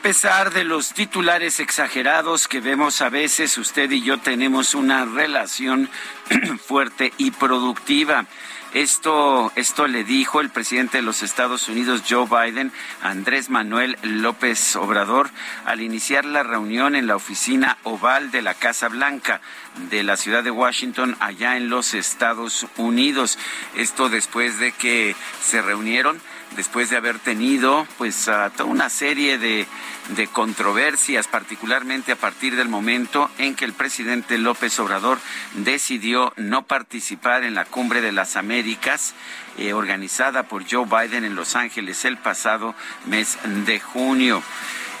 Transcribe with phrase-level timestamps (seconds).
[0.00, 5.04] A pesar de los titulares exagerados que vemos a veces, usted y yo tenemos una
[5.04, 5.90] relación
[6.66, 8.24] fuerte y productiva.
[8.72, 14.74] Esto, esto le dijo el presidente de los Estados Unidos, Joe Biden, Andrés Manuel López
[14.76, 15.28] Obrador,
[15.66, 19.42] al iniciar la reunión en la oficina oval de la Casa Blanca
[19.90, 23.38] de la ciudad de Washington, allá en los Estados Unidos.
[23.76, 26.22] Esto después de que se reunieron
[26.56, 29.66] después de haber tenido pues toda una serie de,
[30.16, 35.18] de, controversias, particularmente a partir del momento en que el presidente López Obrador
[35.54, 39.14] decidió no participar en la cumbre de las Américas
[39.58, 42.74] eh, organizada por Joe Biden en Los Ángeles el pasado
[43.06, 44.42] mes de junio.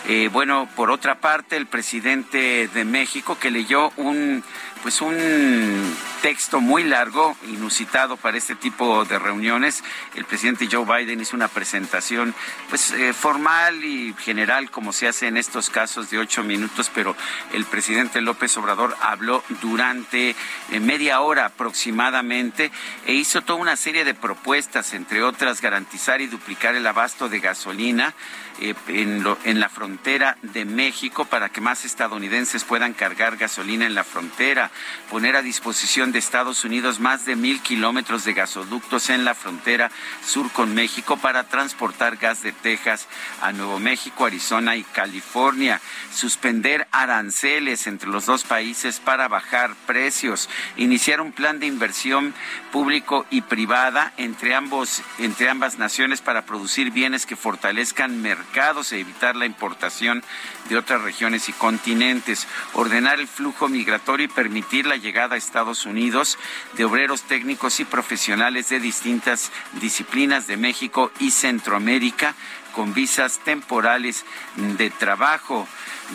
[0.08, 4.42] Eh, bueno, por otra parte, el presidente de México que leyó un
[4.82, 9.82] pues un texto muy largo, inusitado para este tipo de reuniones.
[10.14, 12.34] El presidente Joe Biden hizo una presentación
[12.68, 17.16] pues eh, formal y general como se hace en estos casos de ocho minutos, pero
[17.52, 20.30] el presidente López Obrador habló durante
[20.70, 22.70] eh, media hora aproximadamente
[23.06, 27.40] e hizo toda una serie de propuestas, entre otras garantizar y duplicar el abasto de
[27.40, 28.14] gasolina
[28.60, 34.04] eh, en, la frontera de México para que más estadounidenses puedan cargar gasolina en la
[34.04, 34.69] frontera,
[35.10, 39.90] poner a disposición de Estados Unidos más de mil kilómetros de gasoductos en la frontera
[40.24, 43.06] sur con México para transportar gas de Texas
[43.40, 45.80] a Nuevo México, Arizona y California,
[46.12, 52.34] suspender aranceles entre los dos países para bajar precios, iniciar un plan de inversión
[52.72, 59.00] público y privada entre ambos entre ambas naciones para producir bienes que fortalezcan mercados e
[59.00, 60.22] evitar la importación
[60.68, 65.84] de otras regiones y continentes, ordenar el flujo migratorio y permitir la llegada a Estados
[65.84, 66.38] Unidos
[66.74, 69.50] de obreros técnicos y profesionales de distintas
[69.80, 72.34] disciplinas de México y Centroamérica
[72.72, 74.24] con visas temporales
[74.56, 75.66] de trabajo.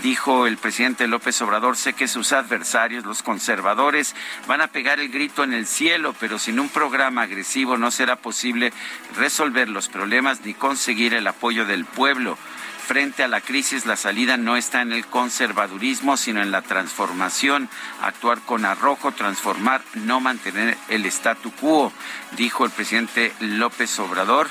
[0.04, 4.16] Dijo el presidente López Obrador, sé que sus adversarios, los conservadores,
[4.48, 8.16] van a pegar el grito en el cielo, pero sin un programa agresivo no será
[8.16, 8.72] posible
[9.18, 12.38] resolver los problemas ni conseguir el apoyo del pueblo
[12.86, 17.68] frente a la crisis, la salida no está en el conservadurismo, sino en la transformación,
[18.02, 21.92] actuar con arrojo, transformar, no mantener el statu quo,
[22.38, 24.48] dijo el presidente López Obrador.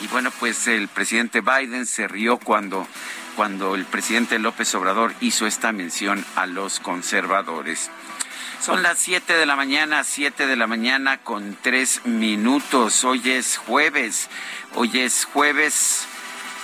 [0.00, 2.86] Y bueno, pues el presidente Biden se rió cuando,
[3.36, 7.90] cuando el presidente López Obrador hizo esta mención a los conservadores.
[8.60, 13.02] Son las 7 de la mañana, 7 de la mañana con 3 minutos.
[13.02, 14.30] Hoy es jueves.
[14.74, 16.06] Hoy es jueves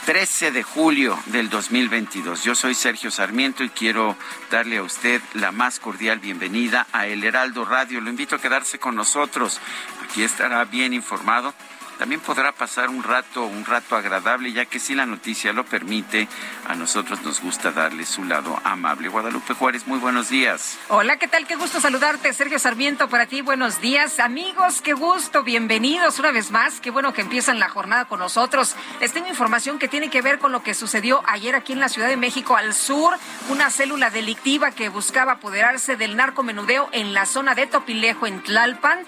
[0.08, 2.42] 13 de julio del 2022.
[2.42, 4.16] Yo soy Sergio Sarmiento y quiero
[4.50, 8.00] darle a usted la más cordial bienvenida a El Heraldo Radio.
[8.00, 9.60] Lo invito a quedarse con nosotros.
[10.02, 11.52] Aquí estará bien informado
[11.98, 16.28] también podrá pasar un rato, un rato agradable, ya que si la noticia lo permite,
[16.66, 19.08] a nosotros nos gusta darle su lado amable.
[19.08, 20.78] Guadalupe Juárez, muy buenos días.
[20.88, 21.46] Hola, ¿qué tal?
[21.46, 23.42] Qué gusto saludarte, Sergio Sarmiento, para ti.
[23.42, 26.80] Buenos días, amigos, qué gusto, bienvenidos una vez más.
[26.80, 28.76] Qué bueno que empiezan la jornada con nosotros.
[29.00, 31.88] Les tengo información que tiene que ver con lo que sucedió ayer aquí en la
[31.88, 33.14] Ciudad de México al sur,
[33.50, 39.00] una célula delictiva que buscaba apoderarse del narcomenudeo en la zona de Topilejo, en Tlalpan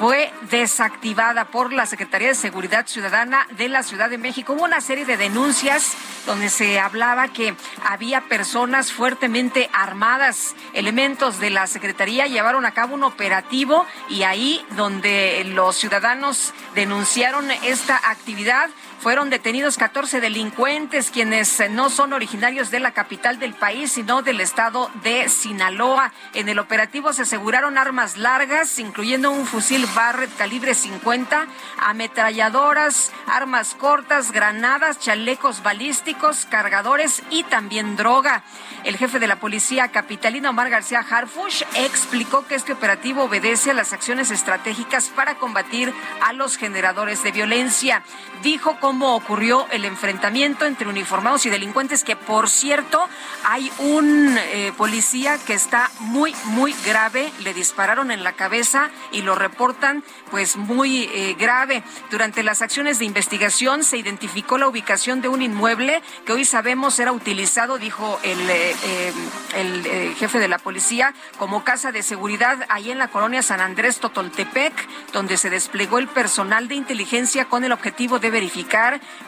[0.00, 4.54] fue desactivada por la Secretaría de Seguridad Ciudadana de la Ciudad de México.
[4.54, 5.92] Hubo una serie de denuncias
[6.24, 7.54] donde se hablaba que
[7.84, 10.56] había personas fuertemente armadas.
[10.72, 17.50] Elementos de la Secretaría llevaron a cabo un operativo y ahí donde los ciudadanos denunciaron
[17.50, 18.70] esta actividad
[19.00, 24.42] Fueron detenidos 14 delincuentes, quienes no son originarios de la capital del país, sino del
[24.42, 26.12] estado de Sinaloa.
[26.34, 31.46] En el operativo se aseguraron armas largas, incluyendo un fusil Barrett calibre 50,
[31.78, 38.42] ametralladoras, armas cortas, granadas, chalecos balísticos, cargadores y también droga.
[38.84, 43.74] El jefe de la policía capitalina, Omar García Harfush, explicó que este operativo obedece a
[43.74, 48.02] las acciones estratégicas para combatir a los generadores de violencia.
[48.42, 53.08] Dijo cómo ocurrió el enfrentamiento entre uniformados y delincuentes, que por cierto,
[53.44, 57.30] hay un eh, policía que está muy, muy grave.
[57.44, 60.02] Le dispararon en la cabeza y lo reportan
[60.32, 61.84] pues muy eh, grave.
[62.10, 66.98] Durante las acciones de investigación se identificó la ubicación de un inmueble que hoy sabemos
[66.98, 69.12] era utilizado, dijo el, eh,
[69.54, 74.00] el jefe de la policía, como casa de seguridad ahí en la colonia San Andrés
[74.00, 74.74] Totoltepec,
[75.12, 78.79] donde se desplegó el personal de inteligencia con el objetivo de verificar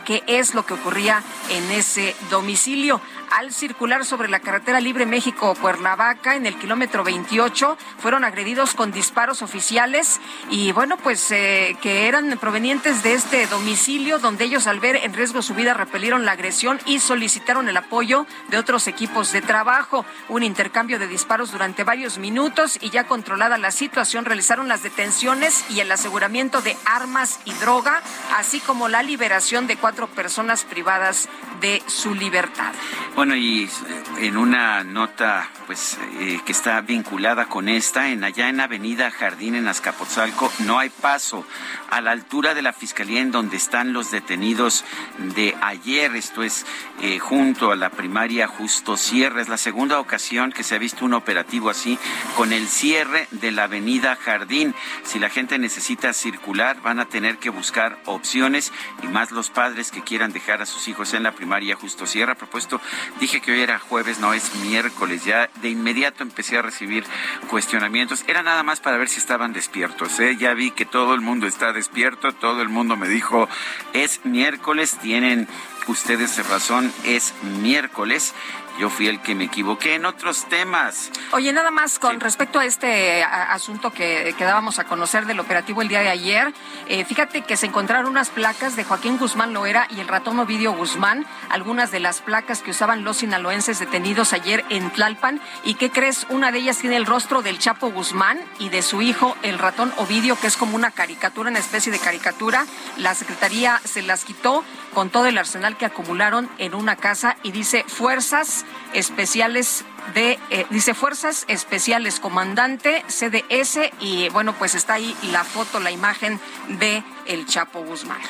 [0.05, 3.01] qué es lo que ocurría en ese domicilio
[3.33, 7.79] al circular sobre la carretera libre México-Cuernavaca en el kilómetro 28.
[7.99, 10.21] Fueron agredidos con disparos oficiales
[10.51, 15.15] y bueno, pues eh, que eran provenientes de este domicilio donde ellos al ver en
[15.15, 20.05] riesgo su vida repelieron la agresión y solicitaron el apoyo de otros equipos de trabajo.
[20.29, 25.65] Un intercambio de disparos durante varios minutos y ya controlada la situación realizaron las detenciones
[25.71, 28.03] y el aseguramiento de armas y droga,
[28.37, 31.29] así como la liberación de cuatro personas privadas
[31.63, 32.73] de su libertad.
[33.15, 33.69] Bueno, y eh,
[34.27, 39.55] en una nota pues eh, que está vinculada con esta, en allá en Avenida Jardín
[39.55, 41.47] en Azcapotzalco no hay paso
[41.91, 44.85] a la altura de la fiscalía en donde están los detenidos
[45.37, 46.67] de ayer, esto es
[47.01, 51.05] eh, junto a la primaria Justo Cierre, es la segunda ocasión que se ha visto
[51.05, 51.99] un operativo así
[52.37, 54.75] con el cierre de la Avenida Jardín.
[55.05, 58.73] Si la gente necesita circular, van a tener que buscar opciones
[59.03, 62.33] y más los padres que quieran dejar a sus hijos en la primaria Justo Cierre.
[62.33, 62.81] A propuesto
[63.21, 65.25] Dije que hoy era jueves, no es miércoles.
[65.25, 67.05] Ya de inmediato empecé a recibir
[67.49, 68.25] cuestionamientos.
[68.27, 70.19] Era nada más para ver si estaban despiertos.
[70.21, 70.37] ¿eh?
[70.37, 72.33] Ya vi que todo el mundo está despierto.
[72.33, 73.49] Todo el mundo me dijo,
[73.93, 75.47] es miércoles, tienen
[75.89, 78.35] ustedes razón, es miércoles
[78.79, 81.11] yo fui el que me equivoqué en otros temas.
[81.33, 85.89] Oye, nada más con respecto a este asunto que, dábamos a conocer del operativo el
[85.89, 86.53] día de ayer,
[86.89, 90.73] eh, fíjate que se encontraron unas placas de Joaquín Guzmán Loera y el ratón Ovidio
[90.73, 95.41] Guzmán, algunas de las placas que usaban los sinaloenses detenidos ayer en Tlalpan.
[95.65, 96.27] ¿Y qué crees?
[96.29, 99.93] Una de ellas tiene el rostro del Chapo Guzmán y de su hijo, el ratón
[99.97, 102.67] Ovidio, que es como una caricatura, una especie de caricatura.
[102.97, 107.53] La Secretaría se las quitó con todo el arsenal que acumularon en una casa y
[107.53, 109.85] dice fuerzas especiales
[110.15, 115.91] de, eh, dice Fuerzas Especiales Comandante CDS y bueno, pues está ahí la foto, la
[115.91, 118.21] imagen de el Chapo Guzmán.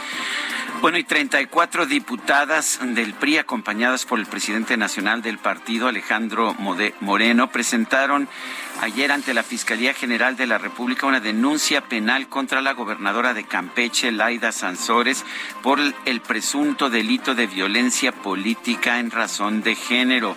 [0.80, 6.56] Bueno, y 34 diputadas del PRI, acompañadas por el presidente nacional del partido, Alejandro
[7.00, 8.28] Moreno, presentaron
[8.80, 13.44] ayer ante la Fiscalía General de la República una denuncia penal contra la gobernadora de
[13.44, 15.24] Campeche, Laida Sansores,
[15.62, 20.36] por el presunto delito de violencia política en razón de género.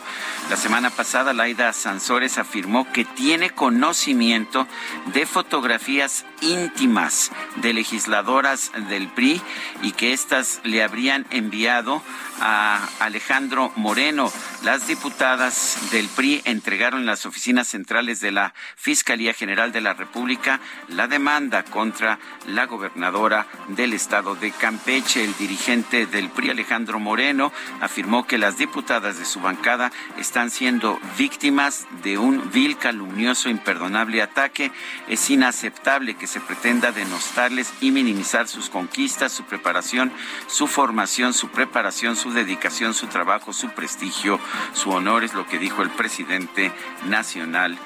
[0.50, 4.68] La semana pasada, Laida Sansores afirmó que tiene conocimiento
[5.08, 9.42] de fotografías íntimas de legisladoras del PRI
[9.82, 12.02] y que éstas le habrían enviado
[12.40, 14.32] a Alejandro Moreno.
[14.66, 19.94] Las diputadas del PRI entregaron en las oficinas centrales de la Fiscalía General de la
[19.94, 22.18] República la demanda contra
[22.48, 25.24] la gobernadora del estado de Campeche.
[25.24, 31.00] El dirigente del PRI, Alejandro Moreno, afirmó que las diputadas de su bancada están siendo
[31.16, 34.72] víctimas de un vil, calumnioso, imperdonable ataque.
[35.08, 40.12] Es inaceptable que se pretenda denostarles y minimizar sus conquistas, su preparación,
[40.48, 44.40] su formación, su preparación, su dedicación, su trabajo, su prestigio,
[44.74, 46.72] su honor, es lo que dijo el presidente
[47.06, 47.78] nacional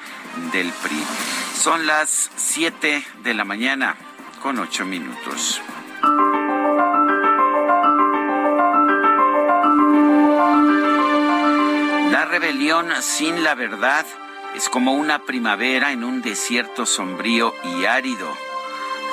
[0.52, 1.02] del PRI.
[1.54, 3.96] Son las 7 de la mañana
[4.42, 5.60] con 8 minutos.
[12.10, 14.06] La rebelión sin la verdad
[14.54, 18.36] es como una primavera en un desierto sombrío y árido.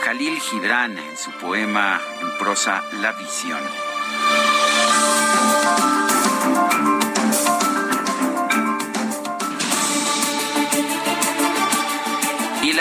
[0.03, 3.59] Jalil Gibran en su poema en prosa La visión.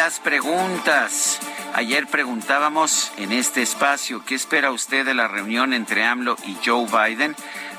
[0.07, 1.41] Las preguntas.
[1.75, 6.87] Ayer preguntábamos en este espacio, ¿qué espera usted de la reunión entre AMLO y Joe
[6.87, 7.35] Biden?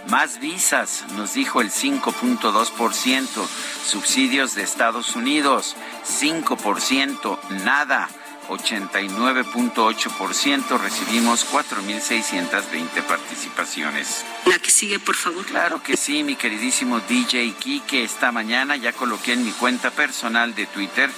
[0.09, 3.47] Más visas, nos dijo el 5.2%.
[3.85, 7.39] Subsidios de Estados Unidos, 5%.
[7.63, 8.09] Nada.
[8.49, 10.81] 89.8%.
[10.81, 14.25] Recibimos 4.620 participaciones.
[14.45, 15.45] La que sigue, por favor.
[15.45, 18.03] Claro que sí, mi queridísimo DJ Kike.
[18.03, 21.09] Esta mañana ya coloqué en mi cuenta personal de Twitter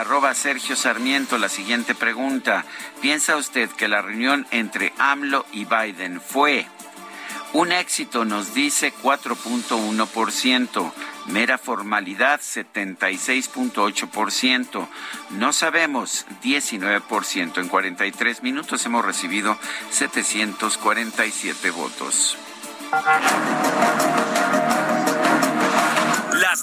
[0.00, 2.66] arroba Sergio Sarmiento la siguiente pregunta.
[3.00, 6.66] ¿Piensa usted que la reunión entre AMLO y Biden fue
[7.54, 10.92] un éxito, nos dice 4.1%,
[11.26, 14.86] mera formalidad 76.8%,
[15.30, 17.58] no sabemos 19%.
[17.58, 19.56] En 43 minutos hemos recibido
[19.90, 22.36] 747 votos.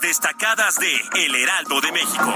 [0.01, 0.93] Destacadas de
[1.25, 2.33] El Heraldo de México.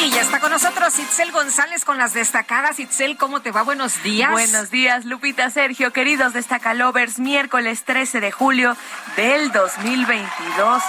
[0.00, 2.78] Y ya está con nosotros Itzel González con las destacadas.
[2.78, 3.62] Itzel, ¿cómo te va?
[3.62, 4.30] Buenos días.
[4.30, 7.18] Buenos días, Lupita Sergio, queridos destacalovers.
[7.18, 8.76] Miércoles 13 de julio
[9.16, 10.82] del 2022.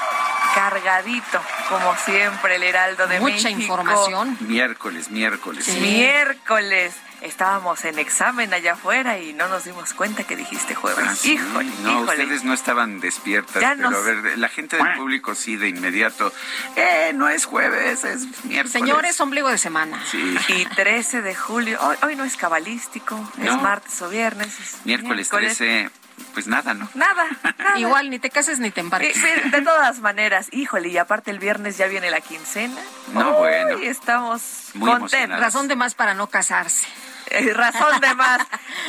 [0.55, 3.49] Cargadito, como siempre, el Heraldo de Mucha México.
[3.49, 4.37] Mucha información.
[4.41, 5.65] Miércoles, miércoles.
[5.65, 5.79] Sí.
[5.79, 11.05] Miércoles estábamos en examen allá afuera y no nos dimos cuenta que dijiste jueves.
[11.07, 12.23] Ah, sí, híjole, no, híjole.
[12.23, 15.69] ustedes no estaban despiertas, Ya pero nos- a ver, la gente del público sí de
[15.69, 16.31] inmediato,
[16.75, 18.71] eh, no es jueves, es miércoles.
[18.71, 20.01] Señores, ombligo de semana.
[20.09, 20.37] Sí.
[20.49, 24.59] Y 13 de julio, hoy, hoy no es cabalístico, es martes o viernes.
[24.59, 25.89] es Miércoles 13,
[26.33, 26.89] pues nada, ¿no?
[26.93, 27.25] Nada,
[27.57, 27.79] nada.
[27.79, 29.15] Igual ni te cases ni te Eh, embarques.
[29.15, 32.79] sí, De todas maneras, híjole, y aparte el viernes ya viene la quincena.
[33.13, 33.77] No, Uy, bueno.
[33.79, 35.39] estamos Muy contentos.
[35.39, 36.87] Razón de más para no casarse.
[37.49, 38.39] Eh, razón de más.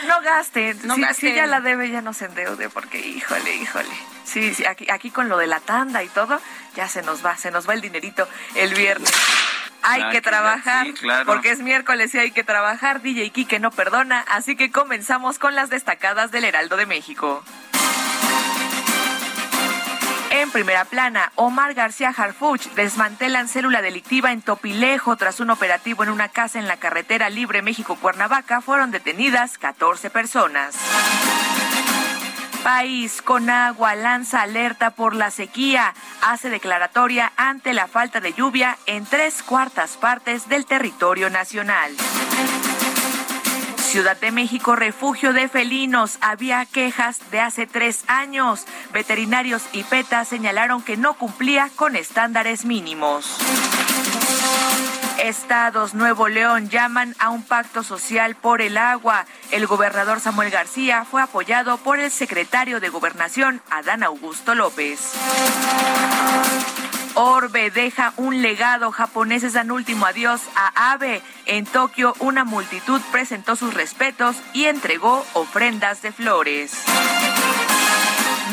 [0.09, 0.79] No gasten.
[0.85, 1.31] No si, gasten.
[1.31, 3.89] si ya la debe, ya no se endeude, porque híjole, híjole.
[4.25, 6.41] Sí, sí, aquí, aquí con lo de la tanda y todo,
[6.77, 9.13] ya se nos va, se nos va el dinerito el viernes.
[9.83, 11.27] Hay Ah, que trabajar, sí, claro.
[11.27, 13.03] porque es miércoles y hay que trabajar.
[13.03, 17.43] DJ Kike no perdona, así que comenzamos con las destacadas del Heraldo de México.
[20.41, 26.09] En primera plana, Omar García Harfuch desmantelan célula delictiva en Topilejo tras un operativo en
[26.09, 28.63] una casa en la carretera libre México-Cuernavaca.
[28.63, 30.77] Fueron detenidas 14 personas.
[32.65, 35.93] País con agua lanza alerta por la sequía.
[36.23, 41.95] Hace declaratoria ante la falta de lluvia en tres cuartas partes del territorio nacional.
[43.91, 46.19] Ciudad de México, refugio de felinos.
[46.21, 48.65] Había quejas de hace tres años.
[48.93, 53.37] Veterinarios y PETA señalaron que no cumplía con estándares mínimos.
[55.19, 59.27] Estados Nuevo León llaman a un pacto social por el agua.
[59.51, 65.15] El gobernador Samuel García fue apoyado por el secretario de Gobernación, Adán Augusto López.
[67.15, 68.93] Orbe deja un legado.
[68.93, 71.23] Japoneses dan último adiós a Abe.
[71.47, 76.73] En Tokio, una multitud presentó sus respetos y entregó ofrendas de flores.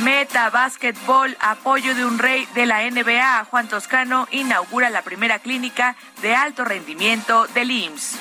[0.04, 3.46] Meta Básquetbol, apoyo de un rey de la NBA.
[3.46, 8.16] Juan Toscano inaugura la primera clínica de alto rendimiento del IMSS.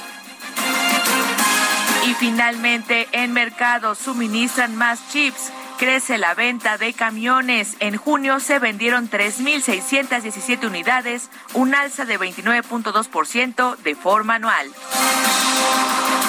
[2.06, 5.52] Y finalmente, en mercados suministran más chips.
[5.78, 7.76] Crece la venta de camiones.
[7.80, 14.70] En junio se vendieron 3.617 unidades, un alza de 29.2% de forma anual.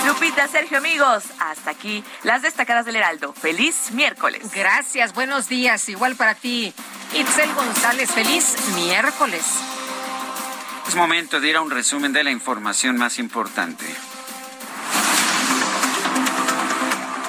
[0.06, 3.34] Lupita, Sergio, amigos, hasta aquí las destacadas del Heraldo.
[3.34, 4.52] Feliz miércoles.
[4.54, 5.88] Gracias, buenos días.
[5.90, 6.74] Igual para ti,
[7.14, 8.12] Itzel González.
[8.12, 9.46] Feliz miércoles.
[10.88, 13.86] Es momento de ir a un resumen de la información más importante.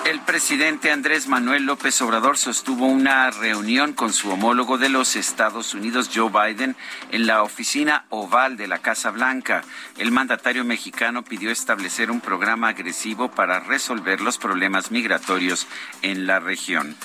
[0.09, 5.75] El presidente Andrés Manuel López Obrador sostuvo una reunión con su homólogo de los Estados
[5.75, 6.77] Unidos, Joe Biden,
[7.11, 9.65] en la oficina oval de la Casa Blanca.
[9.99, 15.67] El mandatario mexicano pidió establecer un programa agresivo para resolver los problemas migratorios
[16.01, 16.97] en la región.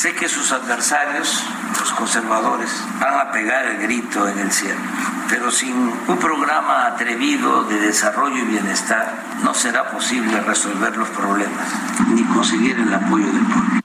[0.00, 1.44] Sé que sus adversarios,
[1.78, 4.80] los conservadores, van a pegar el grito en el cielo,
[5.28, 11.68] pero sin un programa atrevido de desarrollo y bienestar no será posible resolver los problemas
[12.14, 13.80] ni conseguir el apoyo del pueblo.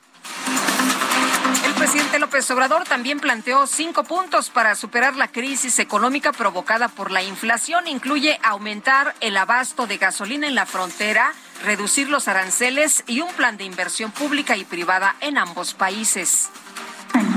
[1.66, 7.12] El presidente López Obrador también planteó cinco puntos para superar la crisis económica provocada por
[7.12, 7.90] la inflación.
[7.90, 13.58] Incluye aumentar el abasto de gasolina en la frontera, reducir los aranceles y un plan
[13.58, 16.50] de inversión pública y privada en ambos países.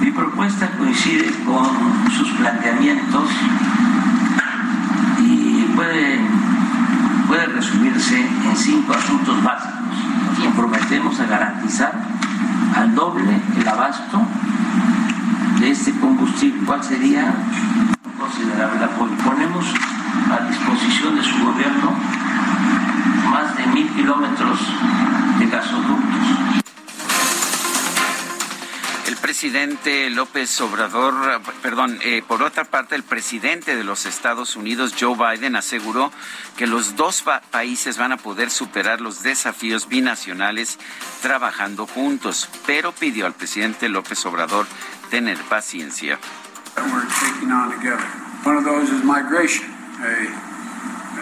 [0.01, 3.31] Mi propuesta coincide con sus planteamientos
[5.21, 6.19] y puede,
[7.27, 9.75] puede resumirse en cinco asuntos básicos.
[10.29, 11.93] Nos comprometemos a garantizar
[12.75, 14.21] al doble el abasto
[15.61, 16.65] de este combustible.
[16.67, 17.35] ¿Cuál sería
[18.19, 19.15] considerable apoyo?
[19.25, 19.65] Ponemos
[20.31, 21.95] a disposición de su gobierno
[23.29, 24.59] más de mil kilómetros
[25.39, 26.59] de gasoductos
[29.07, 34.95] El presidente López Obrador, perdón, eh, por otra parte, el presidente de los Estados Unidos,
[34.99, 36.11] Joe Biden, aseguró
[36.57, 40.79] que los dos países van a poder superar los desafíos binacionales
[41.23, 44.67] trabajando juntos, pero pidió al presidente López Obrador
[45.11, 46.19] tener paciencia.
[48.45, 49.67] One of those is migration.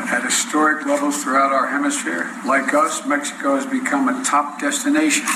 [0.09, 2.31] At historic levels throughout our hemisphere.
[2.47, 5.27] Like us, Mexico has become a top destination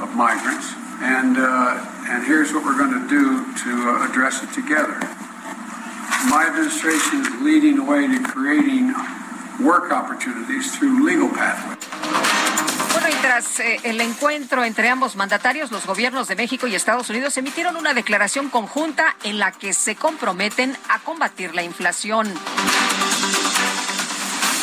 [0.00, 0.72] of migrants.
[1.00, 4.94] And, uh, and here's what we're going to do to uh, address it together.
[6.30, 8.94] My administration is leading the way to creating
[9.60, 11.78] work opportunities through legal pathways.
[12.92, 17.08] Bueno, y tras eh, el encuentro entre ambos mandatarios, los gobiernos de México y Estados
[17.10, 22.32] Unidos emitieron una declaración conjunta en la que se comprometen a combatir la inflación.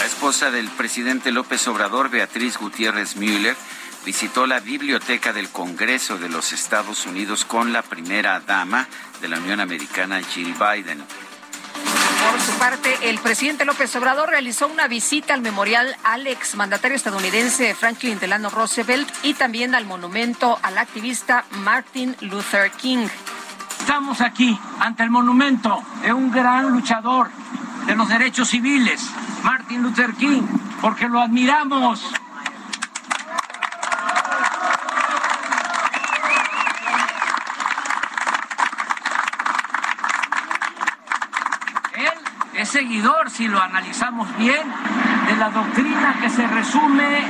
[0.10, 3.56] Esposa del presidente López Obrador, Beatriz Gutiérrez Müller,
[4.06, 8.88] visitó la biblioteca del Congreso de los Estados Unidos con la primera dama
[9.22, 10.98] de la Unión Americana, Jill Biden.
[12.32, 17.76] Por su parte, el presidente López Obrador realizó una visita al memorial al exmandatario estadounidense
[17.76, 23.08] Franklin Delano Roosevelt y también al monumento al activista Martin Luther King.
[23.90, 27.32] Estamos aquí ante el monumento de un gran luchador
[27.88, 29.04] de los derechos civiles,
[29.44, 30.44] Martin Luther King,
[30.80, 32.00] porque lo admiramos
[42.54, 44.72] es seguidor, si lo analizamos bien,
[45.26, 47.26] de la doctrina que se resume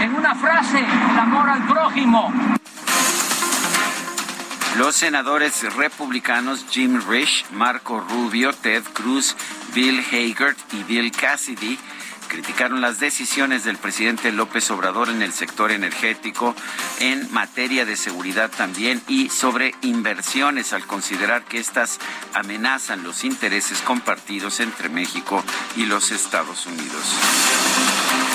[0.00, 2.32] en una frase, el amor al prójimo.
[4.80, 9.36] Los senadores republicanos Jim Risch, Marco Rubio, Ted Cruz,
[9.74, 11.78] Bill Haggard y Bill Cassidy
[12.28, 16.56] criticaron las decisiones del presidente López Obrador en el sector energético,
[16.98, 21.98] en materia de seguridad también y sobre inversiones al considerar que estas
[22.32, 25.44] amenazan los intereses compartidos entre México
[25.76, 27.04] y los Estados Unidos.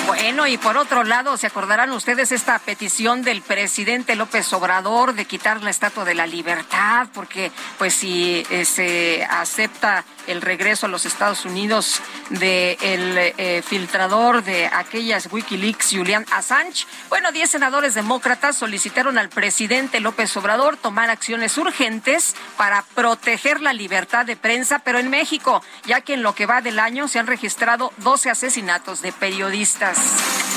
[0.06, 5.24] Bueno, y por otro lado, ¿se acordarán ustedes esta petición del presidente López Obrador de
[5.24, 7.08] quitar la Estatua de la Libertad?
[7.12, 13.62] Porque, pues, si eh, se acepta el regreso a los Estados Unidos del de eh,
[13.62, 20.76] filtrador de aquellas Wikileaks, Julian Assange, bueno, 10 senadores demócratas solicitaron al presidente López Obrador
[20.76, 26.22] tomar acciones urgentes para proteger la libertad de prensa, pero en México, ya que en
[26.22, 30.55] lo que va del año se han registrado 12 asesinatos de periodistas.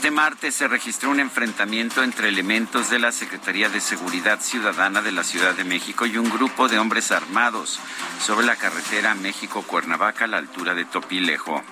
[0.00, 5.12] Este martes se registró un enfrentamiento entre elementos de la Secretaría de Seguridad Ciudadana de
[5.12, 7.78] la Ciudad de México y un grupo de hombres armados
[8.18, 11.62] sobre la carretera México-Cuernavaca a la altura de Topilejo.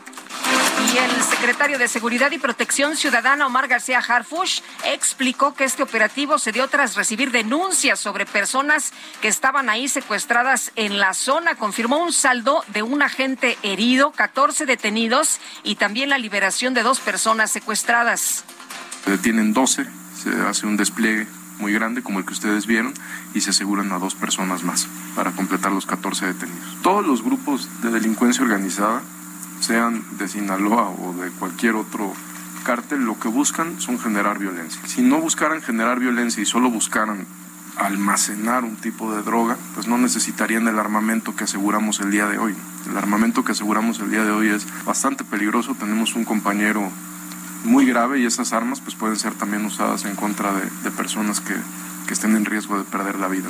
[0.92, 6.38] Y el secretario de Seguridad y Protección Ciudadana, Omar García Harfush, explicó que este operativo
[6.38, 11.56] se dio tras recibir denuncias sobre personas que estaban ahí secuestradas en la zona.
[11.56, 17.00] Confirmó un saldo de un agente herido, 14 detenidos y también la liberación de dos
[17.00, 18.44] personas secuestradas.
[19.04, 19.86] Se detienen 12,
[20.22, 21.26] se hace un despliegue
[21.58, 22.94] muy grande como el que ustedes vieron
[23.34, 26.78] y se aseguran a dos personas más para completar los 14 detenidos.
[26.82, 29.02] Todos los grupos de delincuencia organizada
[29.60, 32.12] sean de Sinaloa o de cualquier otro
[32.64, 34.80] cártel, lo que buscan son generar violencia.
[34.86, 37.26] Si no buscaran generar violencia y solo buscaran
[37.78, 42.38] almacenar un tipo de droga, pues no necesitarían el armamento que aseguramos el día de
[42.38, 42.54] hoy.
[42.90, 45.76] El armamento que aseguramos el día de hoy es bastante peligroso.
[45.78, 46.90] Tenemos un compañero
[47.64, 51.54] muy grave y esas armas pues pueden ser también usadas en contra de, personas que,
[52.06, 53.48] que estén en riesgo de perder la vida.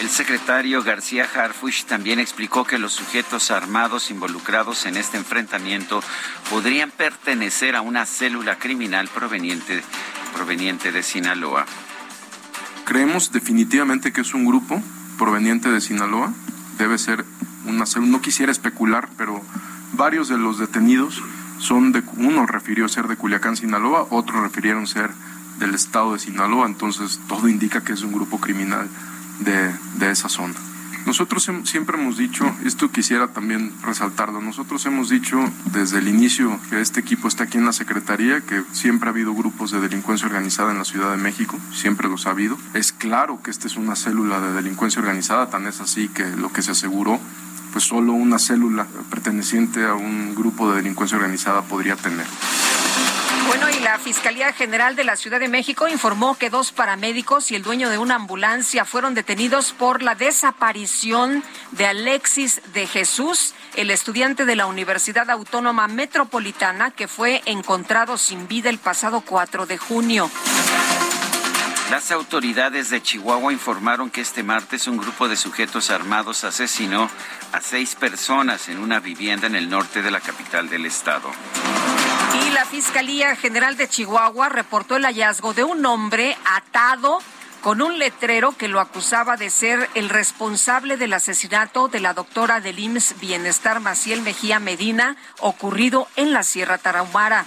[0.00, 6.02] El secretario García Harfush también explicó que los sujetos armados involucrados en este enfrentamiento
[6.48, 9.82] podrían pertenecer a una célula criminal proveniente,
[10.34, 11.66] proveniente de Sinaloa.
[12.86, 14.82] Creemos definitivamente que es un grupo
[15.18, 16.32] proveniente de Sinaloa.
[16.78, 17.26] Debe ser
[17.66, 18.12] una célula.
[18.12, 19.42] No quisiera especular, pero
[19.92, 21.22] varios de los detenidos
[21.58, 22.02] son de.
[22.16, 25.10] Uno refirió ser de Culiacán, Sinaloa, otros refirieron ser
[25.58, 26.66] del estado de Sinaloa.
[26.66, 28.88] Entonces todo indica que es un grupo criminal
[29.40, 30.54] de, esa zona.
[31.06, 35.38] Nosotros siempre hemos dicho, esto quisiera también resaltarlo, nosotros hemos dicho
[35.72, 39.34] desde el inicio que este equipo está aquí en la Secretaría, que siempre ha habido
[39.34, 42.58] grupos de delincuencia organizada en la Ciudad de México, siempre los ha habido.
[42.74, 46.52] Es claro que esta es una célula de delincuencia organizada, tan es así que lo
[46.52, 47.18] que se aseguró,
[47.72, 52.26] pues solo una célula perteneciente a un grupo de delincuencia organizada podría tener.
[53.50, 57.56] Bueno, y la Fiscalía General de la Ciudad de México informó que dos paramédicos y
[57.56, 63.90] el dueño de una ambulancia fueron detenidos por la desaparición de Alexis de Jesús, el
[63.90, 69.78] estudiante de la Universidad Autónoma Metropolitana que fue encontrado sin vida el pasado 4 de
[69.78, 70.30] junio.
[71.90, 77.10] Las autoridades de Chihuahua informaron que este martes un grupo de sujetos armados asesinó
[77.50, 81.32] a seis personas en una vivienda en el norte de la capital del estado.
[82.34, 87.18] Y la Fiscalía General de Chihuahua reportó el hallazgo de un hombre atado
[87.60, 92.60] con un letrero que lo acusaba de ser el responsable del asesinato de la doctora
[92.60, 97.44] del IMSS Bienestar Maciel Mejía Medina, ocurrido en la Sierra Tarahumara.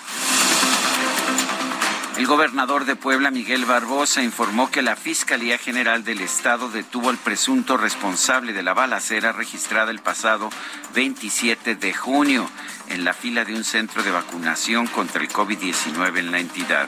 [2.17, 7.17] El gobernador de Puebla, Miguel Barbosa, informó que la Fiscalía General del Estado detuvo al
[7.17, 10.51] presunto responsable de la balacera registrada el pasado
[10.93, 12.47] 27 de junio
[12.89, 16.87] en la fila de un centro de vacunación contra el COVID-19 en la entidad.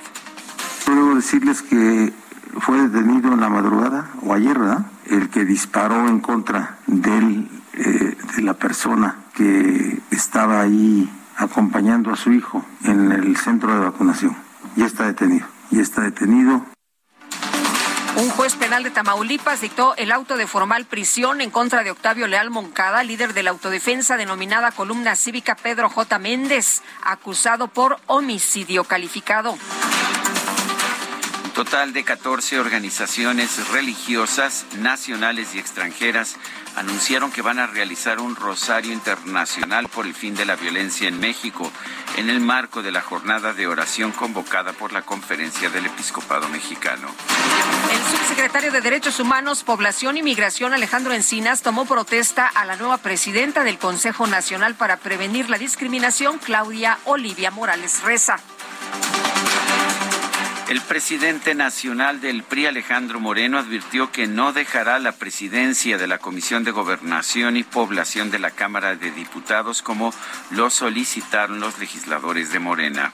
[0.86, 2.14] Puedo decirles que
[2.60, 4.86] fue detenido en la madrugada, o ayer, ¿verdad?
[5.08, 12.32] El que disparó en contra eh, de la persona que estaba ahí acompañando a su
[12.32, 14.45] hijo en el centro de vacunación
[14.76, 15.48] ya está detenido.
[15.72, 16.66] Y está detenido.
[18.18, 22.28] Un juez penal de Tamaulipas dictó el auto de formal prisión en contra de Octavio
[22.28, 26.18] Leal Moncada, líder de la autodefensa denominada Columna Cívica Pedro J.
[26.20, 29.58] Méndez, acusado por homicidio calificado.
[31.54, 36.38] Total de 14 organizaciones religiosas nacionales y extranjeras
[36.76, 41.20] anunciaron que van a realizar un rosario internacional por el fin de la violencia en
[41.20, 41.72] México
[42.18, 47.08] en el marco de la jornada de oración convocada por la Conferencia del Episcopado Mexicano.
[47.92, 52.98] El subsecretario de Derechos Humanos, Población y Migración, Alejandro Encinas, tomó protesta a la nueva
[52.98, 58.38] presidenta del Consejo Nacional para Prevenir la Discriminación, Claudia Olivia Morales Reza.
[60.68, 66.18] El presidente nacional del PRI, Alejandro Moreno, advirtió que no dejará la presidencia de la
[66.18, 70.12] Comisión de Gobernación y Población de la Cámara de Diputados como
[70.50, 73.14] lo solicitaron los legisladores de Morena.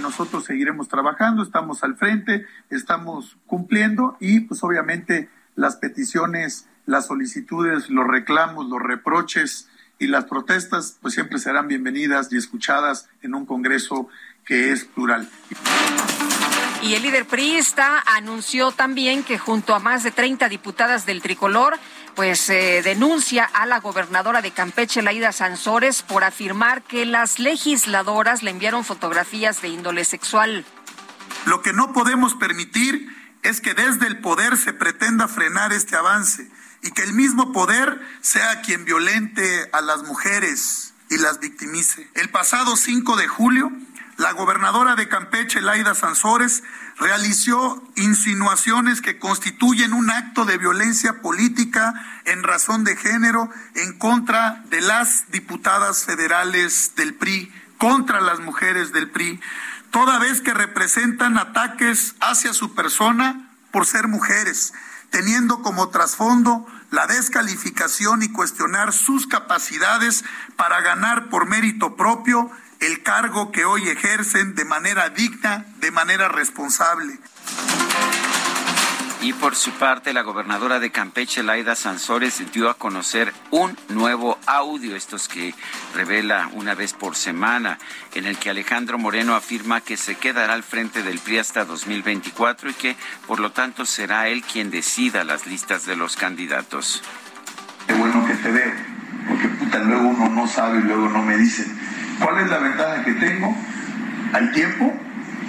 [0.00, 7.88] Nosotros seguiremos trabajando, estamos al frente, estamos cumpliendo y pues obviamente las peticiones, las solicitudes,
[7.88, 9.68] los reclamos, los reproches
[10.00, 14.08] y las protestas pues siempre serán bienvenidas y escuchadas en un Congreso
[14.44, 15.28] que es plural.
[16.84, 21.78] Y el líder priista anunció también que junto a más de 30 diputadas del tricolor,
[22.14, 28.42] pues eh, denuncia a la gobernadora de Campeche, Laida Sansores, por afirmar que las legisladoras
[28.42, 30.66] le enviaron fotografías de índole sexual.
[31.46, 33.08] Lo que no podemos permitir
[33.42, 36.50] es que desde el poder se pretenda frenar este avance
[36.82, 42.10] y que el mismo poder sea quien violente a las mujeres y las victimice.
[42.12, 43.72] El pasado 5 de julio,
[44.16, 46.62] la gobernadora de Campeche, Laida Sansores,
[46.98, 54.62] realizó insinuaciones que constituyen un acto de violencia política en razón de género en contra
[54.70, 59.40] de las diputadas federales del PRI, contra las mujeres del PRI,
[59.90, 64.72] toda vez que representan ataques hacia su persona por ser mujeres,
[65.10, 70.24] teniendo como trasfondo la descalificación y cuestionar sus capacidades
[70.56, 72.50] para ganar por mérito propio
[72.84, 77.18] el cargo que hoy ejercen de manera digna, de manera responsable.
[79.22, 84.38] Y por su parte, la gobernadora de Campeche, Laida Sansores, dio a conocer un nuevo
[84.44, 85.54] audio, estos que
[85.94, 87.78] revela una vez por semana,
[88.14, 92.68] en el que Alejandro Moreno afirma que se quedará al frente del PRI hasta 2024
[92.68, 97.02] y que, por lo tanto, será él quien decida las listas de los candidatos.
[97.86, 98.72] Qué bueno que te veo,
[99.26, 103.04] porque puta, luego uno no sabe y luego no me dicen ¿Cuál es la ventaja
[103.04, 103.56] que tengo?
[104.32, 104.92] Hay tiempo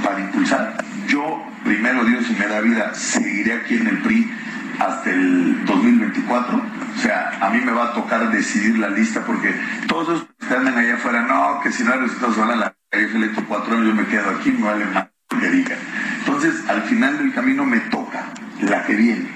[0.04, 0.84] para impulsar.
[1.08, 4.32] Yo, primero Dios, si me da vida, seguiré aquí en el PRI
[4.80, 6.58] hasta el 2024.
[6.58, 9.54] O sea, a mí me va a tocar decidir la lista porque
[9.88, 12.76] todos los que andan allá afuera, no, que si no hay resultados van a la
[12.92, 15.76] yo electo cuatro años, yo me quedo aquí, me vale más que diga.
[16.20, 18.24] Entonces, al final del camino me toca
[18.62, 19.30] la que viene.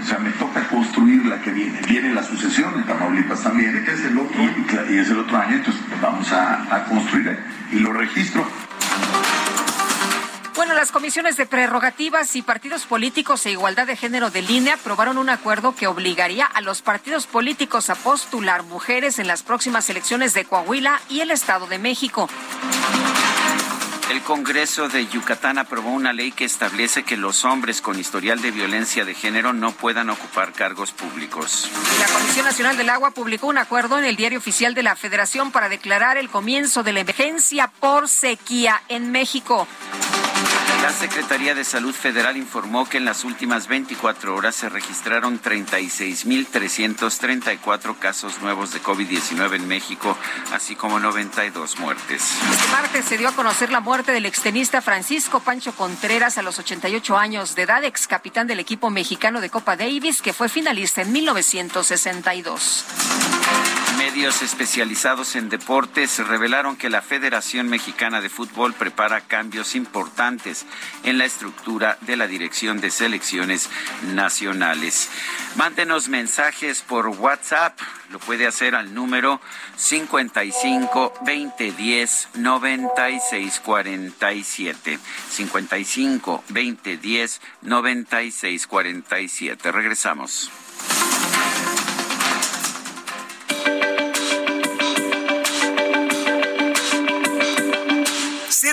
[0.00, 1.80] O sea, me toca construir la que viene.
[1.88, 2.84] Viene la sucesión en
[4.90, 7.38] Y, es el otro año, entonces vamos a, a construir
[7.72, 8.46] y lo registro.
[10.56, 15.16] Bueno, las comisiones de prerrogativas y partidos políticos e igualdad de género de línea aprobaron
[15.16, 20.34] un acuerdo que obligaría a los partidos políticos a postular mujeres en las próximas elecciones
[20.34, 22.28] de Coahuila y el Estado de México.
[24.10, 28.50] El Congreso de Yucatán aprobó una ley que establece que los hombres con historial de
[28.50, 31.70] violencia de género no puedan ocupar cargos públicos.
[32.00, 35.52] La Comisión Nacional del Agua publicó un acuerdo en el Diario Oficial de la Federación
[35.52, 39.68] para declarar el comienzo de la emergencia por sequía en México.
[40.82, 47.98] La Secretaría de Salud Federal informó que en las últimas 24 horas se registraron 36.334
[47.98, 50.16] casos nuevos de COVID-19 en México,
[50.52, 52.32] así como 92 muertes.
[52.50, 56.58] Este martes se dio a conocer la muerte del extenista Francisco Pancho Contreras a los
[56.58, 61.02] 88 años de edad, ex capitán del equipo mexicano de Copa Davis, que fue finalista
[61.02, 62.86] en 1962.
[64.00, 70.64] Medios especializados en deportes revelaron que la Federación Mexicana de Fútbol prepara cambios importantes
[71.02, 73.68] en la estructura de la Dirección de Selecciones
[74.14, 75.10] Nacionales.
[75.56, 77.78] Mándenos mensajes por WhatsApp.
[78.08, 79.38] Lo puede hacer al número
[79.76, 84.98] 55 2010 9647.
[85.28, 89.72] 55 2010 9647.
[89.72, 90.50] Regresamos.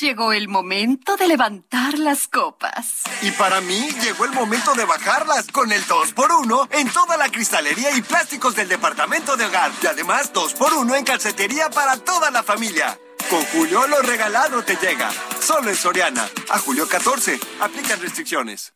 [0.00, 3.02] Llegó el momento de levantar las copas.
[3.20, 7.90] Y para mí llegó el momento de bajarlas con el 2x1 en toda la cristalería
[7.96, 9.72] y plásticos del departamento de hogar.
[9.82, 12.96] Y además 2x1 en calcetería para toda la familia.
[13.28, 15.10] Con Julio lo regalado te llega.
[15.40, 16.28] Solo en Soriana.
[16.50, 17.40] A julio 14.
[17.58, 18.74] Aplican restricciones.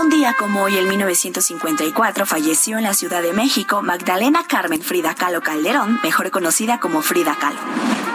[0.00, 5.16] Un día como hoy, en 1954, falleció en la Ciudad de México Magdalena Carmen Frida
[5.16, 7.58] Kahlo Calderón, mejor conocida como Frida Kahlo.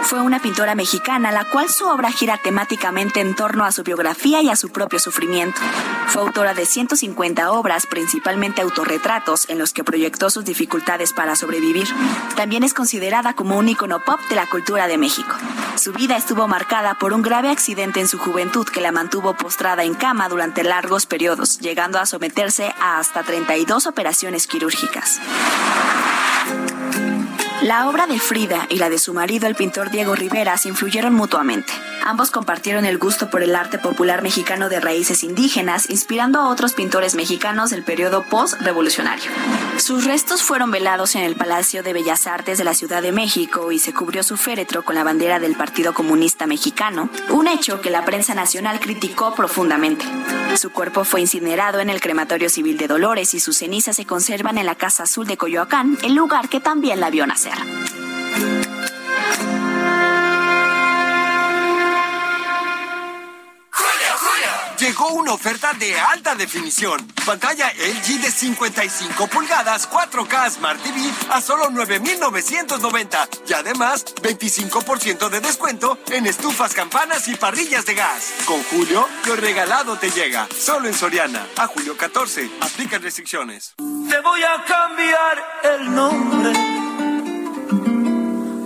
[0.04, 4.42] Fue una pintora mexicana, la cual su obra gira temáticamente en torno a su biografía
[4.42, 5.60] y a su propio sufrimiento.
[6.08, 11.88] Fue autora de 150 obras, principalmente autorretratos, en los que proyectó sus dificultades para sobrevivir.
[12.36, 15.36] También es considerada como un icono pop de la cultura de México.
[15.76, 19.84] Su vida estuvo marcada por un grave accidente en su juventud que la mantuvo postrada
[19.84, 25.18] en cama durante largos periodos, llegando a someterse a hasta 32 operaciones quirúrgicas.
[27.64, 31.14] La obra de Frida y la de su marido, el pintor Diego Rivera, se influyeron
[31.14, 31.72] mutuamente.
[32.04, 36.74] Ambos compartieron el gusto por el arte popular mexicano de raíces indígenas, inspirando a otros
[36.74, 39.30] pintores mexicanos del periodo post-revolucionario.
[39.78, 43.72] Sus restos fueron velados en el Palacio de Bellas Artes de la Ciudad de México
[43.72, 47.88] y se cubrió su féretro con la bandera del Partido Comunista Mexicano, un hecho que
[47.88, 50.04] la prensa nacional criticó profundamente.
[50.56, 54.58] Su cuerpo fue incinerado en el Crematorio Civil de Dolores y sus cenizas se conservan
[54.58, 57.53] en la Casa Azul de Coyoacán, el lugar que también la vio nacer.
[64.84, 67.06] Llegó una oferta de alta definición.
[67.24, 73.28] Pantalla LG de 55 pulgadas, 4K Smart TV a solo 9,990.
[73.48, 78.34] Y además, 25% de descuento en estufas, campanas y parrillas de gas.
[78.44, 80.46] Con Julio, lo regalado te llega.
[80.54, 81.46] Solo en Soriana.
[81.56, 82.50] A julio 14.
[82.60, 83.74] Aplican restricciones.
[83.78, 87.03] Te voy a cambiar el nombre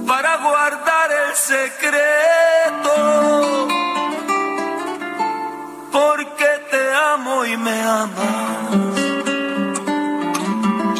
[0.08, 2.94] para guardar el secreto.
[5.92, 8.98] Porque te amo y me amas.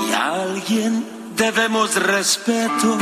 [0.07, 0.93] Y a alguien
[1.35, 2.99] debemos respeto.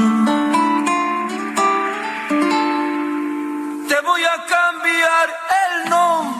[3.89, 5.27] Te voy a cambiar
[5.65, 6.36] el nombre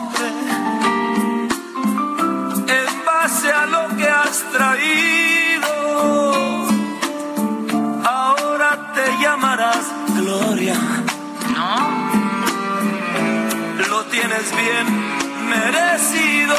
[14.67, 16.55] bien merecido.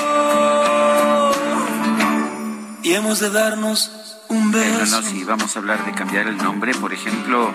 [2.82, 3.90] Y hemos de darnos
[4.28, 4.78] un beso.
[4.78, 7.52] Bueno, no, si vamos a hablar de cambiar el nombre, por ejemplo,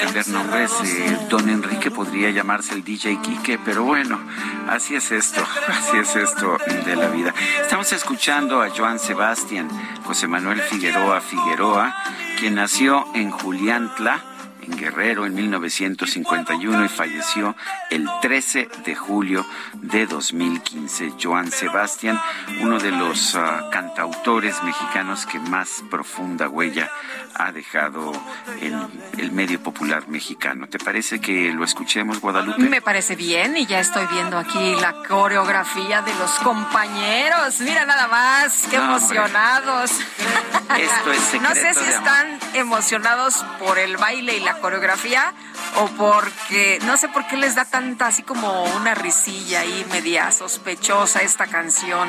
[0.00, 4.20] cambiar nombres, eh, Don Enrique podría llamarse el DJ Quique, pero bueno,
[4.68, 7.34] así es esto, así es esto de la vida.
[7.62, 9.68] Estamos escuchando a Joan Sebastián,
[10.04, 11.94] José Manuel Figueroa Figueroa,
[12.38, 14.35] quien nació en Juliantla,
[14.66, 17.56] en Guerrero en 1951 y falleció
[17.90, 21.14] el 13 de julio de 2015.
[21.22, 22.20] Joan Sebastián,
[22.60, 26.90] uno de los ah, cantautores mexicanos que más profunda huella
[27.34, 28.12] ha dejado
[28.60, 28.80] en
[29.18, 30.68] el medio popular mexicano.
[30.68, 32.62] ¿Te parece que lo escuchemos, Guadalupe?
[32.62, 37.60] Me parece bien y ya estoy viendo aquí la coreografía de los compañeros.
[37.60, 39.90] Mira nada más, qué emocionados.
[39.90, 45.32] Esto es secreto No sé si están emocionados por el baile y la coreografía
[45.76, 50.30] o porque no sé por qué les da tanta así como una risilla ahí media
[50.32, 52.08] sospechosa esta canción.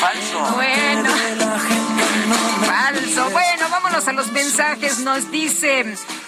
[0.00, 0.38] Falso.
[0.54, 1.10] Bueno.
[2.66, 3.30] Falso.
[3.30, 3.51] Bueno,
[3.92, 5.00] a los mensajes.
[5.00, 5.84] Nos dice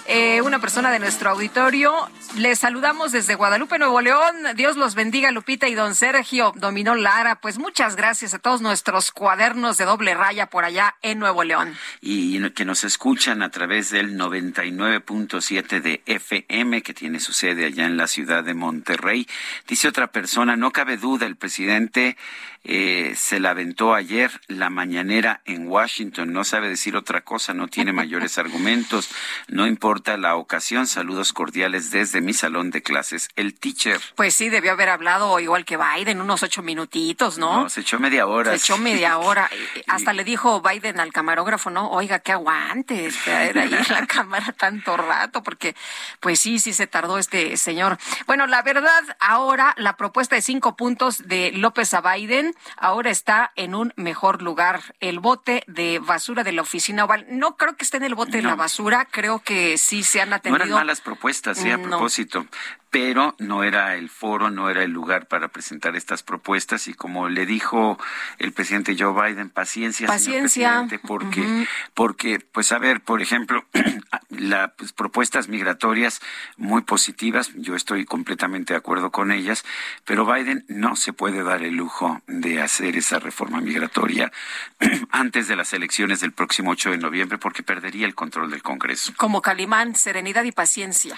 [0.06, 1.94] eh, una persona de nuestro auditorio.
[2.36, 4.34] Les saludamos desde Guadalupe, Nuevo León.
[4.54, 7.40] Dios los bendiga, Lupita y don Sergio Dominó Lara.
[7.40, 11.74] Pues muchas gracias a todos nuestros cuadernos de doble raya por allá en Nuevo León.
[12.02, 17.86] y que nos escuchan a través del 99.7 de FM que tiene su sede allá
[17.86, 19.26] en la ciudad de Monterrey.
[19.66, 22.18] Dice otra persona, no cabe duda, el presidente
[22.64, 27.68] eh, se la aventó ayer la mañanera en Washington, no sabe decir otra cosa, no
[27.68, 29.10] tiene mayores argumentos,
[29.48, 34.00] no importa la ocasión, saludos cordiales desde mi salón de clases, el teacher.
[34.14, 37.62] Pues sí, debió haber hablado igual que Biden, unos ocho minutitos, ¿no?
[37.62, 38.52] No, se echó media hora.
[38.52, 39.50] Se echó media hora.
[39.86, 41.90] Hasta le dijo Biden al camarógrafo, ¿no?
[41.90, 45.76] Oiga, que aguante, traer ahí en la cámara tanto rato, porque
[46.20, 47.98] pues sí, sí se tardó este señor.
[48.26, 53.52] Bueno, la verdad, ahora la propuesta de cinco puntos de López a Biden ahora está
[53.56, 54.94] en un mejor lugar.
[55.00, 58.36] El bote de basura de la oficina oval, no creo que esté en el bote
[58.38, 60.64] de la basura, creo que sí se han No atendido.
[60.64, 61.88] eran malas propuestas, sí, a No.
[61.88, 62.46] propósito,
[62.94, 67.28] pero no era el foro, no era el lugar para presentar estas propuestas y como
[67.28, 67.98] le dijo
[68.38, 70.48] el presidente Joe Biden, paciencia, Paciencia.
[70.48, 73.64] señor presidente, porque, porque, pues a ver, por ejemplo,
[74.28, 76.20] las propuestas migratorias
[76.56, 79.64] muy positivas, yo estoy completamente de acuerdo con ellas,
[80.04, 84.30] pero Biden no se puede dar el lujo de hacer esa reforma migratoria
[85.10, 89.14] antes de las elecciones del próximo 8 de noviembre porque perdería el control del Congreso.
[89.16, 91.16] Como Calimán, serenidad y paciencia.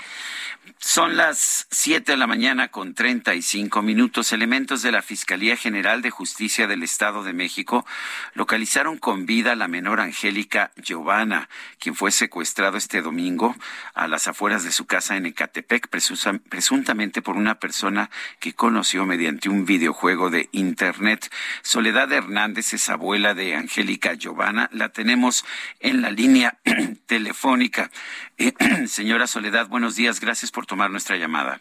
[0.78, 4.32] Son las 7 de la mañana con 35 minutos.
[4.32, 7.86] Elementos de la Fiscalía General de Justicia del Estado de México
[8.34, 13.56] localizaron con vida a la menor Angélica Giovanna, quien fue secuestrado este domingo
[13.94, 19.48] a las afueras de su casa en Ecatepec, presuntamente por una persona que conoció mediante
[19.48, 21.32] un videojuego de Internet.
[21.62, 24.68] Soledad Hernández es abuela de Angélica Giovanna.
[24.72, 25.46] La tenemos
[25.80, 26.58] en la línea
[27.06, 27.90] telefónica.
[28.38, 28.52] Eh,
[28.86, 30.20] señora Soledad, buenos días.
[30.20, 31.60] Gracias por tomar nuestra llamada.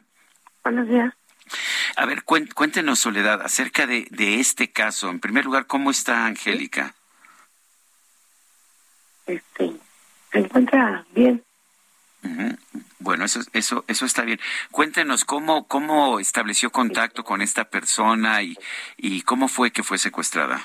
[0.64, 1.14] Buenos días.
[1.96, 5.10] A ver, cuéntenos, Soledad, acerca de, de este caso.
[5.10, 6.96] En primer lugar, ¿cómo está Angélica?
[9.28, 9.72] Este,
[10.32, 11.44] se encuentra bien.
[12.24, 12.58] Ujú.
[13.00, 14.40] Bueno, eso, eso, eso está bien.
[14.72, 18.58] Cuéntenos cómo, cómo estableció contacto con esta persona y,
[18.98, 20.62] y cómo fue que fue secuestrada.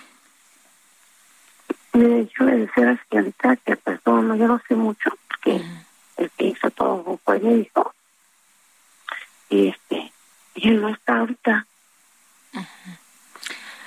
[1.93, 5.11] Mire, yo le decía a la señorita que pues no, no, yo no sé mucho
[5.29, 5.63] porque
[6.21, 7.95] el que hizo todo fue mi hijo.
[9.49, 10.13] Y este,
[10.55, 11.67] y él no está ahorita.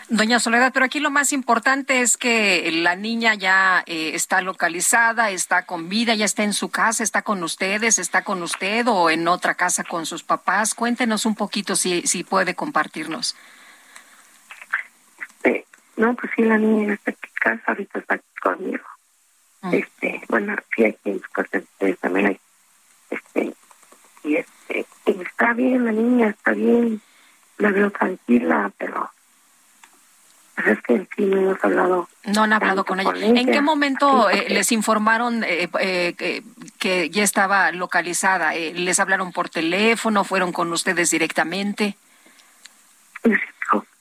[0.09, 5.31] Doña Soledad, pero aquí lo más importante es que la niña ya eh, está localizada,
[5.31, 9.09] está con vida, ya está en su casa, está con ustedes, está con usted o
[9.09, 10.75] en otra casa con sus papás.
[10.75, 13.35] Cuéntenos un poquito si, si puede compartirnos.
[15.19, 15.65] Este,
[15.95, 18.27] no, pues sí, la niña está en casa, ahorita está aquí
[19.71, 22.39] Este, bueno, sí, aquí en casa ustedes también hay.
[23.09, 23.53] Este,
[24.23, 27.01] y este, y está bien, la niña está bien,
[27.57, 29.09] la veo tranquila, pero
[30.55, 32.09] pues es que en sí no hemos hablado.
[32.25, 33.13] No han hablado con ella.
[33.15, 36.43] ¿En qué momento eh, les informaron eh, eh,
[36.79, 38.55] que, ya estaba localizada?
[38.55, 40.23] Eh, ¿Les hablaron por teléfono?
[40.23, 41.97] ¿Fueron con ustedes directamente?
[43.21, 43.39] Pues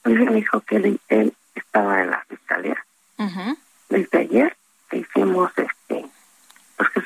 [0.05, 2.85] ella me dijo que él, él estaba en la fiscalía
[3.19, 3.57] Ujú.
[3.89, 4.57] desde ayer
[4.91, 6.07] que hicimos este
[6.77, 7.01] pues que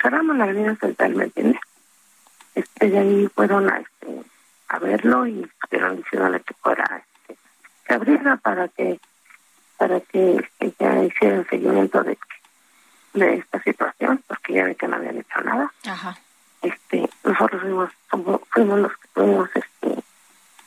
[0.66, 1.31] avenida central ¿me
[2.55, 4.22] este de ahí fueron a este
[4.68, 6.85] a verlo y estuvieron diciéndole que fuera
[7.29, 7.38] este,
[7.87, 9.00] que abriera para que
[9.76, 12.18] para que este, ya hiciera el seguimiento de
[13.14, 16.16] de esta situación porque ya ve que no habían hecho nada Ajá.
[16.62, 20.02] este nosotros fuimos como- fuimos los que fuimos este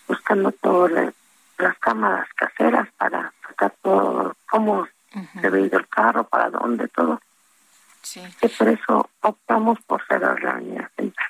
[0.08, 1.14] buscando todas la-
[1.58, 4.88] las cámaras caseras para sacar todo cómo
[5.42, 7.20] se había ido el carro para dónde todo
[8.02, 8.22] Sí.
[8.40, 11.28] que por eso optamos por cerrar la avenida central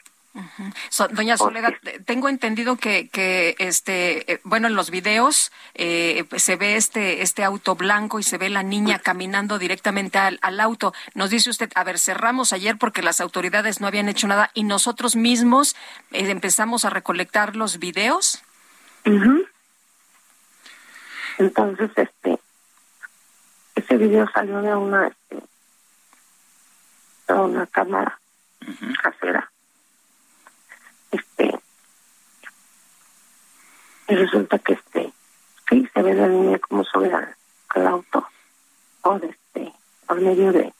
[1.08, 1.74] Doña Soledad,
[2.06, 7.44] tengo entendido que, que este, eh, bueno, en los videos eh, se ve este, este
[7.44, 10.94] auto blanco y se ve la niña caminando directamente al, auto.
[11.14, 14.64] Nos dice usted, a ver, cerramos ayer porque las autoridades no habían hecho nada y
[14.64, 15.76] nosotros mismos
[16.12, 18.44] eh, empezamos a recolectar los videos.
[21.38, 22.40] Entonces, este,
[23.76, 25.38] ese video salió de una, este,
[27.28, 28.20] de una cámara
[29.02, 29.50] casera.
[31.12, 31.60] Este,
[34.08, 35.14] y resulta que este,
[35.70, 38.28] sí, se ve la niña como sube al, auto,
[39.04, 39.74] o este,
[40.08, 40.74] por medio de,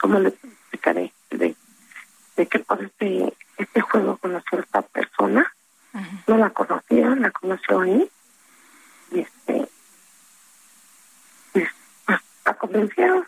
[0.00, 1.12] ¿cómo le explicaré?
[1.30, 1.56] De,
[2.36, 5.52] de que por este, este juego con cierta persona,
[6.26, 8.10] no la conocía, la conoció ahí,
[9.12, 9.68] y este,
[11.52, 11.68] pues,
[12.44, 13.26] la convencieron,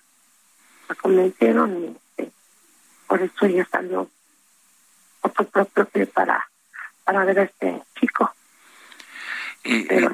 [0.89, 2.32] la convencieron y este,
[3.07, 4.11] por eso ella salió
[5.29, 6.49] por su propio pie para,
[7.05, 8.33] para ver a este chico.
[9.64, 10.09] Eh, eh,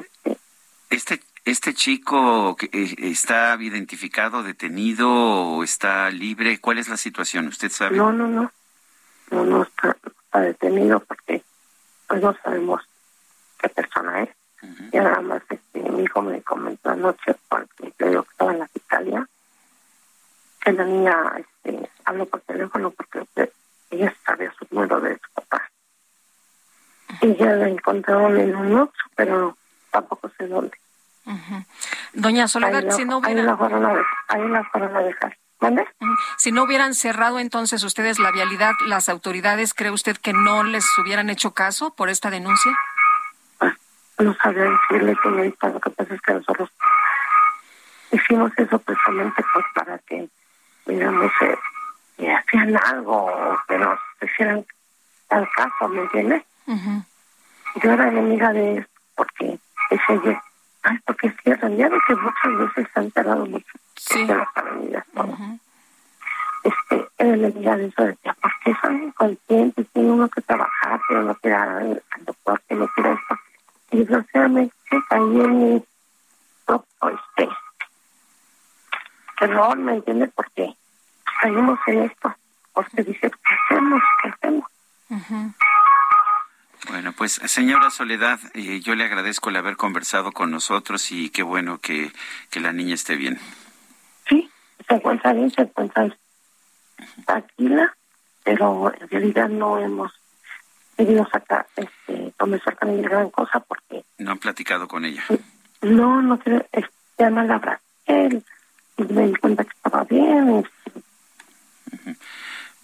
[0.89, 6.59] este, este este chico eh, está identificado, detenido o está libre.
[6.59, 7.47] ¿Cuál es la situación?
[7.47, 7.95] ¿Usted sabe?
[7.95, 8.51] No, no, no.
[9.29, 9.95] No, no está,
[10.39, 11.43] detenido porque
[12.07, 12.81] pues no sabemos
[13.59, 14.29] qué persona es.
[14.91, 18.59] Y nada más este, mi hijo me comentó anoche, porque yo digo que estaba en
[18.59, 19.29] la fiscalía,
[20.61, 23.19] que la niña este, habló por teléfono porque
[23.89, 25.69] ella sabía su número de su papá.
[27.21, 29.57] Y ya la encontraron en un Oxxo, pero
[29.91, 30.77] tampoco sé dónde.
[32.13, 33.47] Doña Soledad, si no hubieran...
[34.27, 35.37] Ahí la fueron a dejar.
[36.37, 40.85] Si no hubieran cerrado entonces ustedes la vialidad, las autoridades, ¿cree usted que no les
[40.97, 42.71] hubieran hecho caso por esta denuncia?
[44.17, 46.69] no sabía decirle, señorita, lo que pasa es que nosotros
[48.11, 50.29] hicimos eso precisamente pues para que,
[50.85, 51.57] digamos, eh,
[52.17, 54.65] hacían algo, que nos hicieran
[55.27, 56.43] tal caso, ¿me entiendes?
[57.81, 59.59] Yo era enemiga de esto porque
[59.89, 60.39] ese
[60.83, 64.25] ay, porque cierran, ya ve que muchas veces se han cerrado mucho sí.
[64.25, 65.05] las avenidas,
[66.63, 69.87] Este, era enemiga de eso, decía, ¿por qué son inconscientes?
[69.93, 73.35] Tiene uno que trabajar, pero no quiere al doctor, que no quiere esto
[73.91, 74.75] y desgraciadamente
[75.09, 75.85] caí en mi
[77.13, 77.49] este
[79.41, 80.27] error, ¿me entiende?
[80.35, 80.75] Porque
[81.41, 82.35] caímos en esto,
[82.73, 84.01] porque dice, ¿qué hacemos?
[84.21, 84.65] ¿Qué hacemos?
[86.89, 91.43] Bueno, pues señora Soledad, eh, yo le agradezco el haber conversado con nosotros y qué
[91.43, 92.11] bueno que,
[92.51, 93.39] que la niña esté bien.
[94.27, 94.49] Sí,
[94.87, 96.15] se encuentra bien, se encuentra
[97.25, 97.95] tranquila,
[98.43, 100.11] pero en realidad no hemos
[100.95, 104.05] querido sacar, este, comenzar con ella gran cosa porque...
[104.19, 105.23] ¿No han platicado con ella?
[105.81, 106.69] No, no este,
[107.17, 108.43] además la él
[108.97, 110.65] y me di cuenta que estaba bien.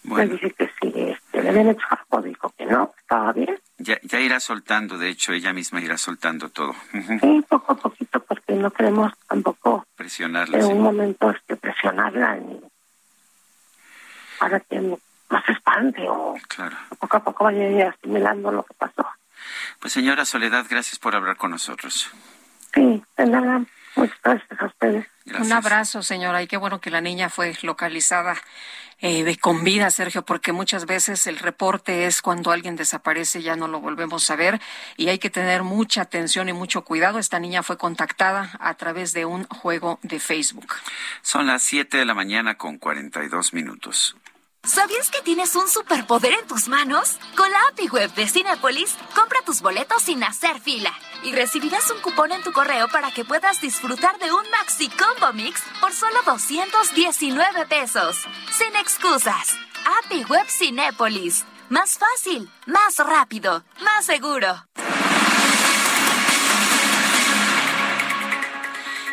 [0.03, 0.25] Bueno.
[0.25, 3.59] Le dije que sí, este, le habían hecho algo, dijo que no, estaba bien.
[3.77, 6.73] Ya, ya irá soltando, de hecho, ella misma irá soltando todo.
[6.91, 9.85] Sí, poco a poquito, porque no queremos tampoco...
[9.95, 10.57] Presionarla.
[10.57, 12.59] En un momento este, presionarla ni
[14.39, 14.81] para que
[15.29, 16.75] más espante o claro.
[16.97, 19.07] poco a poco vaya asimilando lo que pasó.
[19.79, 22.09] Pues señora Soledad, gracias por hablar con nosotros.
[22.73, 23.63] Sí, de nada.
[23.95, 25.07] Muchas gracias a ustedes.
[25.39, 28.35] Un abrazo, señora, y qué bueno que la niña fue localizada
[29.01, 33.67] eh, con vida, Sergio, porque muchas veces el reporte es cuando alguien desaparece, ya no
[33.67, 34.61] lo volvemos a ver,
[34.97, 37.19] y hay que tener mucha atención y mucho cuidado.
[37.19, 40.73] Esta niña fue contactada a través de un juego de Facebook.
[41.21, 44.15] Son las 7 de la mañana con 42 minutos.
[44.63, 47.17] ¿Sabías que tienes un superpoder en tus manos?
[47.35, 50.93] Con la API Web de Cinepolis, compra tus boletos sin hacer fila
[51.23, 55.33] y recibirás un cupón en tu correo para que puedas disfrutar de un Maxi Combo
[55.33, 58.17] Mix por solo 219 pesos.
[58.51, 59.57] Sin excusas.
[60.05, 61.43] API Web Cinepolis.
[61.69, 64.63] Más fácil, más rápido, más seguro.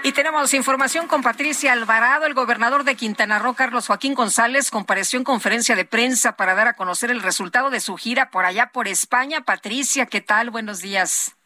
[0.09, 2.24] Y tenemos información con Patricia Alvarado.
[2.24, 6.66] El gobernador de Quintana Roo, Carlos Joaquín González, compareció en conferencia de prensa para dar
[6.66, 9.42] a conocer el resultado de su gira por allá por España.
[9.42, 10.48] Patricia, ¿qué tal?
[10.48, 11.38] Buenos días.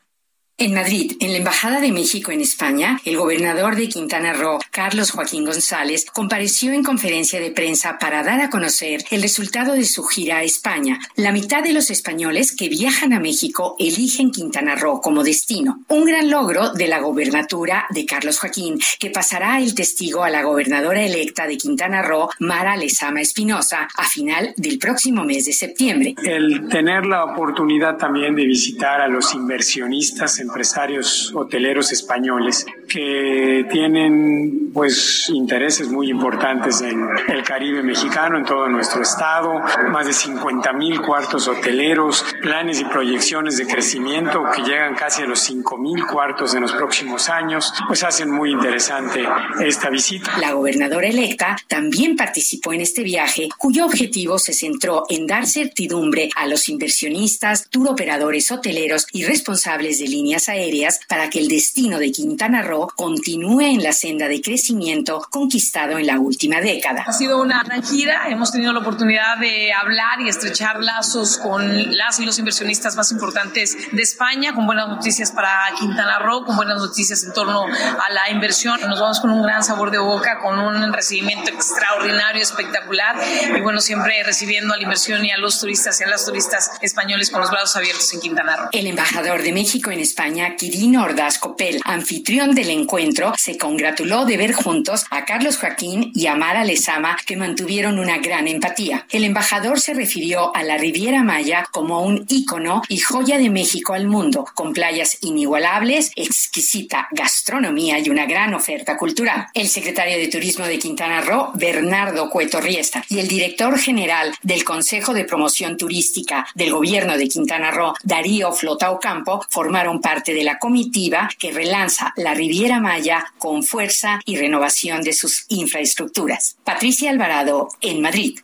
[0.63, 5.11] En Madrid, en la Embajada de México en España, el gobernador de Quintana Roo, Carlos
[5.11, 10.05] Joaquín González, compareció en conferencia de prensa para dar a conocer el resultado de su
[10.05, 11.01] gira a España.
[11.17, 15.83] La mitad de los españoles que viajan a México eligen Quintana Roo como destino.
[15.89, 20.45] Un gran logro de la gobernatura de Carlos Joaquín, que pasará el testigo a la
[20.45, 26.15] gobernadora electa de Quintana Roo, Mara Lezama Espinosa, a final del próximo mes de septiembre.
[26.23, 33.67] El tener la oportunidad también de visitar a los inversionistas en empresarios hoteleros españoles que
[33.71, 40.13] tienen pues intereses muy importantes en el Caribe mexicano, en todo nuestro estado, más de
[40.13, 45.79] 50 mil cuartos hoteleros, planes y proyecciones de crecimiento que llegan casi a los 5
[45.79, 49.27] mil cuartos en los próximos años, pues hacen muy interesante
[49.65, 50.39] esta visita.
[50.39, 56.29] La gobernadora electa también participó en este viaje, cuyo objetivo se centró en dar certidumbre
[56.37, 62.13] a los inversionistas, turoperadores hoteleros y responsables de líneas aéreas para que el destino de
[62.13, 67.05] Quintana Roo continúe en la senda de crecimiento conquistado en la última década.
[67.07, 71.97] Ha sido una gran gira, hemos tenido la oportunidad de hablar y estrechar lazos con
[71.97, 76.57] las y los inversionistas más importantes de España, con buenas noticias para Quintana Roo, con
[76.57, 78.81] buenas noticias en torno a la inversión.
[78.89, 83.17] Nos vamos con un gran sabor de boca, con un recibimiento extraordinario, espectacular
[83.57, 86.71] y bueno, siempre recibiendo a la inversión y a los turistas y a las turistas
[86.81, 88.69] españoles con los brazos abiertos en Quintana Roo.
[88.73, 90.22] El embajador de México en España,
[90.57, 96.29] Quirino Ordaz Copel, anfitrión del encuentro, se congratuló de ver juntos a Carlos Joaquín y
[96.29, 99.05] a Mara Lezama, que mantuvieron una gran empatía.
[99.11, 103.95] El embajador se refirió a la Riviera Maya como un ícono y joya de México
[103.95, 109.49] al mundo, con playas inigualables, exquisita gastronomía y una gran oferta cultural.
[109.55, 114.63] El secretario de Turismo de Quintana Roo, Bernardo Cueto Riesta, y el director general del
[114.63, 120.45] Consejo de Promoción Turística del Gobierno de Quintana Roo, Darío Flota Ocampo, formaron parte de
[120.45, 126.57] la comitiva que relanza la Riviera Maya con fuerza y renovación de sus infraestructuras.
[126.65, 128.39] Patricia Alvarado, en Madrid.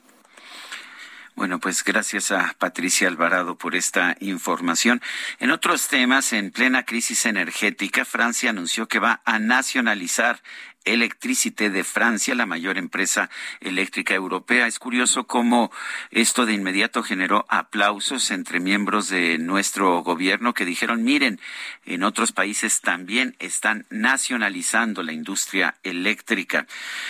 [1.37, 5.01] Bueno, pues gracias a Patricia Alvarado por esta información.
[5.39, 10.43] En otros temas, en plena crisis energética, Francia anunció que va a nacionalizar
[10.93, 13.31] Electricité de Francia, la mayor empresa
[13.61, 14.67] eléctrica europea.
[14.67, 15.71] Es curioso cómo
[16.11, 21.41] esto de inmediato generó aplausos entre miembros de nuestro gobierno que dijeron, miren,
[21.85, 26.67] en otros países también están nacionalizando la industria eléctrica.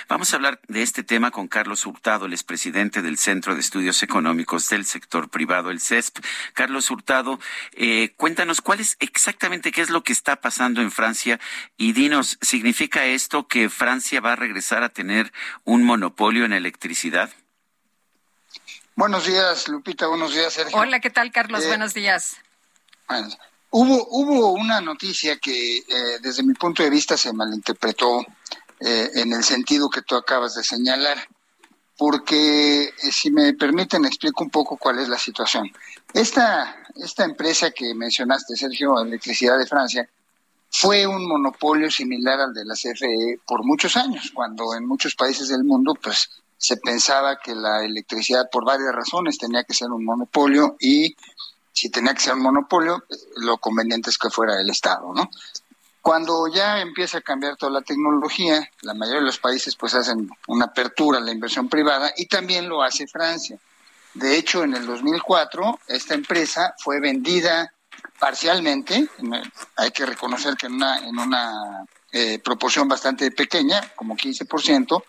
[0.08, 4.02] Vamos a hablar de este tema con Carlos Hurtado, el expresidente del Centro de Estudios
[4.02, 6.18] Económicos del Sector Privado, el CESP.
[6.54, 7.40] Carlos Hurtado,
[7.72, 11.40] eh, cuéntanos cuál es exactamente qué es lo que está pasando en Francia
[11.76, 15.32] y dinos, ¿significa esto que Francia va a regresar a tener
[15.64, 17.30] un monopolio en electricidad?
[18.98, 20.08] Buenos días, Lupita.
[20.08, 20.76] Buenos días, Sergio.
[20.76, 21.62] Hola, ¿qué tal, Carlos?
[21.62, 22.36] Eh, buenos días.
[23.70, 28.26] hubo, hubo una noticia que eh, desde mi punto de vista se malinterpretó
[28.80, 31.16] eh, en el sentido que tú acabas de señalar,
[31.96, 35.70] porque si me permiten explico un poco cuál es la situación.
[36.12, 40.08] Esta, esta empresa que mencionaste, Sergio, Electricidad de Francia,
[40.70, 45.48] fue un monopolio similar al de la CFE por muchos años, cuando en muchos países
[45.48, 50.04] del mundo pues se pensaba que la electricidad por varias razones tenía que ser un
[50.04, 51.14] monopolio y
[51.72, 53.04] si tenía que ser un monopolio,
[53.36, 55.30] lo conveniente es que fuera el Estado, ¿no?
[56.02, 60.28] Cuando ya empieza a cambiar toda la tecnología, la mayoría de los países pues hacen
[60.48, 63.58] una apertura a la inversión privada y también lo hace Francia.
[64.14, 67.72] De hecho, en el 2004 esta empresa fue vendida
[68.18, 69.08] parcialmente,
[69.76, 75.02] hay que reconocer que en una, en una eh, proporción bastante pequeña, como 15%,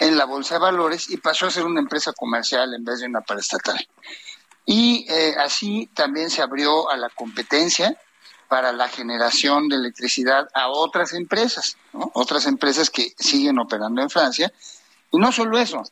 [0.00, 3.06] en la bolsa de valores y pasó a ser una empresa comercial en vez de
[3.06, 3.78] una paraestatal.
[4.66, 7.96] Y eh, así también se abrió a la competencia
[8.48, 14.52] para la generación de electricidad a otras empresas, otras empresas que siguen operando en Francia.
[15.12, 15.82] Y no solo eso,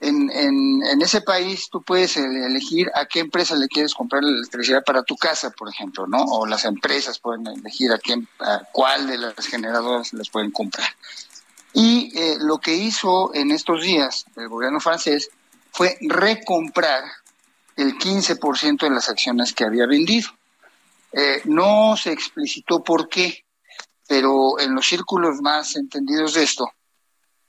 [0.00, 4.84] en, en, ese país tú puedes elegir a qué empresa le quieres comprar la electricidad
[4.84, 6.22] para tu casa, por ejemplo, ¿no?
[6.22, 10.88] O las empresas pueden elegir a, quién, a cuál de las generadoras les pueden comprar.
[11.72, 15.30] Y eh, lo que hizo en estos días el gobierno francés
[15.72, 17.04] fue recomprar
[17.76, 20.28] el 15% de las acciones que había vendido.
[21.12, 23.44] Eh, no se explicitó por qué,
[24.06, 26.70] pero en los círculos más entendidos de esto,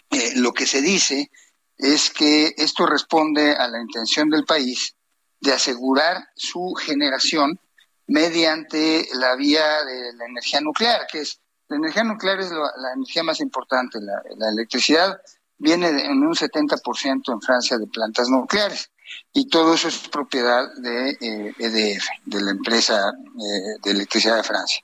[0.10, 1.30] eh, lo que se dice
[1.78, 4.96] es que esto responde a la intención del país
[5.40, 7.60] de asegurar su generación
[8.08, 13.24] mediante la vía de la energía nuclear, que es la energía nuclear es la, energía
[13.24, 14.00] más importante.
[14.00, 15.20] La, electricidad
[15.58, 18.92] viene en un 70% en Francia de plantas nucleares
[19.34, 24.38] y todo eso es propiedad de EDF, eh, e de la empresa eh, de electricidad
[24.38, 24.84] de Francia.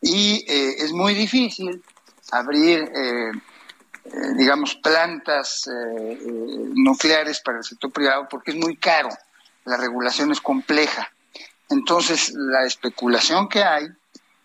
[0.00, 1.82] Y eh, es muy difícil
[2.32, 2.90] abrir
[4.36, 6.18] digamos, plantas eh, eh,
[6.74, 9.08] nucleares para el sector privado porque es muy caro,
[9.64, 11.10] la regulación es compleja.
[11.68, 13.86] Entonces, la especulación que hay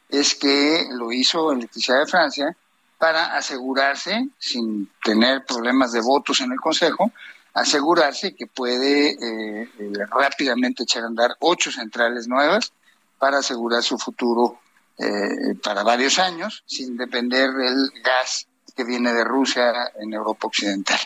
[0.09, 2.57] es que lo hizo Electricidad de Francia
[2.97, 7.12] para asegurarse, sin tener problemas de votos en el Consejo,
[7.53, 9.18] asegurarse que puede
[10.09, 12.72] rápidamente echar a andar ocho centrales nuevas
[13.20, 14.59] para asegurar su futuro
[14.97, 18.47] eh, para varios años sin depender del gas
[18.82, 20.99] que viene de Rusia en Europa Occidental.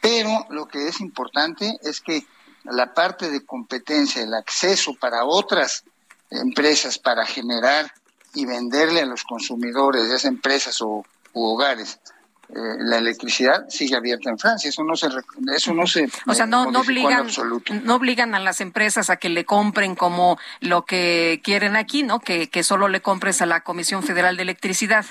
[0.00, 2.24] Pero lo que es importante es que
[2.64, 5.84] la parte de competencia, el acceso para otras
[6.30, 7.92] empresas para generar
[8.34, 11.98] y venderle a los consumidores de esas empresas o u hogares
[12.48, 14.70] eh, la electricidad sigue abierta en Francia.
[14.70, 15.08] Eso no se,
[15.54, 16.08] eso no se.
[16.26, 17.26] O sea, no, no obligan,
[17.84, 22.20] no obligan a las empresas a que le compren como lo que quieren aquí, ¿no?
[22.20, 25.04] Que, que solo le compres a la Comisión Federal de Electricidad.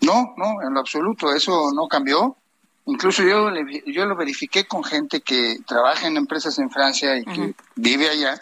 [0.00, 1.34] No, no, en lo absoluto.
[1.34, 2.36] Eso no cambió.
[2.86, 3.50] Incluso yo,
[3.86, 8.40] yo lo verifiqué con gente que trabaja en empresas en Francia y que vive allá,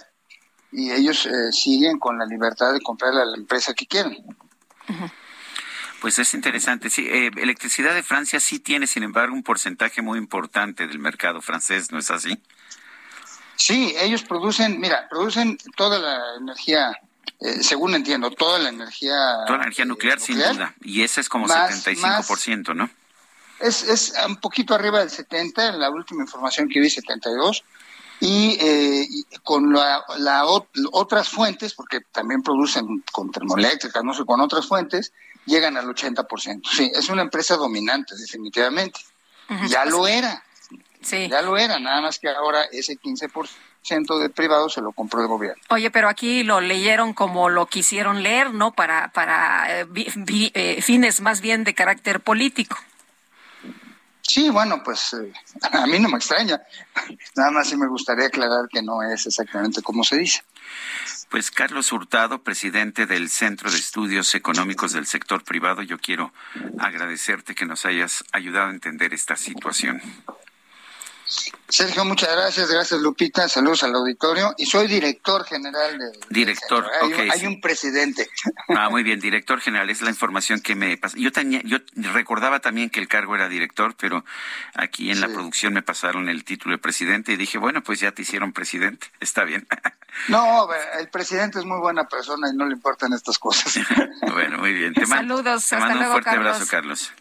[0.73, 4.17] y ellos eh, siguen con la libertad de comprar a la empresa que quieran.
[6.01, 6.89] Pues es interesante.
[6.89, 11.43] Sí, eh, electricidad de Francia sí tiene, sin embargo, un porcentaje muy importante del mercado
[11.43, 12.41] francés, ¿no es así?
[13.57, 16.93] Sí, ellos producen, mira, producen toda la energía,
[17.41, 19.15] eh, según entiendo, toda la energía.
[19.47, 20.75] Toda la energía nuclear, sin duda.
[20.83, 22.91] Y ese es como 75%, ¿no?
[23.61, 27.65] Es, es un poquito arriba del 70, en la última información que vi, 72.
[28.21, 29.07] Y, eh,
[29.45, 30.05] con la,
[30.93, 35.13] otras fuentes, porque también producen con termoeléctricas, no sé, con otras fuentes,
[35.47, 36.63] llegan al 80%.
[36.69, 39.01] Sí, es una empresa dominante, definitivamente.
[39.69, 40.45] Ya lo era.
[41.03, 41.29] Sí.
[41.29, 45.29] Ya lo era, nada más que ahora ese 15% de privado se lo compró el
[45.29, 45.63] gobierno.
[45.71, 48.73] Oye, pero aquí lo leyeron como lo quisieron leer, ¿no?
[48.73, 49.87] Para, para eh,
[50.55, 52.77] eh, fines más bien de carácter político.
[54.29, 55.33] Sí, bueno, pues eh,
[55.73, 56.61] a mí no me extraña.
[57.35, 60.43] Nada más sí me gustaría aclarar que no es exactamente como se dice.
[61.31, 66.33] Pues Carlos Hurtado, presidente del Centro de Estudios Económicos del Sector Privado, yo quiero
[66.79, 70.01] agradecerte que nos hayas ayudado a entender esta situación.
[71.69, 72.71] Sergio, muchas gracias.
[72.71, 73.49] Gracias, Lupita.
[73.49, 74.55] Saludos al auditorio.
[74.57, 76.13] Y soy director general de.
[76.31, 78.29] Director, hay, hay un presidente.
[78.69, 79.91] Ah, muy bien, director general.
[79.91, 81.19] Es la información que me pasa.
[81.19, 81.79] Yo, tenía, yo
[82.13, 84.25] recordaba también que el cargo era director, pero
[84.75, 88.13] aquí en la producción me pasaron el título de presidente y dije, bueno, pues ya
[88.13, 89.09] te hicieron presidente.
[89.21, 89.67] Está bien.
[90.27, 90.69] No,
[90.99, 93.79] el presidente es muy buena persona y no le importan estas cosas.
[94.33, 94.93] bueno, muy bien.
[94.93, 95.69] Te Saludos.
[95.69, 97.13] Te mando un fuerte abrazo, Carlos.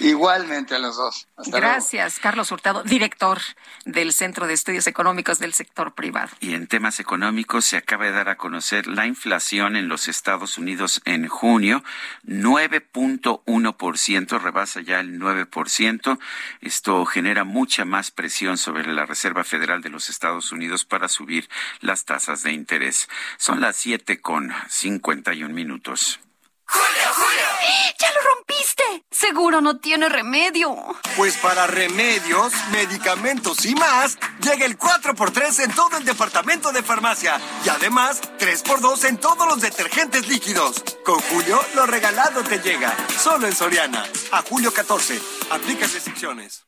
[0.00, 1.26] Igualmente a los dos.
[1.46, 3.40] Gracias, Carlos Hurtado, director
[3.84, 6.30] del Centro de Estudios Económicos del Sector Privado.
[6.40, 10.56] Y en temas económicos se acaba de dar a conocer la inflación en los Estados
[10.56, 11.82] Unidos en junio,
[12.26, 16.18] 9.1%, rebasa ya el 9%.
[16.60, 21.48] Esto genera mucha más presión sobre la Reserva Federal de los Estados Unidos para subir
[21.80, 23.08] las tasas de interés.
[23.36, 26.20] Son las 7 con 51 minutos.
[26.68, 27.46] ¡Julio, Julio!
[27.98, 29.04] ¡Ya lo rompiste!
[29.10, 30.76] Seguro no tiene remedio.
[31.16, 37.40] Pues para remedios, medicamentos y más, llega el 4x3 en todo el departamento de farmacia.
[37.64, 40.84] Y además, 3x2 en todos los detergentes líquidos.
[41.04, 42.94] Con Julio, lo regalado te llega.
[43.18, 44.04] Solo en Soriana.
[44.32, 45.20] A julio 14.
[45.50, 46.64] Aplica restricciones.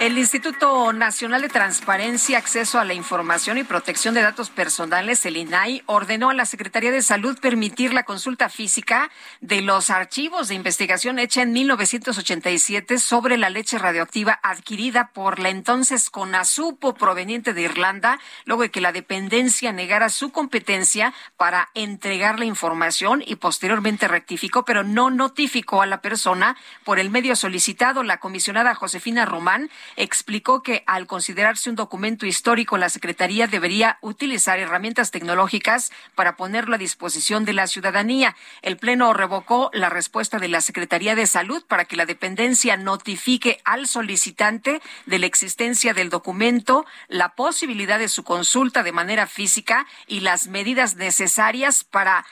[0.00, 5.36] El Instituto Nacional de Transparencia, Acceso a la Información y Protección de Datos Personales, el
[5.36, 9.10] INAI, ordenó a la Secretaría de Salud permitir la consulta física
[9.42, 15.50] de los archivos de investigación hecha en 1987 sobre la leche radioactiva adquirida por la
[15.50, 22.38] entonces CONASUPO proveniente de Irlanda, luego de que la dependencia negara su competencia para entregar
[22.38, 28.02] la información y posteriormente rectificó, pero no notificó a la persona por el medio solicitado.
[28.02, 34.58] La comisionada Josefina Román explicó que al considerarse un documento histórico, la Secretaría debería utilizar
[34.58, 38.36] herramientas tecnológicas para ponerlo a disposición de la ciudadanía.
[38.62, 43.60] El Pleno revocó la respuesta de la Secretaría de Salud para que la dependencia notifique
[43.64, 49.86] al solicitante de la existencia del documento, la posibilidad de su consulta de manera física
[50.06, 52.24] y las medidas necesarias para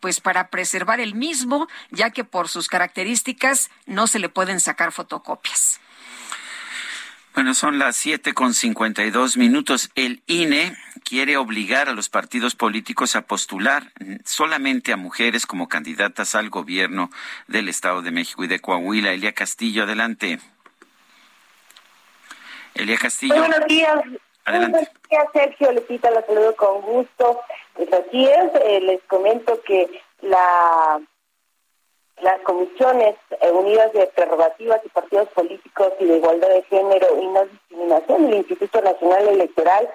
[0.00, 4.92] pues para preservar el mismo, ya que por sus características no se le pueden sacar
[4.92, 5.80] fotocopias.
[7.36, 9.90] Bueno, son las siete con cincuenta y dos minutos.
[9.94, 10.74] El INE
[11.04, 13.92] quiere obligar a los partidos políticos a postular
[14.24, 17.10] solamente a mujeres como candidatas al gobierno
[17.46, 19.12] del Estado de México y de Coahuila.
[19.12, 20.38] Elia Castillo, adelante.
[22.74, 23.36] Elia Castillo.
[23.36, 23.98] buenos días.
[24.46, 24.78] Adelante.
[24.78, 25.72] Buenos días, Sergio.
[25.72, 27.42] Lepita, la saludo con gusto.
[27.74, 31.02] Pues así es, eh, les comento que la
[32.22, 37.26] las comisiones eh, unidas de prerrogativas y partidos políticos y de igualdad de género y
[37.26, 39.88] no discriminación del Instituto Nacional Electoral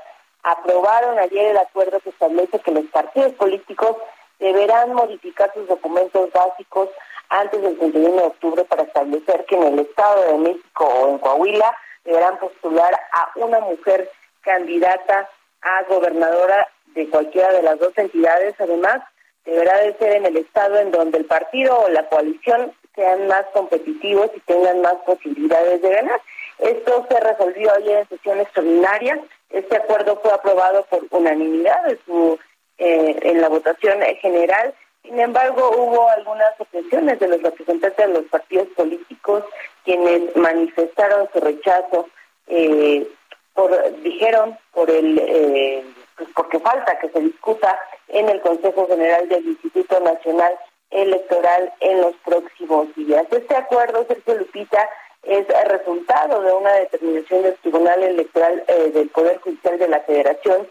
[0.44, 3.98] aprobaron ayer el acuerdo que establece que los partidos políticos
[4.40, 6.90] deberán modificar sus documentos básicos
[7.30, 11.18] antes del 31 de octubre para establecer que en el Estado de México o en
[11.20, 14.10] Coahuila deberán postular a una mujer
[14.42, 15.30] candidata
[15.62, 18.56] a gobernadora de cualquiera de las dos entidades.
[18.60, 19.02] Además,
[19.46, 23.46] deberá de ser en el estado en donde el partido o la coalición sean más
[23.54, 26.22] competitivos y tengan más posibilidades de ganar.
[26.60, 29.20] Esto se resolvió ayer en sesión extraordinaria.
[29.50, 32.40] Este acuerdo fue aprobado por unanimidad en, su,
[32.78, 34.74] eh, en la votación general.
[35.04, 39.44] Sin embargo, hubo algunas objeciones de los representantes de los partidos políticos
[39.84, 42.08] quienes manifestaron su rechazo,
[42.48, 43.08] eh,
[43.54, 45.86] por, dijeron por el eh,
[46.18, 50.54] pues porque falta que se discuta en el Consejo General del Instituto Nacional
[50.90, 53.26] Electoral en los próximos días.
[53.32, 54.90] Este acuerdo, Sergio Lupita,
[55.24, 60.68] es resultado de una determinación del Tribunal Electoral eh, del Poder Judicial de la Federación,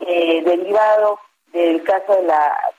[0.00, 1.18] eh, derivado
[1.52, 2.74] del caso de la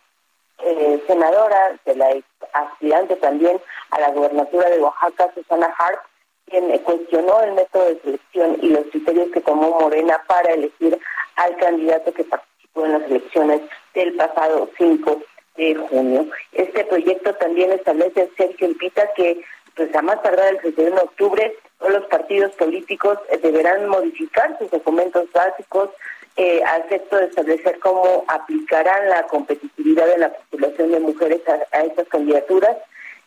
[0.59, 2.09] eh, senadora, de la
[2.53, 3.59] aspirante también
[3.91, 5.99] a la gobernatura de Oaxaca, Susana Hart,
[6.47, 10.99] quien cuestionó el método de selección y los criterios que tomó Morena para elegir
[11.35, 13.61] al candidato que participó en las elecciones
[13.93, 15.21] del pasado 5
[15.57, 16.27] de junio.
[16.51, 19.41] Este proyecto también establece, Sergio Pita, que
[19.75, 24.71] pues a más tardar el 31 de octubre todos los partidos políticos deberán modificar sus
[24.71, 25.89] documentos básicos
[26.37, 31.41] eh, al efecto de establecer cómo aplicarán la competitividad de la postulación de mujeres
[31.71, 32.77] a, estas candidaturas,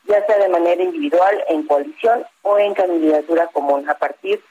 [0.09, 4.43] ya sea de manera individual, en coalición o en candidatura común, a partir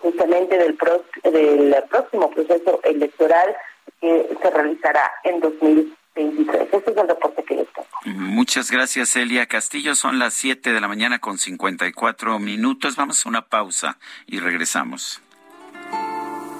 [0.00, 0.78] justamente del,
[1.24, 3.54] del próximo proceso electoral
[4.00, 6.68] que se realizará en 2023.
[6.72, 7.88] Este es el reporte que les tengo.
[8.04, 9.94] Muchas gracias, Elia Castillo.
[9.94, 12.96] Son las 7 de la mañana con 54 minutos.
[12.96, 15.20] Vamos a una pausa y regresamos.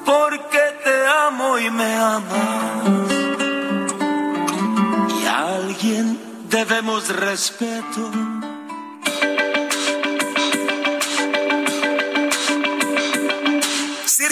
[0.04, 3.12] Porque te amo y me amas.
[5.20, 6.18] Y a alguien
[6.48, 8.31] debemos respeto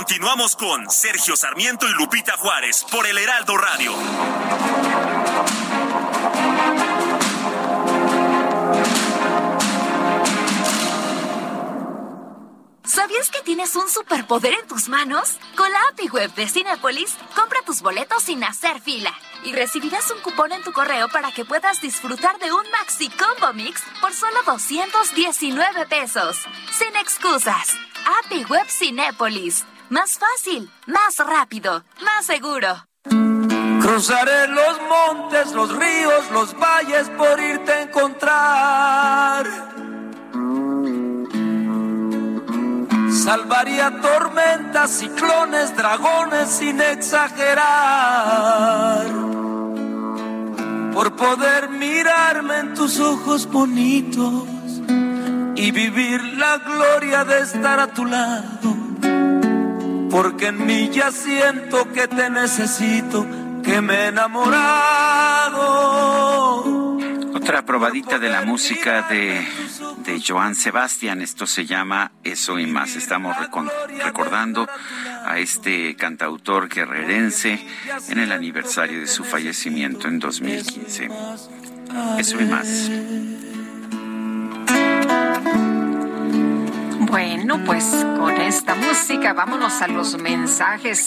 [0.00, 3.92] Continuamos con Sergio Sarmiento y Lupita Juárez por el Heraldo Radio.
[12.82, 15.36] ¿Sabías que tienes un superpoder en tus manos?
[15.54, 19.12] Con la API Web de Cinepolis, compra tus boletos sin hacer fila
[19.44, 23.52] y recibirás un cupón en tu correo para que puedas disfrutar de un Maxi Combo
[23.52, 26.38] Mix por solo 219 pesos.
[26.72, 27.76] Sin excusas.
[28.24, 29.66] API Web Cinepolis.
[29.90, 32.86] Más fácil, más rápido, más seguro.
[33.02, 39.46] Cruzaré los montes, los ríos, los valles por irte a encontrar.
[43.10, 47.66] Salvaría tormentas, ciclones, dragones sin exagerar.
[50.94, 54.44] Por poder mirarme en tus ojos bonitos
[55.56, 58.79] y vivir la gloria de estar a tu lado
[60.10, 63.26] porque en mí ya siento que te necesito,
[63.62, 65.60] que me he enamorado.
[67.34, 69.46] Otra probadita de la música de,
[70.04, 72.96] de Joan Sebastián, esto se llama Eso y más.
[72.96, 73.36] Estamos
[74.02, 74.68] recordando
[75.24, 77.64] a este cantautor guerrerense
[78.08, 81.08] en el aniversario de su fallecimiento en 2015.
[82.18, 82.90] Eso y más.
[87.10, 87.84] Bueno, pues
[88.18, 91.06] con esta música vámonos a los mensajes.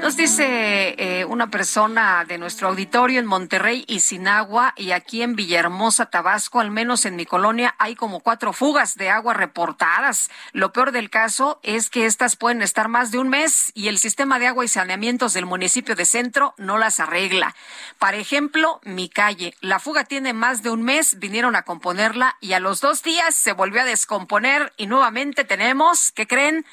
[0.00, 5.34] Nos dice eh, una persona de nuestro auditorio en Monterrey y Sinagua y aquí en
[5.34, 10.30] Villahermosa, Tabasco, al menos en mi colonia, hay como cuatro fugas de agua reportadas.
[10.52, 13.98] Lo peor del caso es que estas pueden estar más de un mes y el
[13.98, 17.56] sistema de agua y saneamientos del municipio de Centro no las arregla.
[17.98, 22.52] Por ejemplo, mi calle, la fuga tiene más de un mes, vinieron a componerla y
[22.52, 26.64] a los dos días se volvió a descomponer y nuevamente tenemos, ¿qué creen?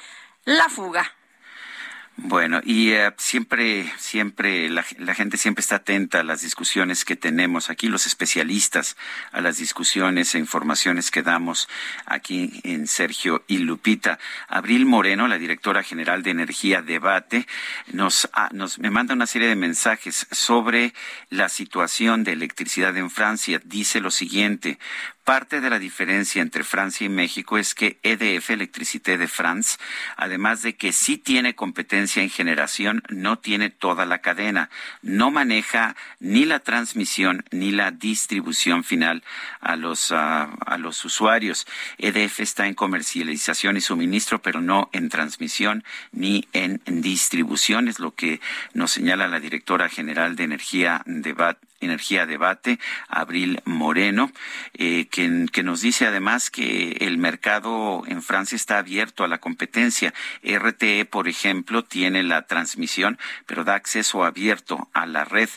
[0.44, 1.12] La fuga.
[2.18, 7.68] Bueno, y eh, siempre, siempre, la, gente siempre está atenta a las discusiones que tenemos
[7.68, 8.96] aquí, los especialistas,
[9.32, 11.68] a las discusiones e informaciones que damos
[12.06, 14.18] aquí en Sergio y Lupita.
[14.48, 17.46] Abril Moreno, la directora general de Energía Debate,
[17.92, 20.94] nos, nos me manda una serie de mensajes sobre
[21.28, 23.60] la situación de electricidad en Francia.
[23.62, 24.78] Dice lo siguiente,
[25.26, 29.76] Parte de la diferencia entre Francia y México es que EDF, Electricité de France,
[30.16, 34.70] además de que sí tiene competencia en generación, no tiene toda la cadena,
[35.02, 39.24] no maneja ni la transmisión ni la distribución final
[39.58, 41.66] a los, a los usuarios.
[41.98, 48.14] EDF está en comercialización y suministro, pero no en transmisión ni en distribución, es lo
[48.14, 48.40] que
[48.74, 54.30] nos señala la directora general de Energía Debat Energía Debate, Abril Moreno,
[54.74, 59.38] eh, que, que, nos dice además que el mercado en Francia está abierto a la
[59.38, 60.14] competencia.
[60.42, 65.48] RTE, por ejemplo, tiene la transmisión, pero da acceso abierto a la red.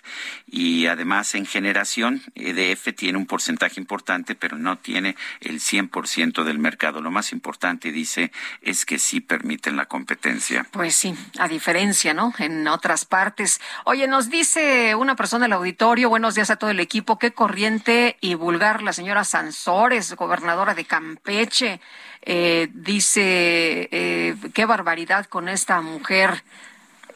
[0.47, 6.59] Y además en generación, EDF tiene un porcentaje importante, pero no tiene el 100% del
[6.59, 7.01] mercado.
[7.01, 10.67] Lo más importante, dice, es que sí permiten la competencia.
[10.72, 12.34] Pues sí, a diferencia, ¿no?
[12.39, 13.61] En otras partes.
[13.86, 17.20] Oye, nos dice una persona del auditorio, buenos días a todo el equipo.
[17.20, 21.80] Qué corriente y vulgar la señora Sansores, gobernadora de Campeche.
[22.24, 26.43] Eh, dice, eh, qué barbaridad con esta mujer.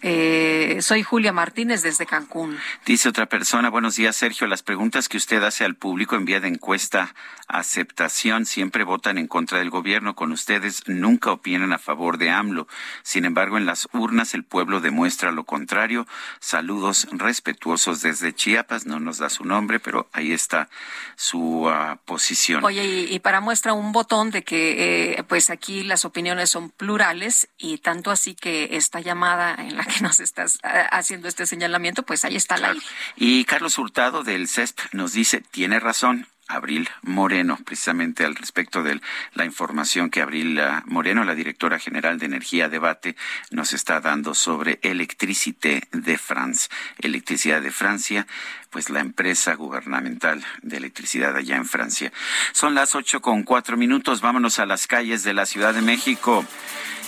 [0.05, 2.57] Eh, soy Julia Martínez desde Cancún.
[2.85, 6.41] Dice otra persona, buenos días Sergio, las preguntas que usted hace al público en vía
[6.41, 7.15] de encuesta
[7.47, 12.67] aceptación siempre votan en contra del gobierno, con ustedes nunca opinan a favor de AMLO.
[13.03, 16.07] Sin embargo, en las urnas el pueblo demuestra lo contrario.
[16.39, 20.69] Saludos respetuosos desde Chiapas, no nos da su nombre, pero ahí está
[21.15, 22.63] su uh, posición.
[22.65, 26.69] Oye, y, y, para muestra un botón de que eh, pues aquí las opiniones son
[26.69, 31.45] plurales y tanto así que esta llamada en la que nos estás eh, haciendo este
[31.45, 32.75] señalamiento, pues ahí está la.
[33.15, 38.99] Y Carlos Hurtado del CESP nos dice, tiene razón, Abril Moreno, precisamente al respecto de
[39.33, 43.15] la información que Abril ah, Moreno, la directora general de Energía Debate,
[43.49, 46.69] nos está dando sobre Electricité de France.
[46.99, 48.27] Electricidad de Francia,
[48.69, 52.11] pues la empresa gubernamental de electricidad allá en Francia.
[52.51, 54.21] Son las ocho con cuatro minutos.
[54.21, 56.45] Vámonos a las calles de la Ciudad de México.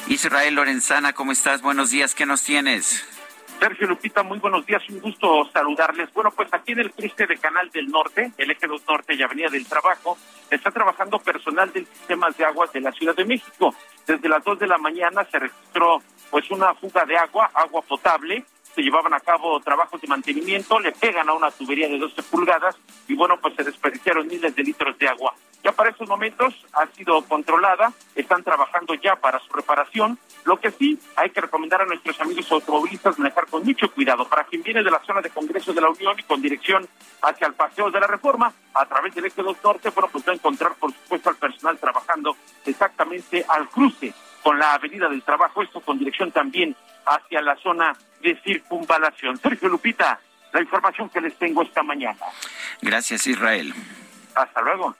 [0.07, 1.61] Israel Lorenzana, ¿cómo estás?
[1.63, 3.03] Buenos días, ¿qué nos tienes?
[3.59, 6.13] Sergio Lupita, muy buenos días, un gusto saludarles.
[6.13, 9.23] Bueno, pues aquí en el triste de Canal del Norte, el eje 2 Norte y
[9.23, 10.17] Avenida del Trabajo,
[10.51, 13.73] está trabajando personal del sistema de aguas de la Ciudad de México.
[14.05, 18.45] Desde las 2 de la mañana se registró pues una fuga de agua, agua potable,
[18.75, 22.75] se llevaban a cabo trabajos de mantenimiento, le pegan a una tubería de 12 pulgadas
[23.07, 25.33] y bueno, pues se desperdiciaron miles de litros de agua.
[25.65, 30.19] Ya para estos momentos ha sido controlada, están trabajando ya para su reparación.
[30.43, 34.29] Lo que sí hay que recomendar a nuestros amigos automovilistas manejar con mucho cuidado.
[34.29, 36.87] Para quien viene de la zona de Congreso de la Unión y con dirección
[37.23, 40.33] hacia el Paseo de la Reforma, a través del Eje 2 Norte, bueno, pues va
[40.33, 44.13] a encontrar por supuesto al personal trabajando exactamente al cruce
[44.43, 46.75] con la Avenida del Trabajo, esto con dirección también
[47.07, 47.91] hacia la zona
[48.21, 49.37] de circunvalación.
[49.37, 50.19] Sergio Lupita,
[50.53, 52.19] la información que les tengo esta mañana.
[52.83, 53.73] Gracias, Israel.
[54.35, 54.95] Hasta luego.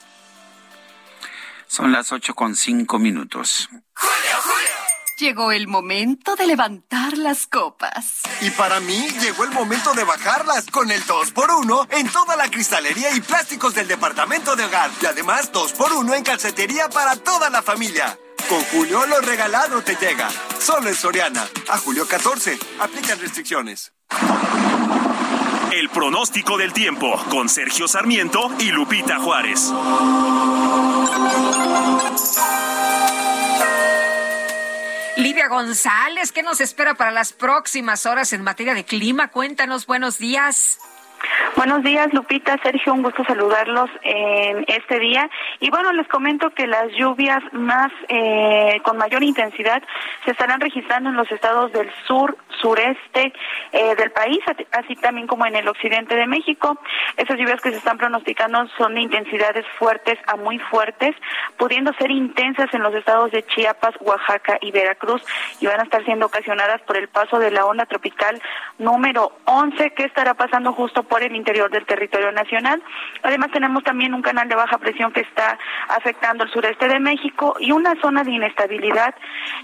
[1.67, 3.69] Son las ocho con cinco minutos.
[3.93, 4.69] Julio, Julio.
[5.17, 8.21] Llegó el momento de levantar las copas.
[8.41, 13.15] Y para mí llegó el momento de bajarlas con el 2x1 en toda la cristalería
[13.15, 14.91] y plásticos del departamento de hogar.
[15.01, 18.17] Y además 2x1 en calcetería para toda la familia.
[18.49, 20.29] Con Julio lo regalado te llega.
[20.59, 21.47] Solo en Soriana.
[21.69, 22.59] A julio 14.
[22.79, 23.93] Aplican restricciones.
[25.71, 29.71] El pronóstico del tiempo con Sergio Sarmiento y Lupita Juárez.
[35.55, 39.29] González, ¿qué nos espera para las próximas horas en materia de clima?
[39.29, 40.79] Cuéntanos, buenos días.
[41.55, 45.29] Buenos días, Lupita, Sergio, un gusto saludarlos en este día.
[45.59, 49.81] Y bueno, les comento que las lluvias más eh, con mayor intensidad
[50.25, 53.33] se estarán registrando en los estados del sur, sureste
[53.71, 54.39] eh, del país,
[54.71, 56.77] así también como en el occidente de México.
[57.17, 61.15] Esas lluvias que se están pronosticando son de intensidades fuertes a muy fuertes,
[61.57, 65.23] pudiendo ser intensas en los estados de Chiapas, Oaxaca y Veracruz,
[65.61, 68.41] y van a estar siendo ocasionadas por el paso de la onda tropical
[68.77, 72.81] número 11 que estará pasando justo por el interior del territorio nacional.
[73.23, 75.57] Además tenemos también un canal de baja presión que está
[75.87, 79.15] afectando el sureste de México y una zona de inestabilidad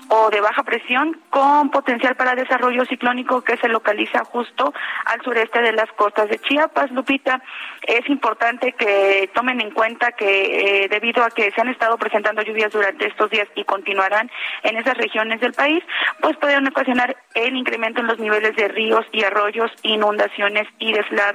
[0.10, 4.74] o de baja presión con potencial para desarrollo ciclónico que se localiza justo
[5.06, 6.92] al sureste de las costas de Chiapas.
[6.92, 7.42] Lupita,
[7.84, 12.42] es importante que tomen en cuenta que eh, debido a que se han estado presentando
[12.42, 14.30] lluvias durante estos días y continuarán
[14.64, 15.84] en esas regiones del país,
[16.22, 21.31] pues pueden ocasionar el incremento en los niveles de ríos y arroyos, inundaciones y deslaves,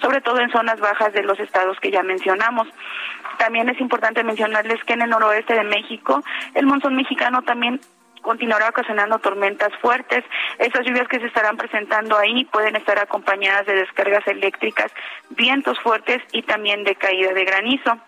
[0.00, 2.68] sobre todo en zonas bajas de los estados que ya mencionamos.
[3.38, 6.22] También es importante mencionarles que en el noroeste de México,
[6.54, 7.80] el monzón mexicano también
[8.22, 10.24] continuará ocasionando tormentas fuertes.
[10.58, 14.92] Esas lluvias que se estarán presentando ahí pueden estar acompañadas de descargas eléctricas,
[15.30, 17.98] vientos fuertes y también de caída de granizo.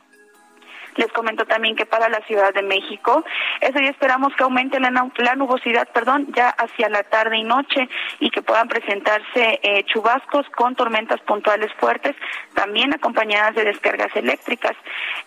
[1.01, 3.24] Les comento también que para la Ciudad de México,
[3.62, 4.90] ese día esperamos que aumente la,
[5.34, 7.88] nubosidad, perdón, ya hacia la tarde y noche
[8.18, 12.14] y que puedan presentarse eh, chubascos con tormentas puntuales fuertes,
[12.53, 14.76] también acompañadas de descargas eléctricas.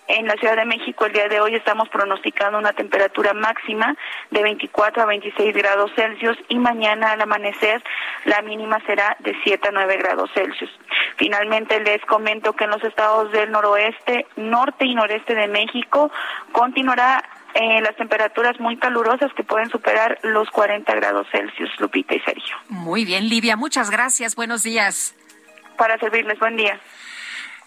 [0.08, 3.96] En la Ciudad de México el día de hoy estamos pronosticando una temperatura máxima
[4.30, 7.82] de 24 a 26 grados Celsius y mañana al amanecer
[8.26, 10.70] la mínima será de 7 a 9 grados Celsius.
[11.16, 15.63] Finalmente les comento que en los estados del noroeste, norte y noreste de México
[16.52, 22.20] continuará eh, las temperaturas muy calurosas que pueden superar los 40 grados Celsius, Lupita y
[22.22, 22.56] Sergio.
[22.70, 24.36] Muy bien, Livia, muchas gracias.
[24.36, 25.16] Buenos días.
[25.78, 26.80] Para servirles, buen día.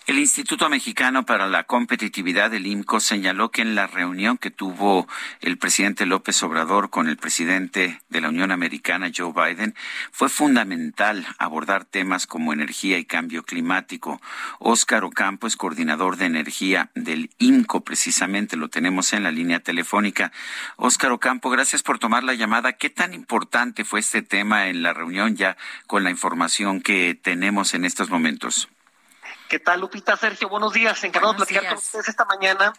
[0.07, 5.09] El Instituto Mexicano para la Competitividad, el IMCO, señaló que en la reunión que tuvo
[5.41, 9.75] el presidente López Obrador con el presidente de la Unión Americana, Joe Biden,
[10.13, 14.23] fue fundamental abordar temas como energía y cambio climático.
[14.61, 20.31] Óscar Ocampo es coordinador de energía del IMCO, precisamente lo tenemos en la línea telefónica.
[20.77, 22.75] Óscar Ocampo, gracias por tomar la llamada.
[22.75, 25.57] ¿Qué tan importante fue este tema en la reunión ya
[25.89, 28.69] con la información que tenemos en estos momentos?
[29.49, 30.17] ¿Qué tal, Lupita?
[30.17, 31.03] Sergio, buenos días.
[31.05, 32.73] Encantado de platicar con ustedes esta mañana.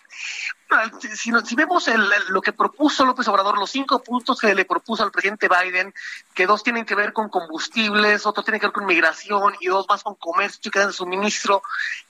[0.99, 1.89] Si, si vemos
[2.27, 5.93] lo que propuso López Obrador, los cinco puntos que le propuso al presidente Biden,
[6.33, 9.85] que dos tienen que ver con combustibles, otro tiene que ver con migración y dos
[9.87, 11.63] más con comercio y cadena de suministro.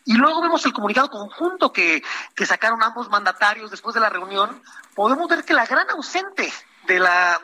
[0.05, 2.03] Y luego vemos el comunicado conjunto que,
[2.35, 4.63] que sacaron ambos mandatarios después de la reunión.
[4.95, 6.51] Podemos ver que la gran ausente
[6.87, 7.39] de la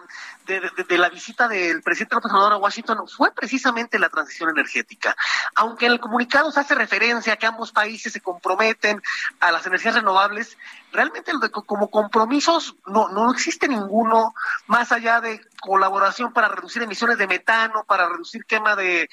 [0.45, 5.15] de, la visita del presidente López Obrador a Washington fue precisamente la transición energética.
[5.55, 9.01] Aunque en el comunicado se hace referencia a que ambos países se comprometen
[9.39, 10.57] a las energías renovables,
[10.91, 11.31] realmente
[11.65, 14.33] como compromisos no, no existe ninguno
[14.67, 19.09] más allá de colaboración para reducir emisiones de metano, para reducir quema de,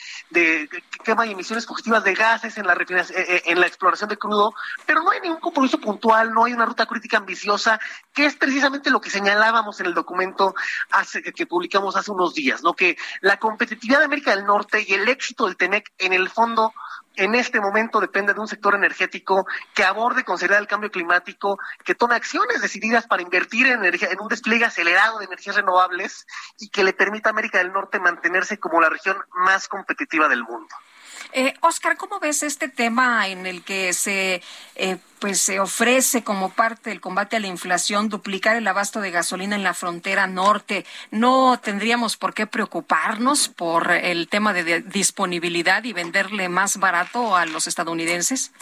[1.05, 4.53] quema y emisiones fugitivas de gases en la eh, eh, en la exploración de crudo,
[4.85, 7.79] pero no hay ningún compromiso puntual, no hay una ruta crítica ambiciosa,
[8.13, 10.55] que es precisamente lo que señalábamos en el documento
[10.91, 12.75] hace, que publicamos hace unos días, ¿no?
[12.75, 16.73] Que la competitividad de América del Norte y el éxito del TENEC en el fondo
[17.17, 21.59] en este momento depende de un sector energético que aborde con seriedad el cambio climático,
[21.85, 26.27] que tome acciones decididas para invertir en, energía, en un despliegue acelerado de energías renovables
[26.59, 30.45] y que le permita a América del Norte mantenerse como la región más competitiva del
[30.45, 30.75] mundo.
[31.33, 34.43] Eh, Oscar, ¿cómo ves este tema en el que se
[34.75, 39.11] eh, pues se ofrece como parte del combate a la inflación duplicar el abasto de
[39.11, 40.85] gasolina en la frontera norte?
[41.11, 47.47] ¿No tendríamos por qué preocuparnos por el tema de disponibilidad y venderle más barato a
[47.47, 48.53] los estadounidenses?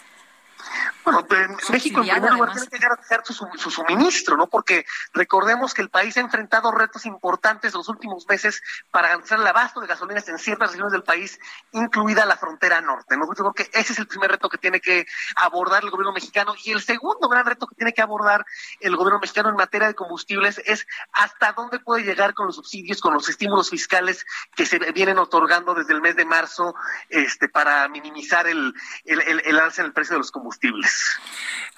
[1.05, 1.27] Bueno,
[1.71, 4.47] México en primer lugar tiene que garantizar su, su, suministro, ¿no?
[4.47, 4.85] Porque
[5.15, 9.81] recordemos que el país ha enfrentado retos importantes los últimos meses para garantizar el abasto
[9.81, 11.39] de gasolinas en ciertas regiones del país,
[11.73, 13.27] incluida la frontera norte, ¿no?
[13.27, 15.07] Yo creo que ese es el primer reto que tiene que
[15.37, 18.45] abordar el gobierno mexicano y el segundo gran reto que tiene que abordar
[18.81, 23.01] el gobierno mexicano en materia de combustibles es hasta dónde puede llegar con los subsidios,
[23.01, 26.75] con los estímulos fiscales que se vienen otorgando desde el mes de marzo,
[27.09, 30.47] este, para minimizar el, el, el, el alza en el precio de los combustibles.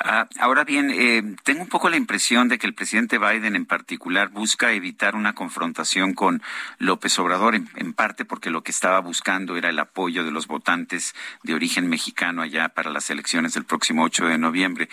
[0.03, 3.67] Ah, ahora bien, eh, tengo un poco la impresión de que el presidente Biden en
[3.67, 6.43] particular busca evitar una confrontación con
[6.79, 11.15] López Obrador, en, parte porque lo que estaba buscando era el apoyo de los votantes
[11.43, 14.89] de origen mexicano allá para las elecciones del próximo 8 de noviembre.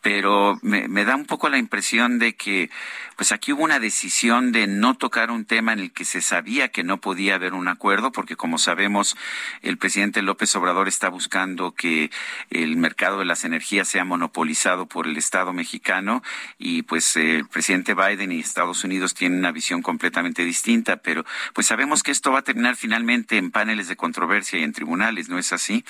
[0.00, 2.70] Pero me, me da un poco la impresión de que
[3.16, 6.68] pues aquí hubo una decisión de no tocar un tema en el que se sabía
[6.68, 9.16] que no podía haber un acuerdo, porque como sabemos,
[9.62, 12.10] el presidente López Obrador está buscando que
[12.50, 16.22] el mercado de las energías sea monopolizado por el Estado mexicano
[16.58, 21.66] y pues el presidente Biden y Estados Unidos tienen una visión completamente distinta, pero pues
[21.66, 25.38] sabemos que esto va a terminar finalmente en paneles de controversia y en tribunales, ¿no
[25.38, 25.84] es así?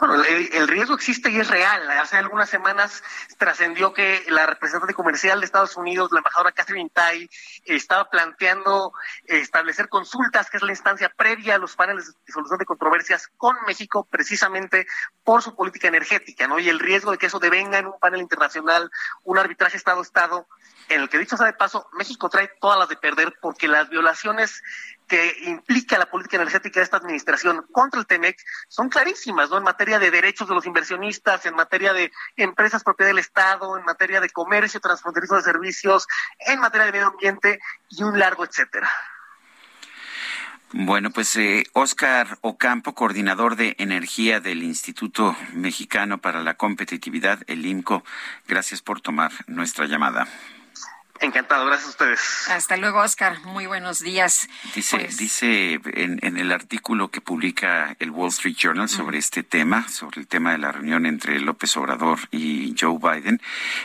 [0.00, 1.90] Bueno, el, riesgo existe y es real.
[1.90, 3.02] Hace algunas semanas
[3.36, 7.28] trascendió que la representante comercial de Estados Unidos, la embajadora Catherine Tai,
[7.66, 8.94] estaba planteando
[9.26, 13.54] establecer consultas, que es la instancia previa a los paneles de solución de controversias con
[13.66, 14.86] México, precisamente
[15.22, 16.58] por su política energética, ¿no?
[16.58, 18.90] Y el riesgo de que eso devenga en un panel internacional,
[19.24, 20.48] un arbitraje Estado-Estado,
[20.88, 23.90] en el que dicho sea de paso, México trae todas las de perder porque las
[23.90, 24.62] violaciones
[25.10, 28.38] que implica la política energética de esta administración contra el TEMEC
[28.68, 29.58] son clarísimas, ¿no?
[29.58, 33.84] En materia de derechos de los inversionistas, en materia de empresas propiedad del Estado, en
[33.84, 36.06] materia de comercio transfronterizo de servicios,
[36.46, 37.58] en materia de medio ambiente
[37.88, 38.88] y un largo etcétera.
[40.72, 47.66] Bueno, pues eh, Oscar Ocampo, coordinador de energía del Instituto Mexicano para la Competitividad, el
[47.66, 48.04] IMCO,
[48.46, 50.28] gracias por tomar nuestra llamada.
[51.22, 52.48] Encantado, gracias a ustedes.
[52.48, 53.40] Hasta luego, Oscar.
[53.44, 54.48] Muy buenos días.
[54.74, 59.42] Dice, Pues- dice en, en el artículo que publica el Wall Street Journal sobre este
[59.42, 63.38] tema, sobre el tema de la reunión entre López Obrador y Joe Biden,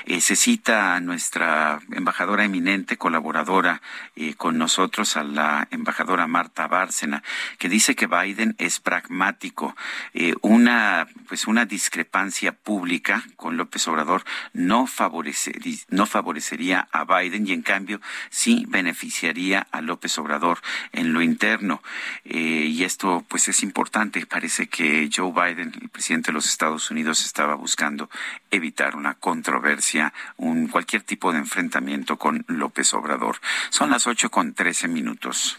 [0.05, 3.81] eh, se cita a nuestra embajadora eminente, colaboradora
[4.15, 7.21] eh, con nosotros, a la embajadora Marta Bárcena,
[7.57, 9.75] que dice que Biden es pragmático.
[10.13, 14.23] Eh, una, pues una discrepancia pública con López Obrador
[14.53, 20.59] no, favorecería, no favorecería a Biden y en cambio sí beneficiaría a López Obrador
[20.91, 21.81] en lo interno.
[22.23, 24.25] Eh, y esto pues es importante.
[24.25, 28.09] Parece que Joe Biden, el presidente de los Estados Unidos, estaba buscando
[28.51, 33.37] evitar una controversia, un cualquier tipo de enfrentamiento con López Obrador.
[33.69, 35.57] Son las ocho con trece minutos.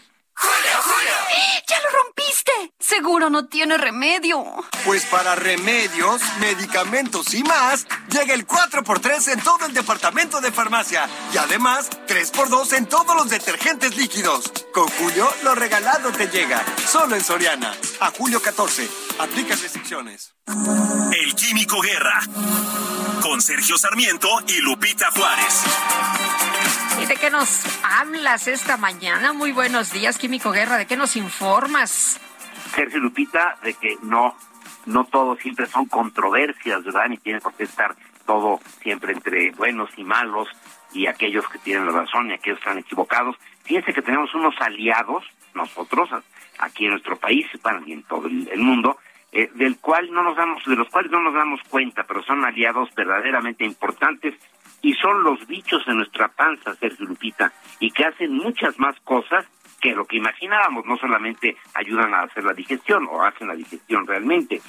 [1.67, 2.36] ¡Ya lo rompiste!
[2.79, 4.43] Seguro no tiene remedio.
[4.85, 11.09] Pues para remedios, medicamentos y más, llega el 4x3 en todo el departamento de farmacia.
[11.33, 14.51] Y además, 3x2 en todos los detergentes líquidos.
[14.73, 16.63] Con Julio, lo regalado te llega.
[16.85, 17.73] Solo en Soriana.
[17.99, 18.87] A julio 14.
[19.19, 20.35] Aplica restricciones.
[20.45, 22.21] El Químico Guerra.
[23.23, 25.63] Con Sergio Sarmiento y Lupita Juárez.
[27.01, 29.33] ¿Y de qué nos hablas esta mañana?
[29.33, 30.77] Muy buenos días, Químico Guerra.
[30.77, 32.19] ¿De qué nos informas?
[32.77, 34.35] Sergio Lupita, de que no,
[34.85, 37.07] no todo siempre son controversias, ¿verdad?
[37.09, 37.95] Ni tiene por qué estar
[38.27, 40.47] todo siempre entre buenos y malos
[40.93, 43.35] y aquellos que tienen la razón y aquellos que están equivocados.
[43.63, 45.23] Fíjense que tenemos unos aliados,
[45.55, 46.07] nosotros,
[46.59, 48.97] aquí en nuestro país, bueno, y en todo el, mundo,
[49.31, 52.45] eh, del cual no nos damos, de los cuales no nos damos cuenta, pero son
[52.45, 54.35] aliados verdaderamente importantes
[54.83, 59.47] y son los bichos de nuestra panza, Sergio Lupita, y que hacen muchas más cosas
[59.79, 64.07] que lo que imaginábamos, no solamente ayudan a hacer la digestión o hacen la digestión
[64.07, 64.61] realmente,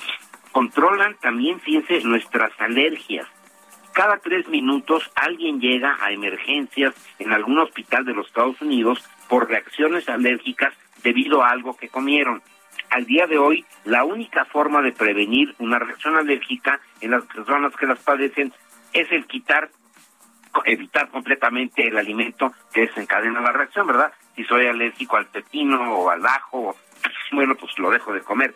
[0.52, 3.26] controlan también, fíjense, nuestras alergias.
[3.92, 9.48] Cada tres minutos alguien llega a emergencias en algún hospital de los Estados Unidos por
[9.48, 12.42] reacciones alérgicas debido a algo que comieron.
[12.90, 17.74] Al día de hoy, la única forma de prevenir una reacción alérgica en las personas
[17.76, 18.52] que las padecen
[18.92, 19.70] es el quitar
[20.64, 24.12] evitar completamente el alimento que desencadena la reacción, ¿verdad?
[24.38, 26.76] Si soy alérgico al pepino o al ajo,
[27.32, 28.54] bueno, pues lo dejo de comer.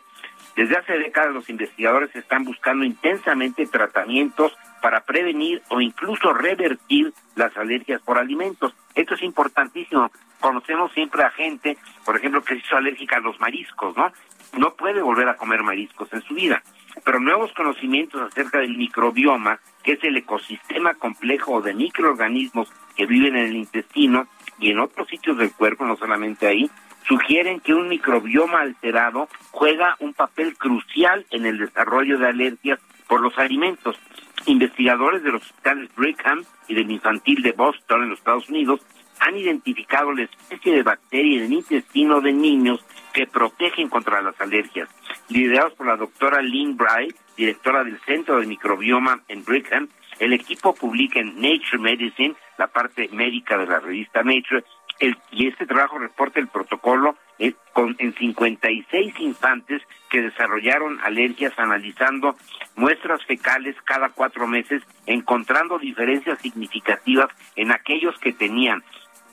[0.54, 7.56] Desde hace décadas los investigadores están buscando intensamente tratamientos para prevenir o incluso revertir las
[7.56, 8.72] alergias por alimentos.
[8.94, 10.12] Esto es importantísimo.
[10.38, 14.12] Conocemos siempre a gente, por ejemplo, que se hizo alérgica a los mariscos, ¿no?
[14.56, 16.62] No puede volver a comer mariscos en su vida.
[17.04, 23.34] Pero nuevos conocimientos acerca del microbioma, que es el ecosistema complejo de microorganismos que viven
[23.34, 24.28] en el intestino
[24.58, 26.70] y en otros sitios del cuerpo, no solamente ahí,
[27.06, 32.78] sugieren que un microbioma alterado juega un papel crucial en el desarrollo de alergias
[33.08, 33.98] por los alimentos.
[34.46, 38.80] Investigadores de los hospitales Brigham y del infantil de Boston en los Estados Unidos
[39.20, 44.40] han identificado la especie de bacteria en el intestino de niños que protegen contra las
[44.40, 44.88] alergias.
[45.28, 49.88] Liderados por la doctora Lynn Bry, directora del Centro de Microbioma en Brigham,
[50.18, 54.64] el equipo publica en Nature Medicine, la parte médica de la revista Nature,
[54.98, 61.52] el, y este trabajo reporta el protocolo eh, con, en 56 infantes que desarrollaron alergias
[61.58, 62.36] analizando
[62.76, 68.84] muestras fecales cada cuatro meses, encontrando diferencias significativas en aquellos que tenían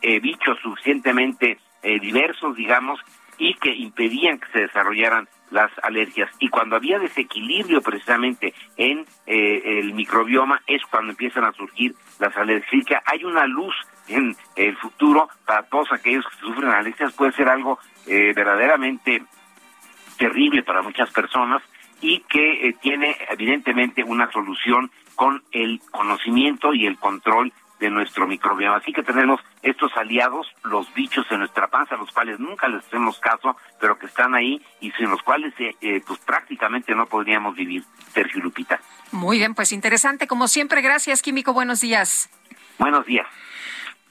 [0.02, 3.00] eh, bichos suficientemente eh, diversos, digamos,
[3.40, 6.30] y que impedían que se desarrollaran las alergias.
[6.40, 12.36] Y cuando había desequilibrio precisamente en eh, el microbioma es cuando empiezan a surgir las
[12.38, 13.02] alergias.
[13.06, 13.74] Hay una luz
[14.08, 17.14] en el futuro para todos aquellos que sufren alergias.
[17.14, 19.24] Puede ser algo eh, verdaderamente
[20.18, 21.64] terrible para muchas personas
[22.02, 28.28] y que eh, tiene evidentemente una solución con el conocimiento y el control de nuestro
[28.28, 28.78] microbioma.
[28.78, 33.20] Así que tenemos estos aliados, los bichos en nuestra panza, los cuales nunca les hacemos
[33.20, 37.56] caso, pero que están ahí y sin los cuales eh, eh, pues prácticamente no podríamos
[37.56, 38.80] vivir, Sergio Lupita.
[39.12, 40.28] Muy bien, pues interesante.
[40.28, 41.54] Como siempre, gracias, Químico.
[41.54, 42.30] Buenos días.
[42.78, 43.28] Buenos días.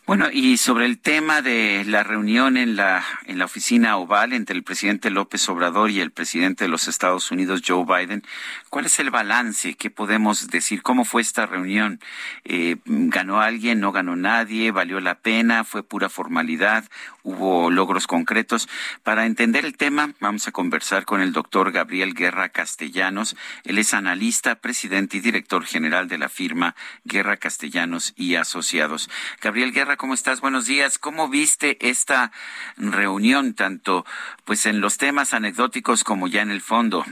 [0.08, 4.56] Bueno, y sobre el tema de la reunión en la, en la oficina oval entre
[4.56, 8.22] el presidente López Obrador y el presidente de los Estados Unidos, Joe Biden,
[8.70, 9.74] ¿cuál es el balance?
[9.74, 10.80] ¿Qué podemos decir?
[10.80, 12.00] ¿Cómo fue esta reunión?
[12.44, 13.80] Eh, ¿Ganó alguien?
[13.80, 14.70] ¿No ganó nadie?
[14.70, 15.62] ¿Valió la pena?
[15.62, 16.86] ¿Fue pura formalidad?
[17.28, 18.70] ¿Hubo logros concretos?
[19.02, 23.36] Para entender el tema, vamos a conversar con el doctor Gabriel Guerra Castellanos.
[23.64, 26.74] Él es analista, presidente y director general de la firma
[27.04, 29.10] Guerra Castellanos y Asociados.
[29.42, 30.40] Gabriel Guerra, ¿cómo estás?
[30.40, 30.98] Buenos días.
[30.98, 32.32] ¿Cómo viste esta
[32.78, 34.06] reunión, tanto
[34.46, 37.04] pues en los temas anecdóticos como ya en el fondo?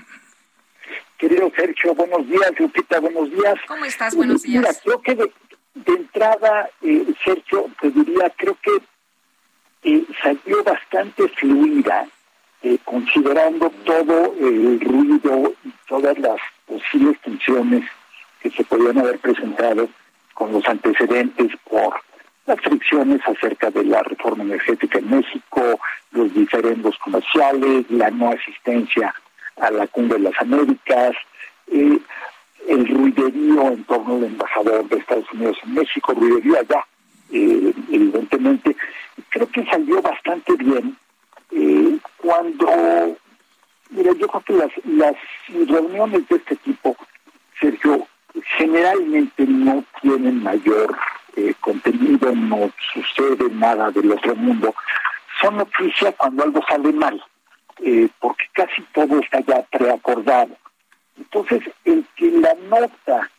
[1.18, 2.52] Querido Sergio, buenos días.
[2.58, 3.56] Lupita, buenos días.
[3.68, 4.16] ¿Cómo estás?
[4.16, 4.62] Buenos días.
[4.62, 5.32] Mira, creo que de,
[5.74, 8.95] de entrada, eh, Sergio, te diría, creo que
[10.22, 12.06] salió bastante fluida,
[12.62, 17.84] eh, considerando todo el ruido y todas las posibles tensiones
[18.40, 19.88] que se podían haber presentado
[20.34, 22.00] con los antecedentes por
[22.46, 25.80] las fricciones acerca de la reforma energética en México,
[26.12, 29.14] los diferendos comerciales, la no asistencia
[29.60, 31.12] a la cumbre de las Américas,
[31.72, 31.98] eh,
[32.68, 36.84] el ruiderío en torno al embajador de Estados Unidos en México, ruiderío allá,
[37.32, 38.76] eh, evidentemente.
[39.30, 40.96] Creo que salió bastante bien
[41.52, 43.16] eh, cuando,
[43.90, 45.16] mira, yo creo que las, las
[45.68, 46.96] reuniones de este tipo,
[47.60, 48.06] Sergio,
[48.58, 50.96] generalmente no tienen mayor
[51.36, 54.74] eh, contenido, no sucede nada del otro mundo.
[55.40, 57.22] Son noticias cuando algo sale mal,
[57.82, 60.56] eh, porque casi todo está ya preacordado.
[61.16, 63.30] Entonces, el que la nota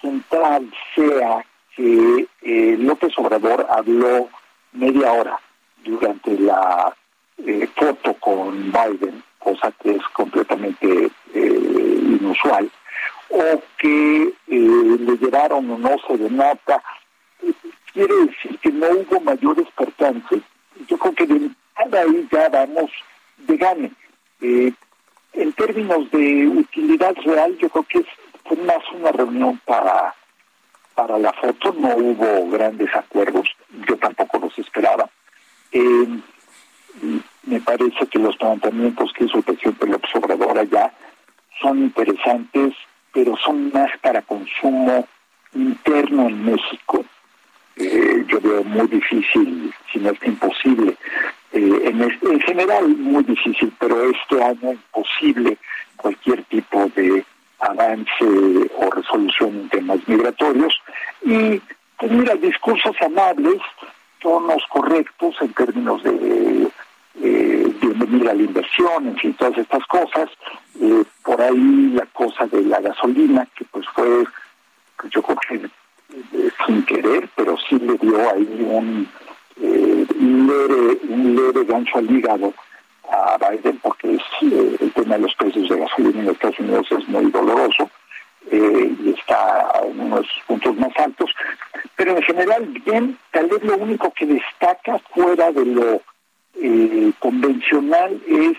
[0.00, 1.44] central sea
[1.76, 4.28] que eh, López Obrador habló
[4.72, 5.40] media hora
[5.84, 6.94] durante la
[7.38, 12.70] eh, foto con Biden, cosa que es completamente eh, inusual,
[13.30, 16.80] o que le llevaron un oso de nota,
[17.92, 20.42] quiere decir que no hubo mayores percances.
[20.86, 22.90] Yo creo que de ahí ya vamos
[23.38, 23.90] de gane.
[24.40, 28.06] en términos de utilidad real, yo creo que
[28.44, 30.14] fue más una reunión para
[30.94, 33.48] para la foto no hubo grandes acuerdos,
[33.88, 35.08] yo tampoco los esperaba.
[35.72, 36.06] Eh,
[37.44, 40.10] me parece que los planteamientos que hizo el presidente López
[40.56, 40.92] allá
[41.60, 42.74] son interesantes,
[43.12, 45.06] pero son más para consumo
[45.54, 47.04] interno en México.
[47.76, 50.96] Eh, yo veo muy difícil, si no es imposible,
[51.52, 55.58] eh, en, en general muy difícil, pero este año imposible
[55.96, 57.24] cualquier tipo de
[57.64, 58.24] avance
[58.76, 60.80] o resolución en temas migratorios.
[61.22, 61.60] Y,
[61.98, 63.60] pues mira, discursos amables,
[64.20, 66.68] tonos correctos en términos de
[67.22, 67.64] eh,
[68.30, 70.30] a la inversión, en fin, todas estas cosas.
[70.80, 74.24] Eh, por ahí la cosa de la gasolina, que pues fue,
[74.98, 79.08] pues yo creo que eh, sin querer, pero sí le dio ahí un,
[79.60, 82.52] eh, un, leve, un leve gancho al hígado
[83.10, 87.08] a Biden porque eh, el tema de los precios de gasolina en Estados Unidos es
[87.08, 87.90] muy doloroso
[88.50, 91.30] eh, y está en unos puntos más altos.
[91.96, 96.02] Pero en general, bien, tal vez lo único que destaca fuera de lo
[96.60, 98.56] eh, convencional es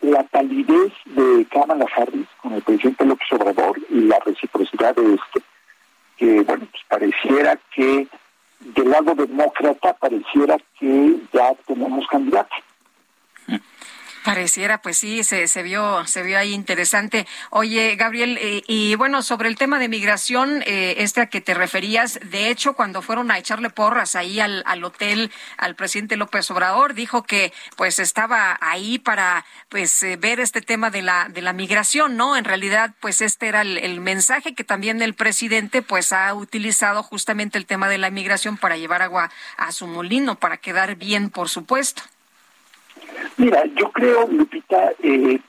[0.00, 5.40] la palidez de Kamala Harris con el presidente López Obrador y la reciprocidad de este,
[6.16, 8.06] que, bueno, pues pareciera que
[8.60, 12.54] del lado demócrata pareciera que ya tenemos candidato.
[14.24, 17.26] Pareciera, pues sí, se, se vio, se vio ahí interesante.
[17.50, 21.52] Oye, Gabriel, eh, y bueno, sobre el tema de migración, eh, este a que te
[21.52, 26.50] referías, de hecho, cuando fueron a echarle porras ahí al, al hotel al presidente López
[26.50, 31.42] Obrador, dijo que pues estaba ahí para pues eh, ver este tema de la de
[31.42, 32.34] la migración, ¿no?
[32.34, 37.02] En realidad, pues este era el, el mensaje que también el presidente pues ha utilizado
[37.02, 41.28] justamente el tema de la migración para llevar agua a su molino, para quedar bien,
[41.28, 42.04] por supuesto.
[43.36, 45.40] Mira, yo creo, Lupita, eh,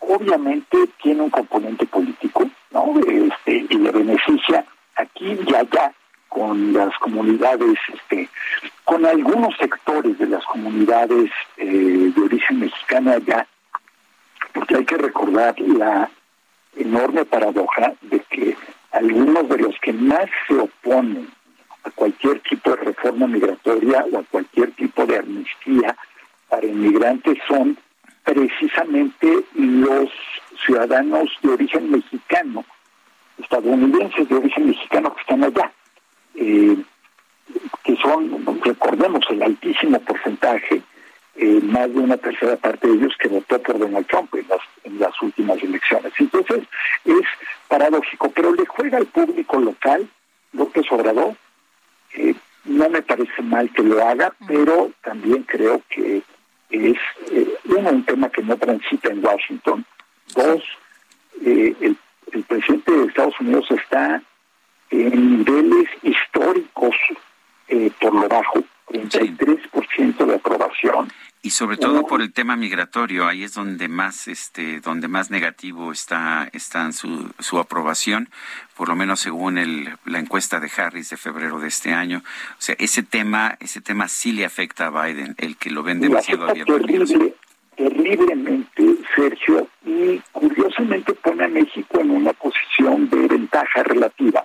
[0.00, 2.94] obviamente tiene un componente político, ¿no?
[3.06, 4.64] Este, y le beneficia
[4.96, 5.92] aquí y allá
[6.28, 8.28] con las comunidades, este,
[8.84, 13.46] con algunos sectores de las comunidades eh, de origen mexicano allá,
[14.54, 16.10] porque hay que recordar la
[16.76, 18.56] enorme paradoja de que
[18.92, 21.28] algunos de los que más se oponen
[21.84, 25.96] a cualquier tipo de reforma migratoria o a cualquier tipo de amnistía
[26.52, 27.78] para inmigrantes son
[28.24, 30.10] precisamente los
[30.66, 32.62] ciudadanos de origen mexicano,
[33.38, 35.72] estadounidenses de origen mexicano que están allá,
[36.34, 36.76] eh,
[37.84, 40.82] que son, recordemos, el altísimo porcentaje,
[41.36, 44.60] eh, más de una tercera parte de ellos que votó por Donald Trump en las,
[44.84, 46.12] en las últimas elecciones.
[46.18, 46.64] Entonces,
[47.06, 47.26] es
[47.66, 50.06] paradójico, pero le juega al público local,
[50.52, 51.34] López Obrador,
[52.12, 52.34] eh,
[52.66, 56.22] no me parece mal que lo haga, pero también creo que
[56.72, 56.96] es,
[57.30, 59.84] eh, uno, un tema que no transita en Washington.
[60.34, 60.62] Dos,
[61.44, 61.96] eh, el,
[62.32, 64.22] el, presidente de Estados Unidos está
[64.90, 66.94] en niveles históricos
[67.68, 71.08] eh, por lo bajo, 33% de aprobación.
[71.44, 75.90] Y sobre todo por el tema migratorio, ahí es donde más, este, donde más negativo
[75.90, 78.28] está, está en su, su aprobación,
[78.76, 82.22] por lo menos según el, la encuesta de Harris de febrero de este año.
[82.52, 86.00] O sea, ese tema, ese tema sí le afecta a Biden, el que lo ven
[86.00, 86.78] demasiado abierto.
[86.78, 87.34] Terrible,
[87.76, 88.84] terriblemente,
[89.16, 94.44] Sergio, y curiosamente pone a México en una posición de ventaja relativa,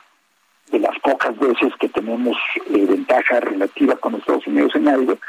[0.71, 2.35] de las pocas veces que tenemos
[2.73, 5.19] eh, ventaja relativa con Estados Unidos en algo,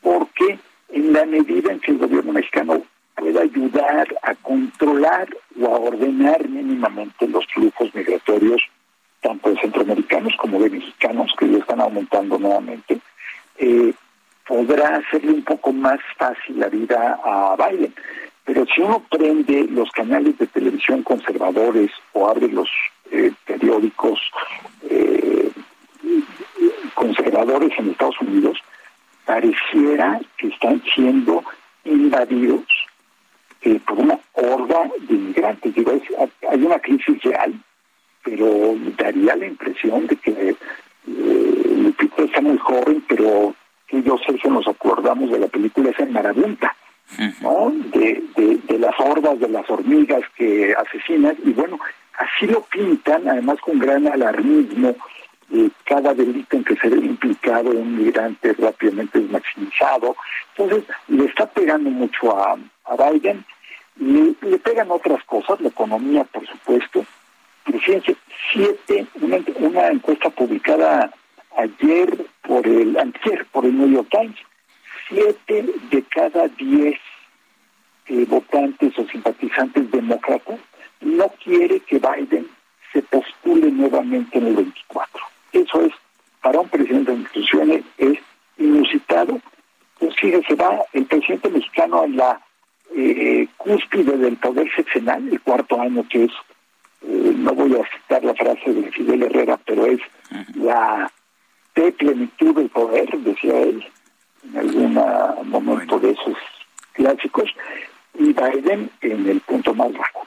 [0.00, 2.82] porque en la medida en que el gobierno mexicano
[3.16, 5.28] pueda ayudar a controlar
[5.60, 8.62] o a ordenar mínimamente los flujos migratorios,
[9.20, 13.00] tanto de centroamericanos como de mexicanos, que ya están aumentando nuevamente,
[13.58, 13.92] eh,
[14.46, 17.94] podrá hacerle un poco más fácil la vida a Biden.
[18.44, 22.68] Pero si uno prende los canales de televisión conservadores o abre los
[23.10, 24.20] eh, periódicos
[24.88, 25.50] eh,
[26.94, 28.58] conservadores en Estados Unidos,
[29.26, 31.44] pareciera que están siendo
[31.84, 32.62] invadidos
[33.62, 35.74] eh, por una horda de inmigrantes.
[35.74, 35.92] Digo,
[36.48, 37.52] hay una crisis real,
[38.24, 40.56] pero daría la impresión de que eh,
[41.06, 43.54] Lupita está muy joven, pero
[43.88, 46.74] que yo sé que nos acordamos de la película esa en Marabunta,
[47.40, 47.72] ¿no?
[47.92, 51.78] De, de, las hordas de las hormigas que asesinan, y bueno,
[52.18, 54.96] así lo pintan, además con gran alarmismo,
[55.84, 60.16] cada delito en que se ve implicado un migrante rápidamente es maximizado.
[60.56, 63.44] Entonces, le está pegando mucho a, a Biden,
[63.98, 67.04] y le pegan otras cosas, la economía, por supuesto.
[67.64, 68.16] Fíjense,
[68.52, 71.12] siete, una, una encuesta publicada
[71.56, 74.36] ayer por el, antier, por el New York Times,
[75.08, 76.98] siete de cada diez
[78.06, 80.58] eh, votantes o simpatizantes demócratas
[81.00, 82.46] no quiere que Biden
[82.92, 85.35] se postule nuevamente en el 24.
[85.52, 85.92] Eso es,
[86.42, 88.18] para un presidente de instituciones, es
[88.58, 89.40] inusitado.
[89.98, 92.40] Pues se va el presidente mexicano en la
[92.94, 96.32] eh, cúspide del poder seccional, el cuarto año que es,
[97.02, 100.00] eh, no voy a citar la frase de Fidel Herrera, pero es
[100.54, 101.10] la
[101.74, 103.84] de plenitud del poder, decía él,
[104.44, 104.94] en algún
[105.48, 106.36] momento de esos
[106.92, 107.50] clásicos,
[108.14, 110.26] y Biden en el punto más bajo.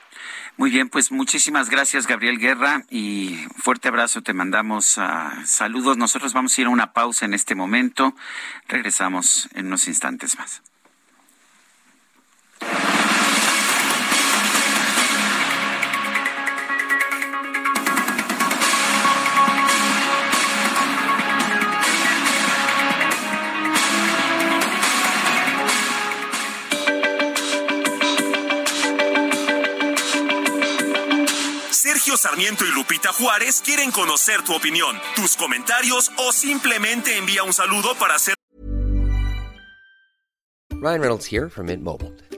[0.59, 5.95] Muy bien, pues muchísimas gracias Gabriel Guerra y fuerte abrazo, te mandamos uh, saludos.
[5.95, 8.13] Nosotros vamos a ir a una pausa en este momento,
[8.67, 10.61] regresamos en unos instantes más.
[31.99, 37.51] Sergio Sarmiento y Lupita Juárez quieren conocer tu opinión, tus comentarios o simplemente envía un
[37.51, 38.35] saludo para hacer.
[40.81, 42.15] Ryan Reynolds here from Mint Mobile.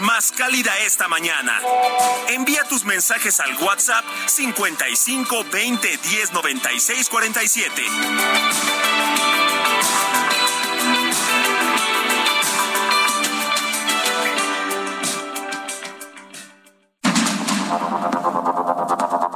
[0.00, 1.60] Más cálida esta mañana.
[2.28, 7.82] Envía tus mensajes al WhatsApp 55 20 10 96 47.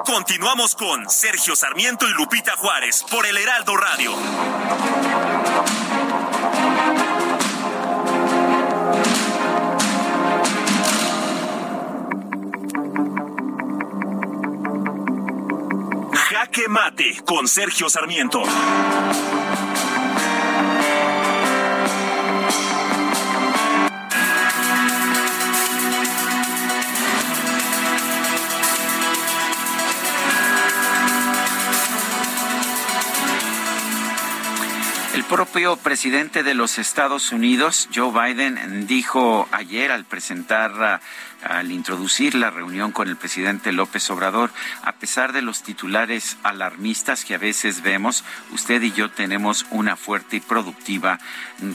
[0.04, 4.12] Continuamos con Sergio Sarmiento y Lupita Juárez por el Heraldo Radio.
[16.52, 18.42] Jaque Mate con Sergio Sarmiento.
[35.14, 41.00] El propio presidente de los Estados Unidos, Joe Biden, dijo ayer al presentar
[41.44, 44.51] al introducir la reunión con el presidente López Obrador,
[44.82, 49.97] a pesar de los titulares alarmistas que a veces vemos, usted y yo tenemos una
[49.97, 51.19] fuerte y productiva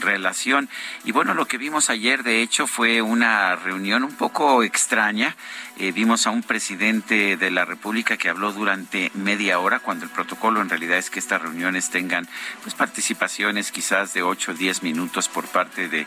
[0.00, 0.68] relación.
[1.04, 5.36] Y bueno, lo que vimos ayer, de hecho, fue una reunión un poco extraña.
[5.76, 10.10] Eh, vimos a un presidente de la República que habló durante media hora, cuando el
[10.10, 12.28] protocolo en realidad es que estas reuniones tengan
[12.62, 16.06] pues participaciones quizás de 8 o 10 minutos por parte de,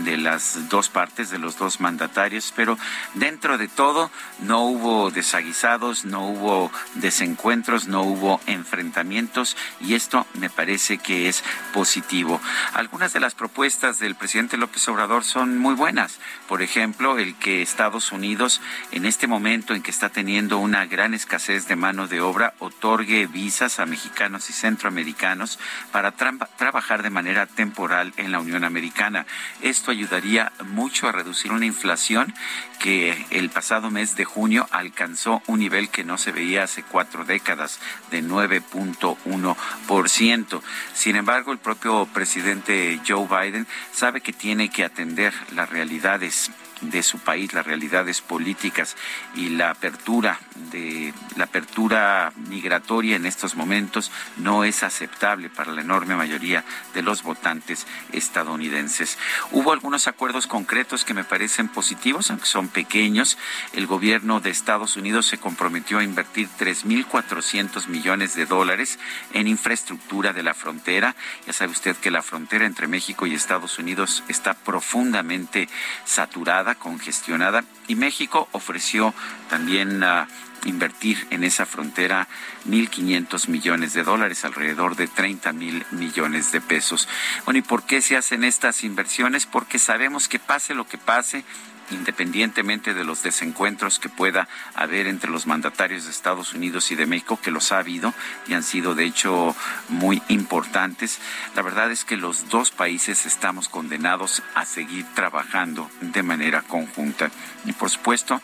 [0.00, 2.76] de las dos partes, de los dos mandatarios, pero
[3.14, 4.10] dentro de todo
[4.40, 11.44] no hubo desaguisados, no hubo desencuentros, no hubo enfrentamientos y esto me parece que es
[11.72, 12.40] positivo.
[12.74, 16.18] Algunas de las propuestas del presidente López Obrador son muy buenas.
[16.48, 18.60] Por ejemplo, el que Estados Unidos
[18.90, 23.26] en este momento en que está teniendo una gran escasez de mano de obra otorgue
[23.26, 25.58] visas a mexicanos y centroamericanos
[25.90, 29.26] para trabajar de manera temporal en la Unión Americana.
[29.60, 32.34] Esto ayudaría mucho a reducir una inflación
[32.78, 32.91] que
[33.30, 37.78] el pasado mes de junio alcanzó un nivel que no se veía hace cuatro décadas,
[38.10, 40.60] de 9.1%.
[40.94, 46.50] Sin embargo, el propio presidente Joe Biden sabe que tiene que atender las realidades
[46.82, 48.96] de su país, las realidades políticas
[49.34, 50.38] y la apertura
[50.70, 56.64] de la apertura migratoria en estos momentos no es aceptable para la enorme mayoría
[56.94, 59.18] de los votantes estadounidenses.
[59.50, 63.38] Hubo algunos acuerdos concretos que me parecen positivos, aunque son pequeños.
[63.72, 68.98] El gobierno de Estados Unidos se comprometió a invertir 3.400 millones de dólares
[69.32, 71.16] en infraestructura de la frontera.
[71.46, 75.68] Ya sabe usted que la frontera entre México y Estados Unidos está profundamente
[76.04, 79.14] saturada congestionada, y México ofreció
[79.48, 80.26] también uh,
[80.64, 82.28] invertir en esa frontera
[82.68, 87.08] 1.500 millones de dólares, alrededor de 30 mil millones de pesos.
[87.44, 89.46] Bueno, ¿y por qué se hacen estas inversiones?
[89.46, 91.44] Porque sabemos que pase lo que pase,
[91.92, 97.06] independientemente de los desencuentros que pueda haber entre los mandatarios de Estados Unidos y de
[97.06, 98.14] México, que los ha habido
[98.46, 99.54] y han sido de hecho
[99.88, 101.18] muy importantes.
[101.54, 107.30] La verdad es que los dos países estamos condenados a seguir trabajando de manera conjunta.
[107.64, 108.40] Y por supuesto,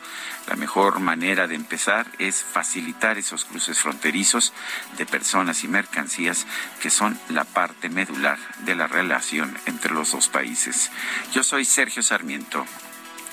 [0.48, 4.52] la mejor manera de empezar es facilitar esos cruces fronterizos
[4.96, 6.46] de personas y mercancías
[6.80, 10.90] que son la parte medular de la relación entre los dos países.
[11.32, 12.64] Yo soy Sergio Sarmiento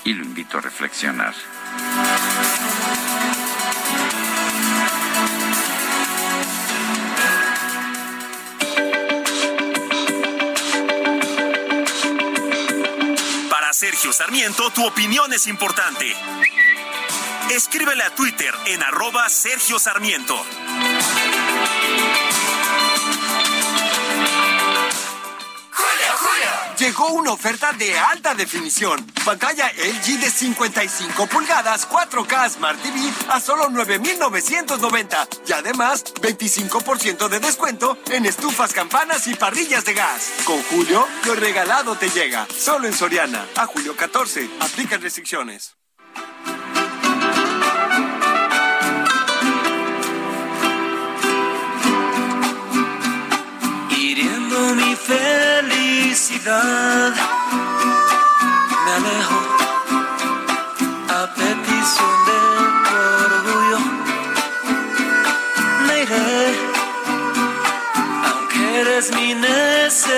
[0.06, 1.34] y lo invito a reflexionar.
[13.49, 16.15] Para Sergio Sarmiento, tu opinión es importante.
[17.49, 20.36] Escríbele a Twitter en arroba Sergio Sarmiento.
[26.77, 29.06] Llegó una oferta de alta definición.
[29.23, 32.99] Pantalla LG de 55 pulgadas, 4K Smart TV
[33.30, 35.27] a solo 9,990.
[35.47, 40.34] Y además, 25% de descuento en estufas, campanas y parrillas de gas.
[40.43, 42.45] Con Julio, lo regalado te llega.
[42.53, 43.45] Solo en Soriana.
[43.56, 44.49] A julio 14.
[44.60, 45.77] Aplican restricciones.
[56.26, 57.14] Felicidad,
[58.85, 59.39] me alejo
[61.10, 62.39] a petición de
[62.85, 62.95] tu
[63.26, 63.80] orgullo.
[65.88, 66.38] Me iré,
[68.26, 70.15] aunque eres mi necesidad.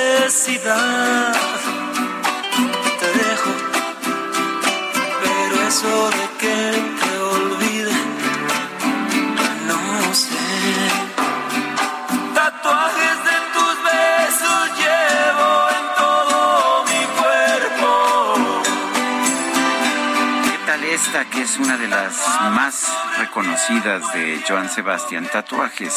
[21.48, 22.14] Es una de las
[22.52, 25.30] más reconocidas de Joan Sebastián?
[25.32, 25.94] Tatuajes.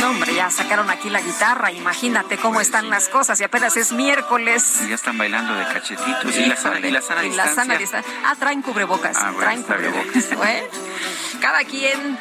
[0.00, 1.70] No, hombre, ya sacaron aquí la guitarra.
[1.70, 3.38] Imagínate cómo están las cosas.
[3.40, 4.80] Y apenas es miércoles.
[4.88, 6.34] Ya están bailando de cachetitos.
[6.34, 8.12] ¿Y la, sana- y la sana Y la sana distancia.
[8.24, 9.16] Ah, traen cubrebocas.
[9.18, 10.34] Ah, bueno, traen cubrebocas.
[10.36, 10.66] Bueno,
[11.40, 12.18] cada quien.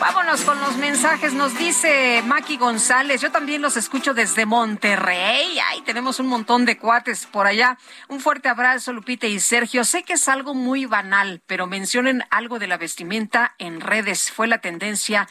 [0.00, 1.34] Vámonos con los mensajes.
[1.34, 3.20] Nos dice Maki González.
[3.20, 5.58] Yo también los escucho desde Monterrey.
[5.68, 7.76] Ay, tenemos un montón de cuates por allá.
[8.08, 9.84] Un fuerte abrazo, Lupita y Sergio.
[9.84, 14.30] Sé que es algo muy banal, pero mencionen algo de la vestimenta en redes.
[14.32, 15.28] Fue la tendencia.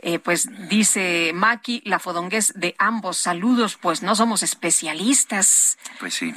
[0.00, 3.16] Eh, pues dice Maki, la fodonguez de ambos.
[3.16, 5.78] Saludos, pues no somos especialistas.
[5.98, 6.32] Pues sí.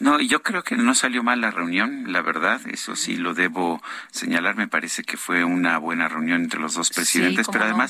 [0.00, 3.82] No, yo creo que no salió mal la reunión, la verdad, eso sí lo debo
[4.12, 7.86] señalar, me parece que fue una buena reunión entre los dos presidentes, pero no.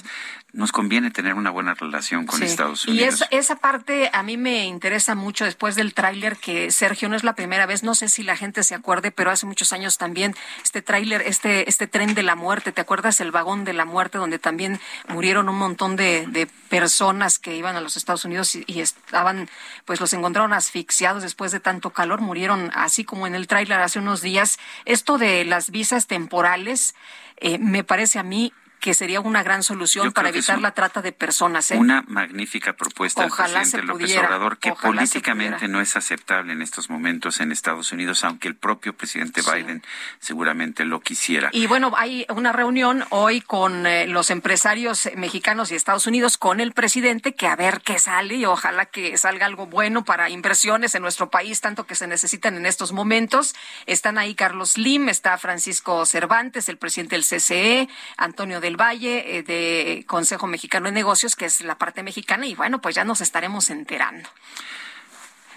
[0.53, 2.47] Nos conviene tener una buena relación con Sí.
[2.47, 3.17] Estados Y Unidos.
[3.17, 7.23] esa, esa parte a mí me interesa mucho después del tráiler que Sergio no es
[7.23, 10.35] la primera vez, no sé si la gente se acuerde, pero hace muchos años también
[10.65, 14.17] este tráiler, este este tren de la muerte, ¿te acuerdas el vagón de la muerte
[14.17, 18.65] donde también murieron un montón de, de personas que iban a los Estados Unidos y,
[18.67, 19.51] y estaban,
[19.85, 23.99] pues los encontraron asfixiados después de tanto calor, murieron así como en el tráiler hace
[23.99, 24.59] unos días.
[24.87, 26.95] Esto de las visas temporales
[27.37, 31.13] eh, me parece a mí que sería una gran solución para evitar la trata de
[31.13, 31.71] personas.
[31.71, 31.77] ¿eh?
[31.77, 37.41] Una magnífica propuesta del presidente López Obrador que políticamente no es aceptable en estos momentos
[37.41, 39.83] en Estados Unidos, aunque el propio presidente Biden
[40.21, 41.51] seguramente lo quisiera.
[41.53, 46.61] Y bueno, hay una reunión hoy con eh, los empresarios mexicanos y Estados Unidos con
[46.61, 50.95] el presidente que a ver qué sale y ojalá que salga algo bueno para inversiones
[50.95, 53.55] en nuestro país, tanto que se necesitan en estos momentos.
[53.87, 59.43] Están ahí Carlos Lim, está Francisco Cervantes, el presidente del CCE, Antonio del Valle, eh,
[59.43, 63.23] de Consejo Mexicano de Negocios, que es la parte mexicana, y bueno, pues ya nos
[63.23, 64.29] estaremos enterando.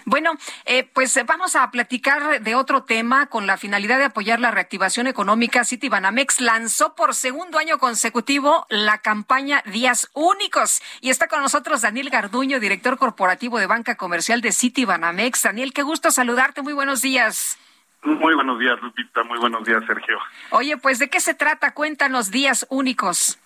[0.04, 0.32] Bueno,
[0.64, 5.06] eh, pues vamos a platicar de otro tema con la finalidad de apoyar la reactivación
[5.06, 5.64] económica.
[5.64, 12.10] Citibanamex lanzó por segundo año consecutivo la campaña Días Únicos y está con nosotros Daniel
[12.10, 15.42] Garduño, director corporativo de banca comercial de Citibanamex.
[15.42, 16.62] Daniel, qué gusto saludarte.
[16.62, 17.58] Muy buenos días.
[18.02, 19.22] Muy buenos días, Lupita.
[19.22, 20.18] Muy buenos días, Sergio.
[20.50, 21.72] Oye, pues ¿de qué se trata?
[21.72, 23.38] Cuéntanos Días Únicos.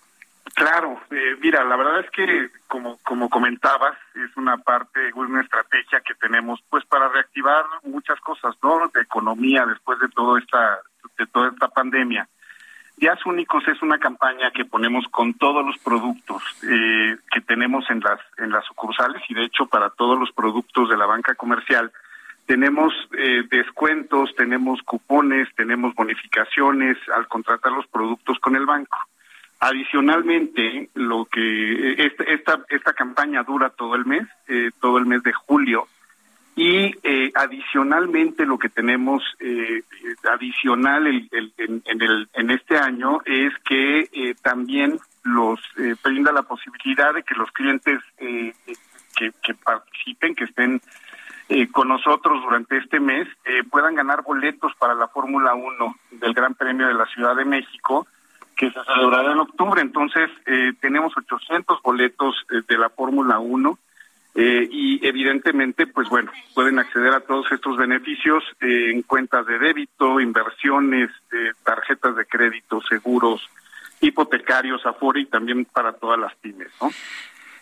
[0.55, 6.01] Claro, eh, mira, la verdad es que como como comentabas, es una parte, una estrategia
[6.01, 8.87] que tenemos pues para reactivar muchas cosas, ¿no?
[8.93, 10.79] De economía después de todo esta
[11.17, 12.27] de toda esta pandemia.
[12.95, 17.99] Días Únicos es una campaña que ponemos con todos los productos eh, que tenemos en
[17.99, 21.91] las en las sucursales y de hecho para todos los productos de la banca comercial
[22.47, 28.97] tenemos eh, descuentos, tenemos cupones, tenemos bonificaciones al contratar los productos con el banco.
[29.59, 31.93] Adicionalmente, lo que
[32.25, 35.87] esta esta, campaña dura todo el mes, eh, todo el mes de julio,
[36.55, 39.81] y eh, adicionalmente lo que tenemos eh,
[40.31, 45.59] adicional en, el, en este año es que también los
[46.03, 47.99] brinda la posibilidad de que los clientes
[49.17, 50.81] que, que, participen, que estén
[51.71, 53.27] con nosotros durante este mes,
[53.69, 58.05] puedan ganar boletos para la Fórmula 1 del Gran Premio de la Ciudad de México
[58.57, 59.81] que se celebrará en octubre.
[59.81, 63.79] Entonces, eh, tenemos 800 boletos eh, de la Fórmula 1
[64.35, 70.19] eh, y evidentemente, pues bueno, pueden acceder a todos estos beneficios en cuentas de débito,
[70.19, 71.09] inversiones,
[71.63, 73.47] tarjetas de crédito, seguros,
[74.01, 76.89] hipotecarios, Afore y también para todas las pymes, ¿no?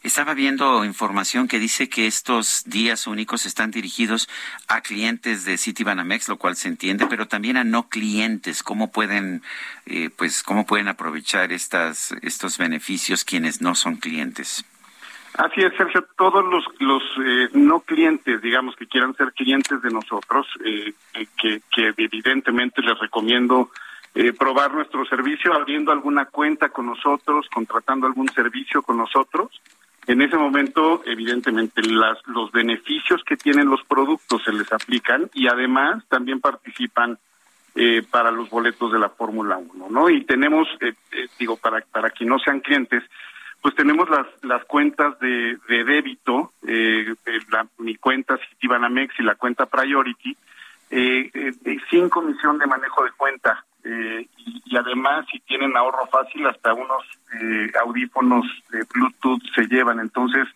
[0.06, 4.30] Estaba viendo información que dice que estos días únicos están dirigidos
[4.68, 8.62] a clientes de Citibanamex, lo cual se entiende, pero también a no clientes.
[8.62, 9.42] ¿Cómo pueden,
[9.88, 14.64] eh, pues, cómo pueden aprovechar estas, estos beneficios quienes no son clientes?
[15.40, 16.06] Así es, Sergio.
[16.16, 20.94] Todos los, los eh, no clientes, digamos, que quieran ser clientes de nosotros, eh,
[21.42, 23.72] que, que evidentemente les recomiendo
[24.40, 29.50] probar nuestro servicio, abriendo alguna cuenta con nosotros, contratando algún servicio con nosotros.
[30.08, 35.48] En ese momento, evidentemente, las, los beneficios que tienen los productos se les aplican y
[35.48, 37.18] además también participan
[37.78, 40.10] eh, para los boletos de la Fórmula 1, ¿no?
[40.10, 43.04] Y tenemos, eh, eh, digo, para, para que no sean clientes,
[43.62, 49.66] pues tenemos las, las cuentas de, de débito, la, mi cuenta Citibanamex y la cuenta
[49.66, 50.38] Priority,
[51.90, 57.04] sin comisión de manejo de cuenta eh, y, además si tienen ahorro fácil hasta unos
[57.40, 60.00] eh, audífonos de Bluetooth se llevan.
[60.00, 60.48] Entonces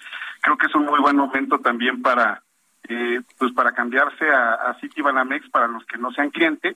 [0.42, 2.42] creo que es un muy buen momento también para
[2.88, 6.76] eh, pues para cambiarse a, a Citibanamex para los que no sean clientes.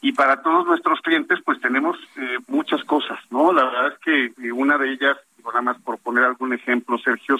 [0.00, 1.98] Y para todos nuestros clientes pues tenemos
[2.46, 6.54] muchas cosas no la verdad es que una de ellas nada más por poner algún
[6.54, 7.36] ejemplo Sergio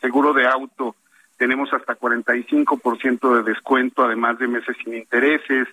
[0.00, 0.94] seguro de auto
[1.38, 5.66] tenemos hasta 45% de descuento además de meses sin intereses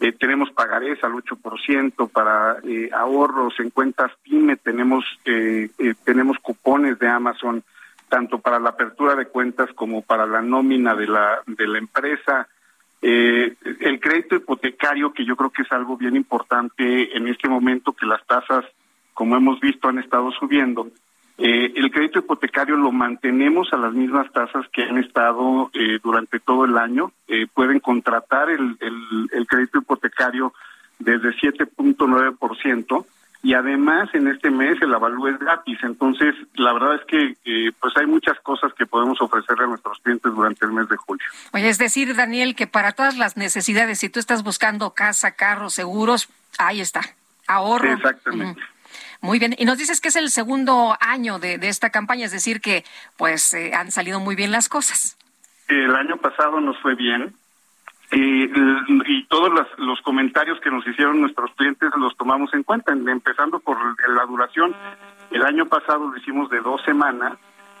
[0.00, 5.68] eh, tenemos pagarés al 8% para eh, ahorros en cuentas PYME, tenemos, eh,
[6.04, 7.62] tenemos cupones de Amazon
[8.08, 12.48] tanto para la apertura de cuentas como para la nómina de la, de la empresa.
[13.00, 18.06] el crédito hipotecario, que yo creo que es algo bien importante en este momento que
[18.06, 18.64] las tasas,
[19.14, 20.88] como hemos visto, han estado subiendo.
[21.36, 26.38] Eh, el crédito hipotecario lo mantenemos a las mismas tasas que han estado eh, durante
[26.38, 27.12] todo el año.
[27.26, 30.54] Eh, pueden contratar el, el, crédito hipotecario
[31.00, 33.04] desde 7.9%
[33.42, 35.78] y además en este mes el avalúo es gratis.
[35.82, 40.32] Entonces, la verdad es que pues hay muchas cosas que podemos ofrecerle a nuestros clientes
[40.32, 41.26] durante el mes de julio.
[41.52, 45.74] Oye, es decir, Daniel, que para todas las necesidades, si tú estás buscando casa, carros,
[45.74, 46.28] seguros,
[46.58, 47.02] ahí está.
[47.46, 47.92] Ahorro.
[47.92, 48.62] Exactamente.
[49.24, 49.54] Muy bien.
[49.56, 52.84] Y nos dices que es el segundo año de, esta campaña, es decir, que
[53.16, 55.16] pues eh, han salido muy bien las cosas.
[55.66, 57.34] El año pasado nos fue bien.
[58.12, 63.78] Y, todos los, comentarios que nos hicieron nuestros clientes los tomamos en cuenta, empezando por
[64.14, 64.76] la duración.
[65.30, 67.32] El año pasado lo hicimos de dos semanas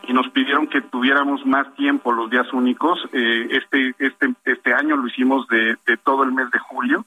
[0.08, 2.98] y nos pidieron que tuviéramos más tiempo los días únicos.
[3.12, 7.04] Eh, este, este, este año lo hicimos de, de todo el mes de julio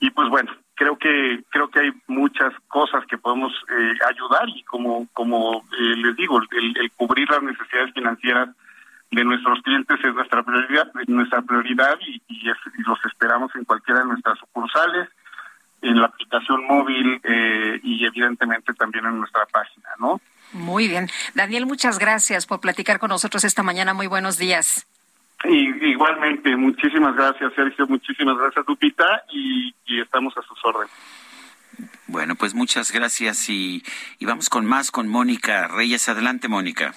[0.00, 4.62] y pues bueno, creo que creo que hay muchas cosas que podemos eh, ayudar y
[4.64, 8.48] como como eh, les digo el, cubrir las necesidades financieras
[9.10, 12.42] de nuestros clientes es nuestra prioridad nuestra prioridad y, y,
[12.86, 15.08] los esperamos en cualquiera de nuestras sucursales
[15.82, 20.20] en la aplicación móvil eh, y evidentemente también en nuestra página no
[20.52, 21.08] muy bien.
[21.34, 23.92] Daniel muchas gracias por platicar con nosotros esta mañana.
[23.92, 24.86] Muy buenos días
[25.44, 30.92] y, igualmente, muchísimas gracias, Sergio, muchísimas gracias, Lupita, y, estamos a sus órdenes.
[32.06, 33.82] Bueno, pues muchas gracias y,
[34.18, 36.08] y vamos con más con Mónica Reyes.
[36.08, 36.94] Adelante, Mónica.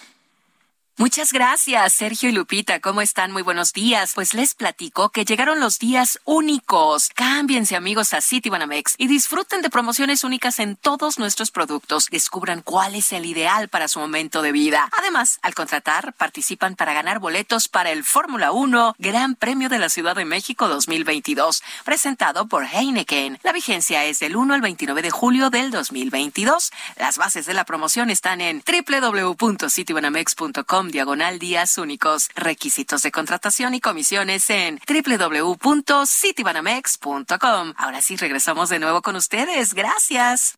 [0.99, 2.79] Muchas gracias, Sergio y Lupita.
[2.79, 3.31] ¿Cómo están?
[3.31, 4.13] Muy buenos días.
[4.15, 7.11] Pues les platico que llegaron los días únicos.
[7.13, 12.07] Cámbiense, amigos, a Citibanamex y disfruten de promociones únicas en todos nuestros productos.
[12.09, 14.89] Descubran cuál es el ideal para su momento de vida.
[14.97, 19.89] Además, al contratar, participan para ganar boletos para el Fórmula 1 Gran Premio de la
[19.89, 23.37] Ciudad de México 2022, presentado por Heineken.
[23.43, 26.71] La vigencia es del 1 al 29 de julio del 2022.
[26.95, 32.29] Las bases de la promoción están en www.citibanamex.com diagonal días únicos.
[32.35, 37.73] Requisitos de contratación y comisiones en www.citibanamex.com.
[37.77, 39.73] Ahora sí, regresamos de nuevo con ustedes.
[39.73, 40.57] Gracias.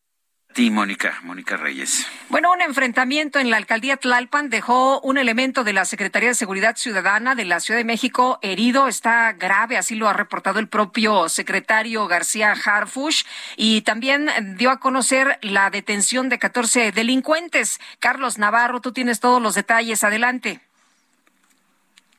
[0.53, 2.05] Ti, Mónica, Mónica Reyes.
[2.29, 6.75] Bueno, un enfrentamiento en la alcaldía Tlalpan dejó un elemento de la Secretaría de Seguridad
[6.75, 8.87] Ciudadana de la Ciudad de México herido.
[8.87, 13.23] Está grave, así lo ha reportado el propio secretario García Harfush.
[13.57, 17.79] Y también dio a conocer la detención de 14 delincuentes.
[17.99, 20.03] Carlos Navarro, tú tienes todos los detalles.
[20.03, 20.61] Adelante.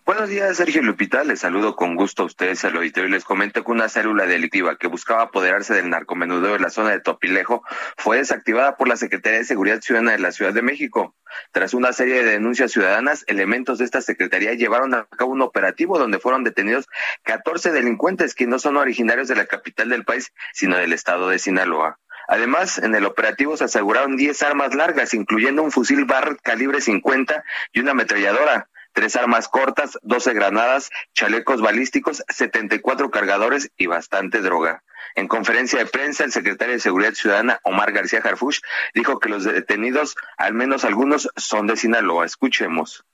[0.07, 1.23] Buenos días, Sergio Lupita.
[1.25, 4.77] Les saludo con gusto a ustedes al auditorio y les comento que una célula delictiva
[4.77, 7.63] que buscaba apoderarse del narcomenudeo en la zona de Topilejo
[7.99, 11.15] fue desactivada por la Secretaría de Seguridad Ciudadana de la Ciudad de México.
[11.53, 15.99] Tras una serie de denuncias ciudadanas, elementos de esta Secretaría llevaron a cabo un operativo
[15.99, 16.87] donde fueron detenidos
[17.25, 21.39] 14 delincuentes que no son originarios de la capital del país, sino del estado de
[21.39, 21.99] Sinaloa.
[22.27, 27.43] Además, en el operativo se aseguraron 10 armas largas, incluyendo un fusil Barrett calibre 50
[27.73, 34.83] y una ametralladora tres armas cortas, 12 granadas, chalecos balísticos, 74 cargadores y bastante droga.
[35.15, 38.61] En conferencia de prensa, el secretario de Seguridad Ciudadana, Omar García Harfush,
[38.95, 42.27] dijo que los detenidos, al menos algunos, son de Sinaloa.
[42.27, 43.05] Escuchemos.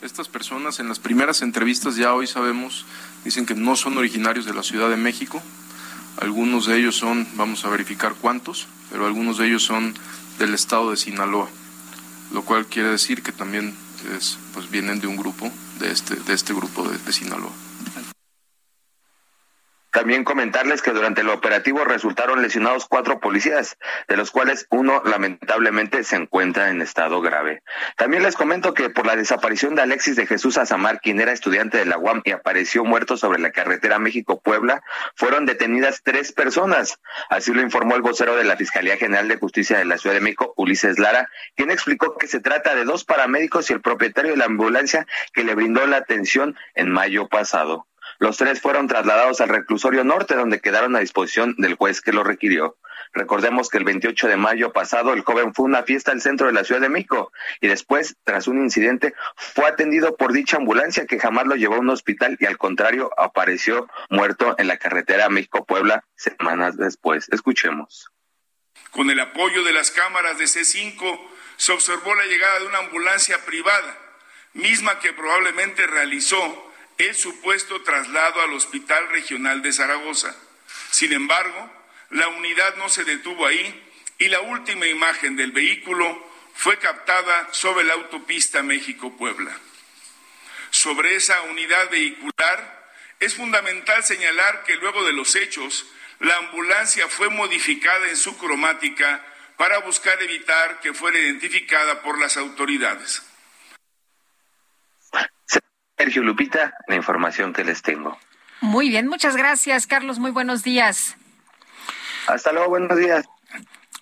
[0.00, 2.84] Estas personas en las primeras entrevistas ya hoy sabemos,
[3.24, 5.42] dicen que no son originarios de la Ciudad de México.
[6.20, 9.94] Algunos de ellos son, vamos a verificar cuántos, pero algunos de ellos son
[10.38, 11.48] del estado de Sinaloa,
[12.32, 13.74] lo cual quiere decir que también
[14.52, 15.50] pues vienen de un grupo,
[15.80, 17.52] de este, de este grupo de, de Sinaloa.
[19.94, 26.02] También comentarles que durante el operativo resultaron lesionados cuatro policías, de los cuales uno lamentablemente
[26.02, 27.62] se encuentra en estado grave.
[27.96, 31.78] También les comento que por la desaparición de Alexis de Jesús Azamar, quien era estudiante
[31.78, 34.82] de la UAM y apareció muerto sobre la carretera México-Puebla,
[35.14, 36.98] fueron detenidas tres personas.
[37.30, 40.22] Así lo informó el vocero de la Fiscalía General de Justicia de la Ciudad de
[40.22, 44.38] México, Ulises Lara, quien explicó que se trata de dos paramédicos y el propietario de
[44.38, 47.86] la ambulancia que le brindó la atención en mayo pasado.
[48.24, 52.24] Los tres fueron trasladados al reclusorio norte, donde quedaron a disposición del juez que lo
[52.24, 52.78] requirió.
[53.12, 56.46] Recordemos que el 28 de mayo pasado el joven fue a una fiesta al centro
[56.46, 61.04] de la Ciudad de México y después, tras un incidente, fue atendido por dicha ambulancia
[61.04, 65.28] que jamás lo llevó a un hospital y al contrario apareció muerto en la carretera
[65.28, 67.28] México-Puebla semanas después.
[67.30, 68.10] Escuchemos.
[68.90, 71.20] Con el apoyo de las cámaras de C5
[71.58, 73.98] se observó la llegada de una ambulancia privada,
[74.54, 80.34] misma que probablemente realizó el supuesto traslado al Hospital Regional de Zaragoza.
[80.90, 81.70] Sin embargo,
[82.10, 83.82] la unidad no se detuvo ahí
[84.18, 89.58] y la última imagen del vehículo fue captada sobre la autopista México-Puebla.
[90.70, 92.84] Sobre esa unidad vehicular,
[93.20, 95.86] es fundamental señalar que luego de los hechos,
[96.20, 99.24] la ambulancia fue modificada en su cromática
[99.56, 103.22] para buscar evitar que fuera identificada por las autoridades.
[105.96, 108.18] Sergio Lupita, la información que les tengo.
[108.60, 110.18] Muy bien, muchas gracias, Carlos.
[110.18, 111.16] Muy buenos días.
[112.26, 113.26] Hasta luego, buenos días.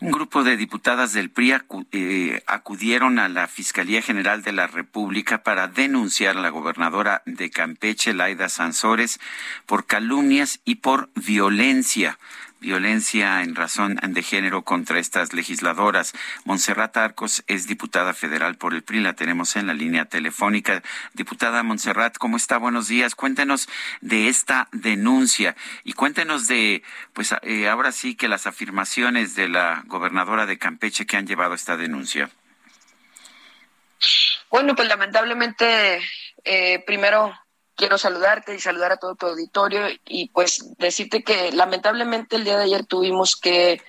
[0.00, 1.54] Un grupo de diputadas del PRI
[1.92, 7.50] eh, acudieron a la Fiscalía General de la República para denunciar a la gobernadora de
[7.50, 9.20] Campeche, Laida Sansores,
[9.64, 12.18] por calumnias y por violencia
[12.62, 16.14] violencia en razón de género contra estas legisladoras.
[16.44, 20.82] Montserrat Arcos es diputada federal por el PRI, la tenemos en la línea telefónica.
[21.12, 22.56] Diputada Montserrat, ¿cómo está?
[22.56, 23.14] Buenos días.
[23.14, 23.68] Cuéntenos
[24.00, 26.82] de esta denuncia y cuéntenos de,
[27.12, 31.54] pues eh, ahora sí que las afirmaciones de la gobernadora de Campeche que han llevado
[31.54, 32.30] esta denuncia.
[34.50, 36.00] Bueno, pues lamentablemente,
[36.44, 37.34] eh, primero
[37.76, 42.56] quiero saludarte y saludar a todo tu auditorio y pues decirte que lamentablemente el día
[42.56, 43.80] de ayer tuvimos que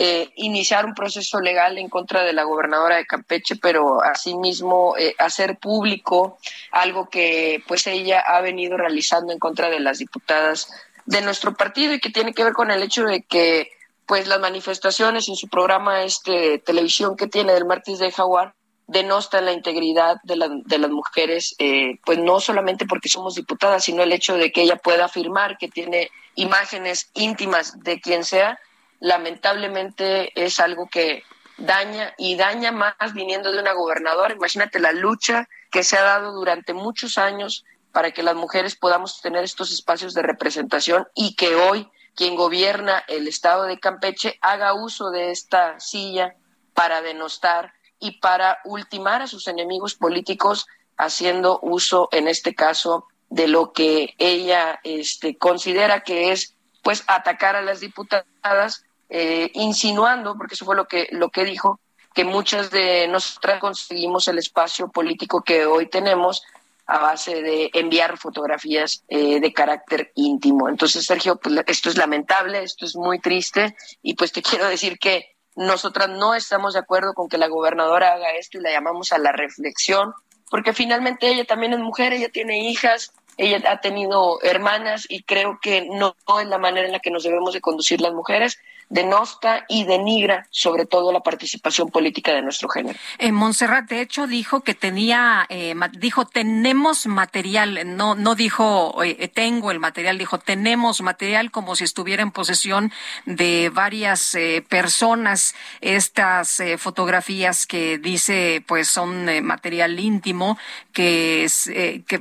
[0.00, 5.14] eh, iniciar un proceso legal en contra de la gobernadora de Campeche, pero asimismo eh,
[5.18, 6.38] hacer público
[6.70, 10.68] algo que pues ella ha venido realizando en contra de las diputadas
[11.04, 13.72] de nuestro partido y que tiene que ver con el hecho de que
[14.06, 18.54] pues las manifestaciones en su programa este televisión que tiene del martes de Jaguar
[18.88, 24.12] denostan la integridad de, las mujeres, eh, pues no solamente porque somos diputadas, sino el
[24.12, 28.58] hecho de que ella pueda afirmar que tiene imágenes íntimas de quien sea,
[28.98, 31.22] lamentablemente es algo que
[31.58, 34.34] daña y daña más viniendo de una gobernadora.
[34.34, 39.20] Imagínate la lucha que se ha dado durante muchos años para que las mujeres podamos
[39.20, 44.72] tener estos espacios de representación y que hoy quien gobierna el estado de Campeche haga
[44.72, 46.36] uso de esta silla
[46.72, 50.66] para denostar y para ultimar a sus enemigos políticos
[50.96, 57.56] haciendo uso, en este caso, de lo que ella este, considera que es pues atacar
[57.56, 61.80] a las diputadas, eh, insinuando, porque eso fue lo que, lo que dijo,
[62.14, 66.42] que muchas de nosotras conseguimos el espacio político que hoy tenemos
[66.86, 70.68] a base de enviar fotografías eh, de carácter íntimo.
[70.68, 74.98] Entonces, Sergio, pues, esto es lamentable, esto es muy triste y pues te quiero decir
[74.98, 79.12] que nosotras no estamos de acuerdo con que la gobernadora haga esto y la llamamos
[79.12, 80.14] a la reflexión,
[80.50, 85.58] porque finalmente ella también es mujer, ella tiene hijas, ella ha tenido hermanas y creo
[85.60, 88.58] que no, es la manera en la que nos debemos de conducir las mujeres
[88.88, 92.98] denosta y denigra sobre todo la participación política de nuestro género.
[93.18, 99.28] En Montserrat, de hecho, dijo que tenía, eh, dijo, tenemos material, no, no dijo, eh,
[99.28, 102.92] tengo el material, dijo, tenemos material como si estuviera en posesión
[103.26, 105.54] de varias eh, personas.
[105.80, 110.58] Estas fotografías que dice, pues, son material íntimo,
[110.92, 111.46] que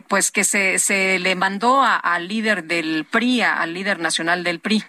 [0.07, 4.83] pues, que se, se le mandó al líder del PRI, al líder nacional del PRI.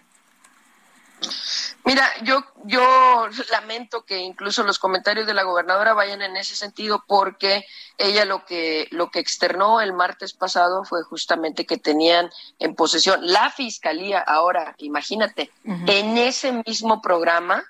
[1.88, 7.02] Mira, yo, yo lamento que incluso los comentarios de la gobernadora vayan en ese sentido
[7.08, 7.64] porque
[7.96, 12.28] ella lo que, lo que externó el martes pasado fue justamente que tenían
[12.58, 14.20] en posesión la fiscalía.
[14.20, 17.64] Ahora, imagínate, en ese mismo programa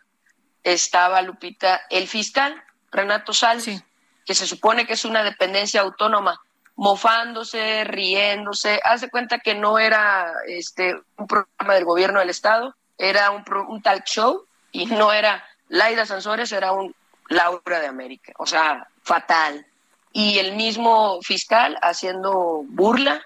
[0.65, 3.85] estaba Lupita, el fiscal Renato Salles,
[4.27, 6.43] que se supone que es una dependencia autónoma
[6.74, 13.30] mofándose, riéndose, hace cuenta que no era este un programa del gobierno del estado, era
[13.30, 16.94] un, un talk show y no era Laida Sansores, era un
[17.28, 18.32] Laura de América.
[18.38, 19.66] O sea, fatal.
[20.12, 23.22] Y el mismo fiscal haciendo burla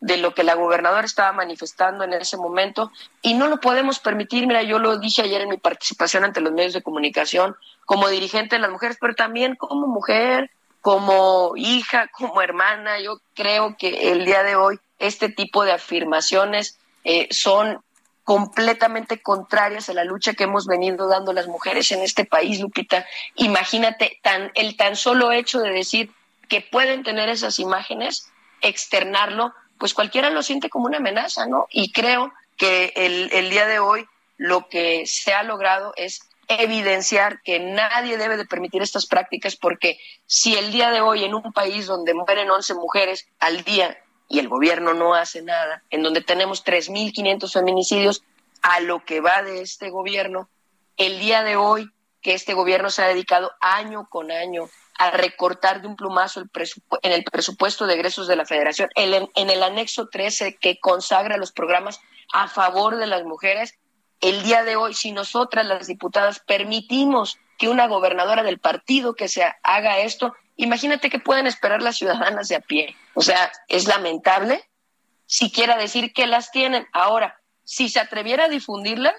[0.00, 2.92] de lo que la gobernadora estaba manifestando en ese momento
[3.22, 4.46] y no lo podemos permitir.
[4.46, 7.56] Mira, yo lo dije ayer en mi participación ante los medios de comunicación
[7.86, 10.50] como dirigente de las mujeres, pero también como mujer,
[10.82, 13.00] como hija, como hermana.
[13.00, 17.82] Yo creo que el día de hoy este tipo de afirmaciones eh, son
[18.24, 23.06] completamente contrarias a la lucha que hemos venido dando las mujeres en este país, Lupita.
[23.36, 26.10] Imagínate tan, el tan solo hecho de decir
[26.48, 28.30] que pueden tener esas imágenes,
[28.62, 31.66] externarlo, pues cualquiera lo siente como una amenaza, ¿no?
[31.70, 34.06] Y creo que el, el día de hoy
[34.38, 39.98] lo que se ha logrado es evidenciar que nadie debe de permitir estas prácticas porque
[40.26, 43.96] si el día de hoy en un país donde mueren 11 mujeres al día
[44.28, 48.22] y el gobierno no hace nada, en donde tenemos 3.500 feminicidios
[48.62, 50.48] a lo que va de este gobierno,
[50.96, 51.90] el día de hoy
[52.22, 56.50] que este gobierno se ha dedicado año con año a recortar de un plumazo el
[57.02, 61.36] en el presupuesto de egresos de la federación, en, en el anexo 13 que consagra
[61.36, 62.00] los programas
[62.32, 63.74] a favor de las mujeres,
[64.20, 69.28] el día de hoy, si nosotras las diputadas permitimos que una gobernadora del partido que
[69.28, 72.96] se haga esto, Imagínate que pueden esperar las ciudadanas de a pie.
[73.14, 74.62] O sea, es lamentable
[75.26, 76.86] siquiera decir que las tienen.
[76.92, 79.14] Ahora, si se atreviera a difundirlas,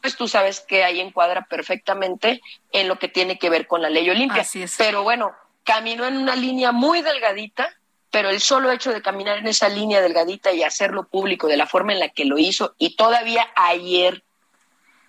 [0.00, 2.42] pues tú sabes que ahí encuadra perfectamente
[2.72, 4.46] en lo que tiene que ver con la ley Olimpia.
[4.76, 5.34] Pero bueno,
[5.64, 7.74] caminó en una línea muy delgadita,
[8.10, 11.66] pero el solo hecho de caminar en esa línea delgadita y hacerlo público de la
[11.66, 14.22] forma en la que lo hizo, y todavía ayer,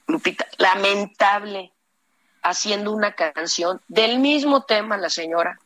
[0.08, 1.74] Lupita, lamentable,
[2.42, 5.60] haciendo una canción del mismo tema la señora,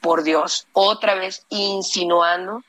[0.00, 2.62] por Dios, otra vez insinuando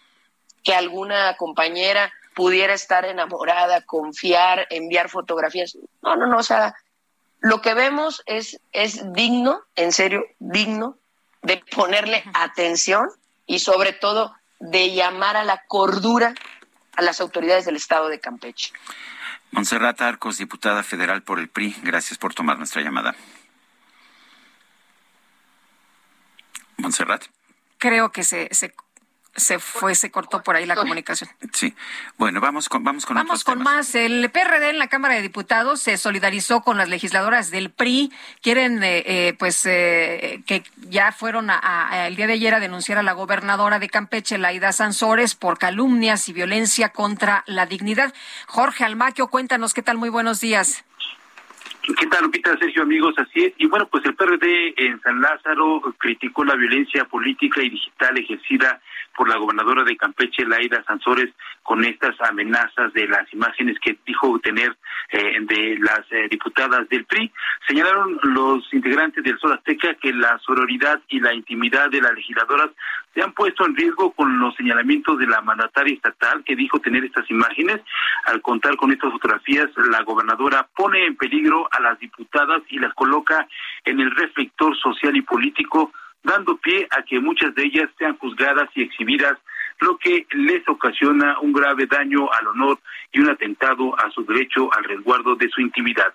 [0.63, 5.77] que alguna compañera pudiera estar enamorada, confiar, enviar fotografías.
[6.01, 6.75] No, no, no, o sea,
[7.39, 10.97] lo que vemos es, es digno, en serio, digno
[11.41, 13.09] de ponerle atención
[13.45, 16.35] y sobre todo de llamar a la cordura
[16.95, 18.73] a las autoridades del Estado de Campeche.
[19.51, 23.15] Monserrat Arcos, diputada federal por el PRI, gracias por tomar nuestra llamada.
[26.81, 27.25] Montserrat.
[27.77, 28.73] Creo que se, se
[29.35, 31.29] se fue, se cortó por ahí la comunicación.
[31.53, 31.73] Sí.
[32.17, 33.95] Bueno, vamos con vamos con Vamos con más.
[33.95, 38.11] El PRD en la Cámara de Diputados se solidarizó con las legisladoras del PRI.
[38.41, 42.97] Quieren, eh, eh, pues, eh, que ya fueron a, el día de ayer a denunciar
[42.97, 48.13] a la gobernadora de Campeche, Laida Sansores, por calumnias y violencia contra la dignidad.
[48.47, 49.97] Jorge Almaquio, cuéntanos qué tal.
[49.97, 50.83] Muy buenos días.
[51.81, 52.55] ¿Qué tal, Lupita?
[52.59, 53.53] Sergio, amigos, así es.
[53.57, 58.79] Y bueno, pues el PRD en San Lázaro criticó la violencia política y digital ejercida
[59.15, 61.33] por la gobernadora de Campeche, Laida Sansores,
[61.63, 64.75] con estas amenazas de las imágenes que dijo tener
[65.11, 67.31] eh, de las eh, diputadas del PRI.
[67.67, 72.69] Señalaron los integrantes del Sol Azteca que la sororidad y la intimidad de las legisladoras
[73.13, 77.03] se han puesto en riesgo con los señalamientos de la mandataria estatal que dijo tener
[77.03, 77.81] estas imágenes.
[78.25, 82.93] Al contar con estas fotografías, la gobernadora pone en peligro a las diputadas y las
[82.93, 83.47] coloca
[83.85, 85.91] en el reflector social y político
[86.23, 89.37] dando pie a que muchas de ellas sean juzgadas y exhibidas,
[89.79, 92.79] lo que les ocasiona un grave daño al honor
[93.11, 96.13] y un atentado a su derecho al resguardo de su intimidad.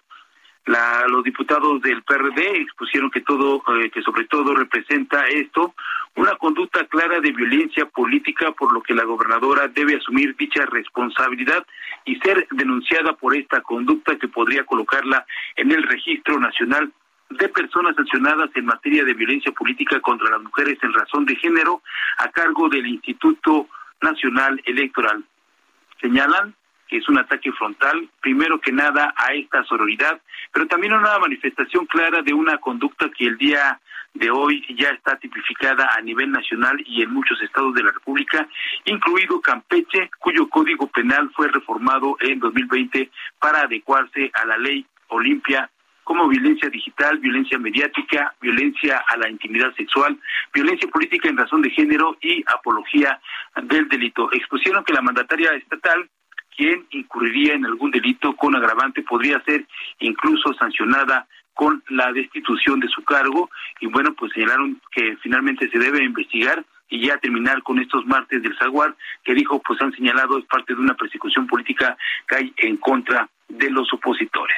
[0.66, 5.74] La, los diputados del PRD expusieron que todo, eh, que sobre todo representa esto
[6.16, 11.64] una conducta clara de violencia política, por lo que la gobernadora debe asumir dicha responsabilidad
[12.04, 15.26] y ser denunciada por esta conducta que podría colocarla
[15.56, 16.90] en el registro nacional
[17.30, 21.82] de personas sancionadas en materia de violencia política contra las mujeres en razón de género
[22.18, 23.68] a cargo del Instituto
[24.00, 25.24] Nacional Electoral.
[26.00, 26.54] Señalan
[26.88, 30.20] que es un ataque frontal, primero que nada, a esta sororidad,
[30.52, 33.80] pero también una manifestación clara de una conducta que el día
[34.14, 38.48] de hoy ya está tipificada a nivel nacional y en muchos estados de la República,
[38.84, 45.68] incluido Campeche, cuyo código penal fue reformado en 2020 para adecuarse a la ley Olimpia
[46.06, 50.16] como violencia digital, violencia mediática, violencia a la intimidad sexual,
[50.54, 53.20] violencia política en razón de género y apología
[53.64, 54.32] del delito.
[54.32, 56.08] Expusieron que la mandataria estatal
[56.56, 59.66] quien incurriría en algún delito con agravante podría ser
[59.98, 63.50] incluso sancionada con la destitución de su cargo
[63.80, 68.40] y bueno, pues señalaron que finalmente se debe investigar y ya terminar con estos martes
[68.44, 72.54] del Zaguar, que dijo, pues han señalado es parte de una persecución política que hay
[72.58, 74.56] en contra de los opositores.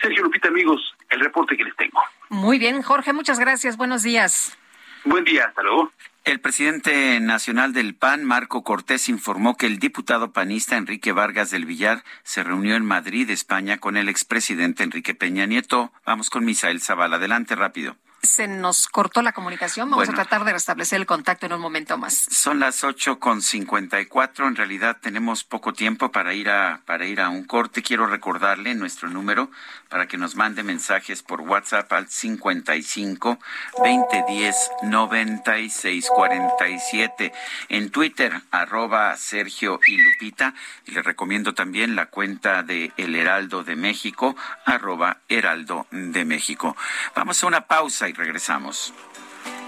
[0.00, 2.00] Sergio Lupita, amigos, el reporte que les tengo.
[2.28, 3.76] Muy bien, Jorge, muchas gracias.
[3.76, 4.56] Buenos días.
[5.04, 5.92] Buen día, hasta luego.
[6.24, 11.64] El presidente nacional del PAN, Marco Cortés, informó que el diputado panista Enrique Vargas del
[11.64, 15.92] Villar se reunió en Madrid, España, con el expresidente Enrique Peña Nieto.
[16.04, 17.16] Vamos con Misael Zavala.
[17.16, 19.90] Adelante, rápido se nos cortó la comunicación.
[19.90, 22.14] Vamos a tratar de restablecer el contacto en un momento más.
[22.14, 24.46] Son las ocho con cincuenta y cuatro.
[24.46, 27.82] En realidad tenemos poco tiempo para ir a para ir a un corte.
[27.82, 29.50] Quiero recordarle nuestro número
[29.88, 33.38] para que nos mande mensajes por WhatsApp al 55
[33.78, 37.32] 2010 96 47.
[37.68, 40.54] En Twitter arroba Sergio y Lupita.
[40.86, 44.36] Y le recomiendo también la cuenta de El Heraldo de México
[44.66, 46.76] arroba Heraldo de México.
[47.14, 48.92] Vamos a una pausa y regresamos.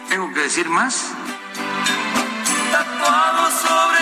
[0.08, 1.12] ¿Tengo que decir más?
[2.72, 4.01] Tatuado sobre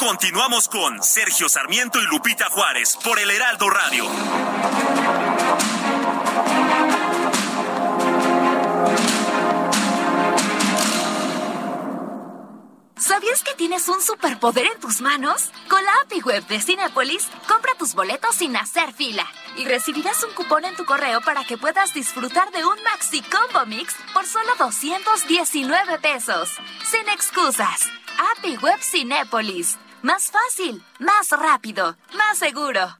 [0.00, 4.06] Continuamos con Sergio Sarmiento y Lupita Juárez por el Heraldo Radio.
[12.96, 15.50] ¿Sabías que tienes un superpoder en tus manos?
[15.68, 19.26] Con la API Web de Cinepolis, compra tus boletos sin hacer fila
[19.58, 23.66] y recibirás un cupón en tu correo para que puedas disfrutar de un Maxi Combo
[23.66, 26.52] Mix por solo 219 pesos.
[26.90, 27.86] Sin excusas.
[28.38, 29.76] API Web Cinepolis.
[30.02, 32.98] Más fácil, más rápido, más seguro.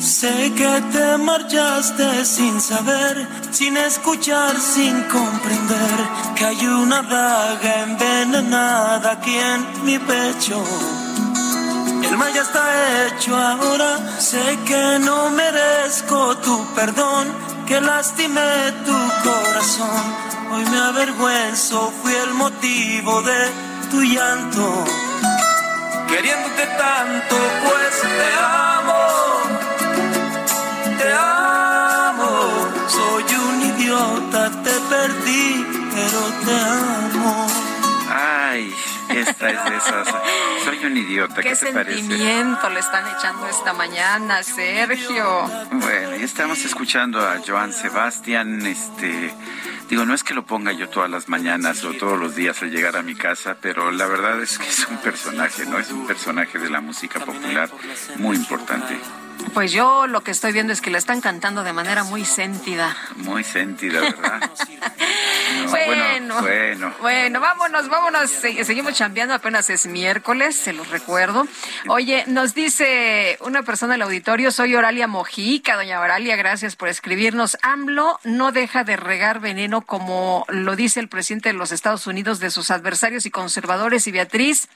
[0.00, 5.96] Sé que te marchaste sin saber, sin escuchar, sin comprender
[6.36, 10.62] que hay una daga envenenada aquí en mi pecho
[12.08, 17.28] El mal ya está hecho ahora, sé que no merezco tu perdón,
[17.66, 20.28] que lastimé tu corazón.
[20.52, 24.84] Hoy me avergüenzo, fui el motivo de tu llanto.
[26.08, 29.04] Queriéndote tanto, pues te amo,
[30.98, 32.30] te amo.
[32.88, 37.46] Soy un idiota, te perdí, pero te amo.
[38.10, 38.74] Ay,
[39.10, 40.08] esta es de esas.
[40.64, 41.98] Soy un idiota, ¿qué, ¿Qué te parece?
[41.98, 45.42] sentimiento le están echando esta mañana, Sergio?
[45.70, 49.32] Bueno, ya estamos escuchando a Joan Sebastián, este,
[49.88, 52.70] digo, no es que lo ponga yo todas las mañanas o todos los días al
[52.70, 55.78] llegar a mi casa, pero la verdad es que es un personaje, ¿no?
[55.78, 57.70] Es un personaje de la música popular
[58.16, 58.98] muy importante,
[59.54, 62.96] Pues yo lo que estoy viendo es que le están cantando de manera muy sentida.
[63.16, 64.50] muy sentida, ¿verdad?
[65.64, 68.30] No, Bueno, bueno, Bueno, vámonos, vámonos.
[68.30, 71.46] Se- Seguimos chambeando, apenas es miércoles, se los recuerdo.
[71.88, 77.58] Oye, nos dice una persona del auditorio, soy Oralia Mojica, doña Oralia, gracias por escribirnos.
[77.62, 82.38] AMLO no deja de regar veneno como lo dice el presidente de los Estados Unidos
[82.40, 84.68] de sus adversarios y conservadores y Beatriz.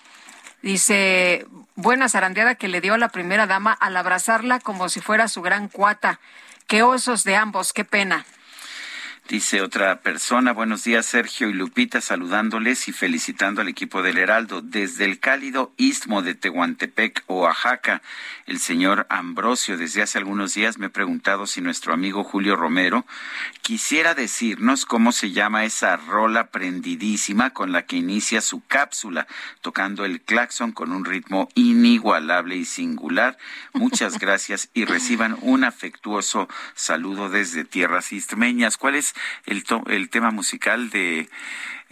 [0.63, 5.29] Dice, buena zarandeada que le dio a la primera dama al abrazarla como si fuera
[5.29, 6.21] su gran cuata.
[6.67, 8.25] Qué osos de ambos, qué pena.
[9.29, 14.63] Dice otra persona, buenos días Sergio y Lupita, saludándoles y felicitando al equipo del Heraldo.
[14.63, 18.03] Desde el cálido istmo de Tehuantepec, Oaxaca,
[18.47, 23.07] el señor Ambrosio, desde hace algunos días me he preguntado si nuestro amigo Julio Romero
[23.63, 29.27] quisiera decirnos cómo se llama esa rola prendidísima con la que inicia su cápsula,
[29.61, 33.39] tocando el claxon con un ritmo inigualable y singular.
[33.73, 38.77] Muchas gracias y reciban un afectuoso saludo desde tierras istmeñas.
[38.77, 39.15] ¿Cuál es
[39.47, 41.29] el, to- el tema musical de,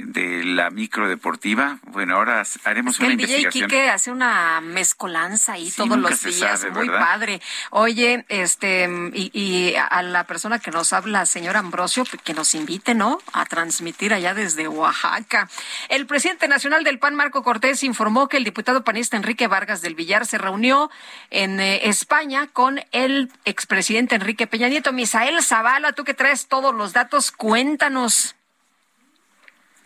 [0.05, 1.79] de la micro deportiva?
[1.89, 3.69] Bueno, ahora haremos Que una el DJ investigación.
[3.71, 7.01] Quique hace una mezcolanza ahí Sí, todos los días, sabe, muy ¿verdad?
[7.07, 7.41] padre.
[7.71, 12.55] Oye, este, y, y a la persona que nos habla, señor Ambrosio, pues, que nos
[12.55, 13.19] invite, ¿no?
[13.33, 15.49] A transmitir allá desde Oaxaca.
[15.89, 19.95] El presidente nacional del PAN, Marco Cortés, informó que el diputado panista Enrique Vargas del
[19.95, 20.91] Villar se reunió
[21.31, 24.93] en eh, España con el expresidente Enrique Peña Nieto.
[24.93, 28.37] Misael Zavala, tú que traes todos los datos, cuéntanos.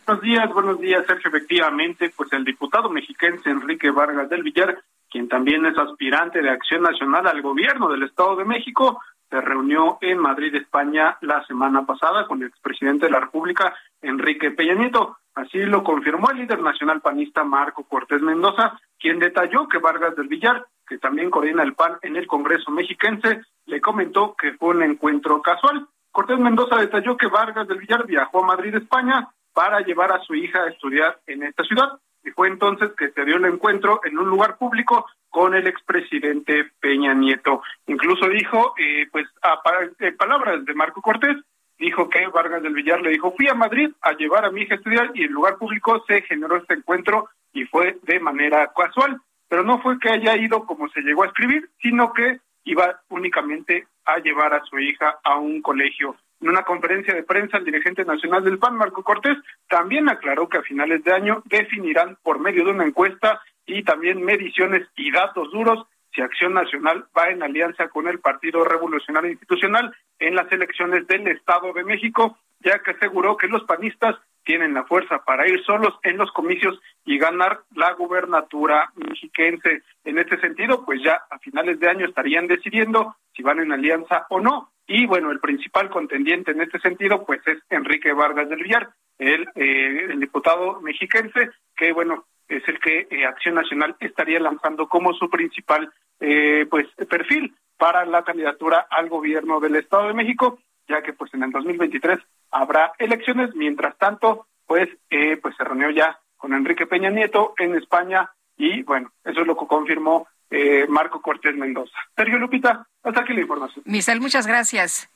[0.07, 1.29] Buenos días, buenos días, Sergio.
[1.29, 4.79] Efectivamente, pues el diputado mexiquense Enrique Vargas del Villar,
[5.11, 9.01] quien también es aspirante de Acción Nacional al gobierno del Estado de México,
[9.31, 14.51] se reunió en Madrid, España, la semana pasada con el expresidente de la República, Enrique
[14.51, 15.17] Peña Nieto.
[15.35, 20.29] Así lo confirmó el líder nacional panista Marco Cortés Mendoza, quien detalló que Vargas del
[20.29, 24.83] Villar, que también coordina el PAN en el Congreso mexiquense, le comentó que fue un
[24.83, 25.89] encuentro casual.
[26.13, 30.35] Cortés Mendoza detalló que Vargas del Villar viajó a Madrid, España, para llevar a su
[30.35, 31.99] hija a estudiar en esta ciudad.
[32.25, 36.71] Y fue entonces que se dio el encuentro en un lugar público con el expresidente
[36.81, 37.63] Peña Nieto.
[37.87, 39.61] Incluso dijo, eh, pues, a
[40.01, 41.37] eh, palabras de Marco Cortés,
[41.79, 44.75] dijo que Vargas del Villar le dijo, fui a Madrid a llevar a mi hija
[44.75, 49.21] a estudiar y en lugar público se generó este encuentro y fue de manera casual.
[49.49, 53.87] Pero no fue que haya ido como se llegó a escribir, sino que iba únicamente
[54.07, 56.17] a llevar a su hija a un colegio.
[56.41, 59.39] En una conferencia de prensa, el dirigente nacional del PAN, Marco Cortés,
[59.69, 64.23] también aclaró que a finales de año definirán por medio de una encuesta y también
[64.23, 69.95] mediciones y datos duros si Acción Nacional va en alianza con el Partido Revolucionario Institucional
[70.19, 74.85] en las elecciones del Estado de México, ya que aseguró que los panistas tienen la
[74.85, 79.83] fuerza para ir solos en los comicios y ganar la gubernatura mexiquense.
[80.05, 84.27] En este sentido, pues ya a finales de año estarían decidiendo si van en alianza
[84.29, 84.71] o no.
[84.87, 89.49] Y bueno, el principal contendiente en este sentido, pues es Enrique Vargas del Villar, el,
[89.55, 95.15] eh, el diputado mexiquense, que bueno, es el que eh, Acción Nacional estaría lanzando como
[95.15, 95.91] su principal
[96.21, 100.59] eh, pues perfil para la candidatura al gobierno del Estado de México,
[100.89, 102.19] ya que pues en el 2023
[102.51, 103.55] habrá elecciones.
[103.55, 108.83] Mientras tanto, pues eh, pues se reunió ya con Enrique Peña Nieto en España y
[108.83, 111.97] bueno, eso es lo que confirmó eh, Marco Cortés Mendoza.
[112.17, 113.83] Sergio Lupita, hasta aquí la información.
[113.87, 115.11] Misael, muchas gracias.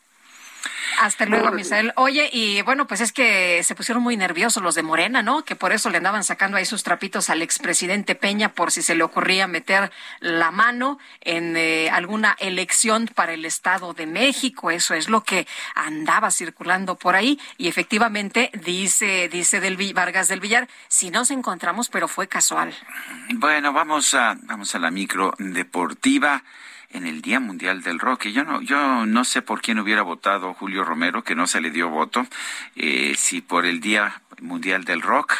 [1.01, 1.93] Hasta luego, Misael.
[1.97, 5.44] Oye, y bueno, pues es que se pusieron muy nerviosos los de Morena, ¿no?
[5.44, 8.94] Que por eso le andaban sacando ahí sus trapitos al expresidente Peña por si se
[8.94, 14.70] le ocurría meter la mano en eh, alguna elección para el Estado de México.
[14.70, 17.39] Eso es lo que andaba circulando por ahí.
[17.56, 22.74] Y efectivamente, dice, dice del Vargas del Villar, si nos encontramos, pero fue casual.
[23.35, 26.43] Bueno, vamos a, vamos a la micro deportiva
[26.90, 28.27] en el Día Mundial del Rock.
[28.27, 31.60] Y yo no, yo no sé por quién hubiera votado Julio Romero, que no se
[31.60, 32.27] le dio voto,
[32.77, 35.35] eh, si por el Día Mundial del Rock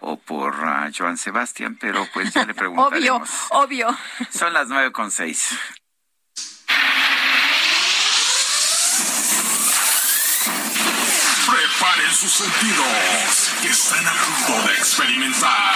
[0.00, 3.28] o por uh, Joan Sebastián, pero pues ya le preguntaremos.
[3.52, 3.98] obvio, obvio.
[4.30, 5.56] Son las nueve con seis.
[11.46, 15.74] Preparen sus sentidos, que están a punto de experimentar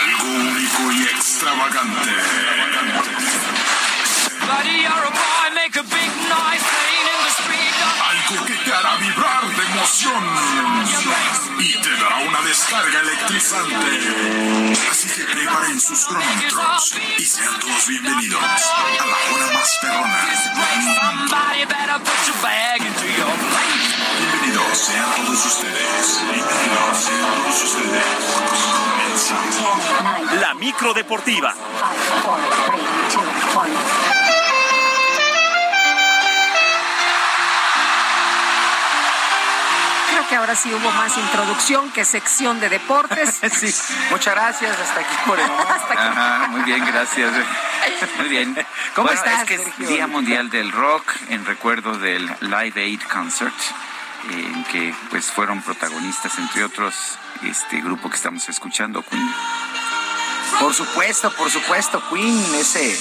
[0.00, 2.10] algo único y extravagante.
[8.08, 10.24] Algo que te hará vibrar de emoción
[11.58, 14.80] y te dará una descarga electrizante.
[14.90, 20.26] Así que preparen sus cronómetros y sean todos bienvenidos a la hora más perrona.
[24.18, 26.22] Bienvenidos sean todos ustedes.
[26.32, 28.38] Bienvenidos sean todos ustedes.
[30.40, 31.54] La micro deportiva.
[40.28, 43.40] Que ahora sí hubo más introducción que sección de deportes.
[43.52, 43.74] sí,
[44.10, 44.78] muchas gracias.
[44.78, 45.86] Hasta aquí por el momento.
[45.96, 47.32] Ajá, muy bien, gracias.
[48.18, 48.54] Muy bien.
[48.94, 49.88] ¿Cómo Bueno, estás, Es que es Sergio?
[49.88, 53.54] Día Mundial del Rock en recuerdo del Live Aid Concert,
[54.30, 56.94] eh, en que pues fueron protagonistas, entre otros,
[57.42, 59.34] este grupo que estamos escuchando, Queen.
[60.60, 62.92] Por supuesto, por supuesto, Queen, ese,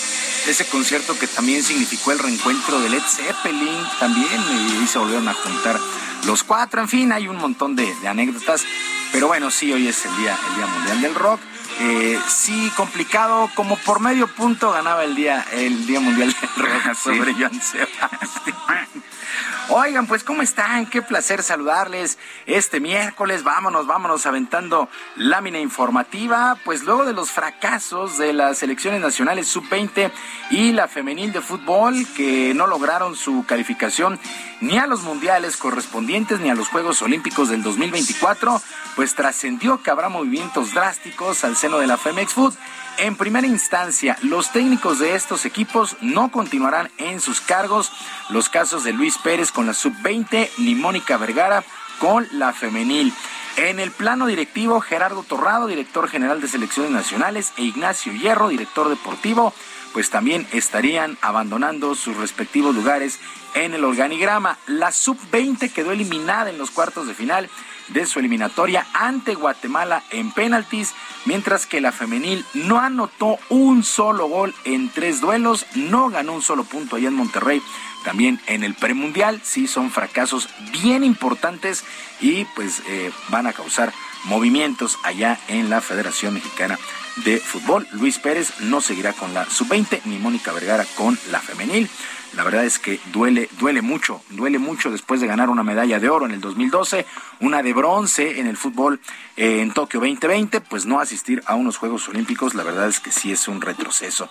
[0.48, 5.28] ese concierto que también significó el reencuentro de Led Zeppelin, también, y ahí se volvieron
[5.28, 5.80] a juntar
[6.28, 8.66] los cuatro, en fin, hay un montón de, de anécdotas,
[9.14, 11.40] pero bueno, sí, hoy es el Día, el día Mundial del Rock.
[11.80, 16.96] Eh, sí, complicado, como por medio punto ganaba el Día, el día Mundial del Rock
[17.02, 18.88] sobre Joan Sebastián.
[19.70, 20.86] Oigan, pues ¿cómo están?
[20.86, 23.44] Qué placer saludarles este miércoles.
[23.44, 26.58] Vámonos, vámonos aventando lámina informativa.
[26.64, 30.12] Pues luego de los fracasos de las selecciones nacionales sub-20
[30.52, 34.20] y la femenil de fútbol que no lograron su calificación
[34.62, 38.62] ni a los mundiales correspondientes ni a los Juegos Olímpicos del 2024,
[38.96, 42.56] pues trascendió que habrá movimientos drásticos al seno de la Femex Food.
[42.98, 47.92] En primera instancia, los técnicos de estos equipos no continuarán en sus cargos.
[48.30, 51.64] Los casos de Luis Pérez con la sub-20 ni Mónica Vergara
[52.00, 53.14] con la femenil.
[53.58, 58.90] En el plano directivo, Gerardo Torrado, director general de selecciones nacionales, e Ignacio Hierro, director
[58.90, 59.54] deportivo,
[59.94, 63.20] pues también estarían abandonando sus respectivos lugares
[63.54, 64.58] en el organigrama.
[64.66, 67.48] La sub-20 quedó eliminada en los cuartos de final
[67.90, 70.94] de su eliminatoria ante Guatemala en penaltis,
[71.26, 76.42] mientras que la femenil no anotó un solo gol en tres duelos, no ganó un
[76.42, 77.62] solo punto allá en Monterrey.
[78.04, 81.84] También en el premundial, sí son fracasos bien importantes
[82.22, 83.92] y pues eh, van a causar
[84.26, 86.78] movimientos allá en la Federación Mexicana
[87.26, 87.88] de Fútbol.
[87.94, 91.90] Luis Pérez no seguirá con la sub-20 ni Mónica Vergara con la femenil.
[92.36, 96.10] La verdad es que duele, duele mucho, duele mucho después de ganar una medalla de
[96.10, 97.06] oro en el 2012,
[97.40, 99.00] una de bronce en el fútbol
[99.36, 103.12] eh, en Tokio 2020, pues no asistir a unos Juegos Olímpicos, la verdad es que
[103.12, 104.30] sí es un retroceso.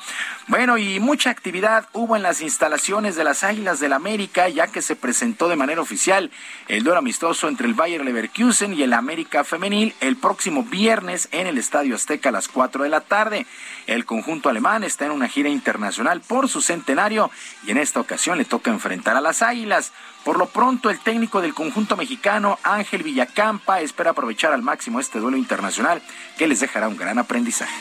[0.48, 4.82] Bueno, y mucha actividad hubo en las instalaciones de las Águilas del América, ya que
[4.82, 6.30] se presentó de manera oficial
[6.68, 11.46] el duelo amistoso entre el Bayer Leverkusen y el América Femenil el próximo viernes en
[11.46, 13.46] el Estadio Azteca a las 4 de la tarde.
[13.86, 17.30] El conjunto alemán está en una gira internacional por su centenario
[17.64, 19.92] y en esta ocasión le toca enfrentar a las Águilas.
[20.26, 25.20] Por lo pronto, el técnico del conjunto mexicano, Ángel Villacampa, espera aprovechar al máximo este
[25.20, 26.02] duelo internacional
[26.36, 27.72] que les dejará un gran aprendizaje.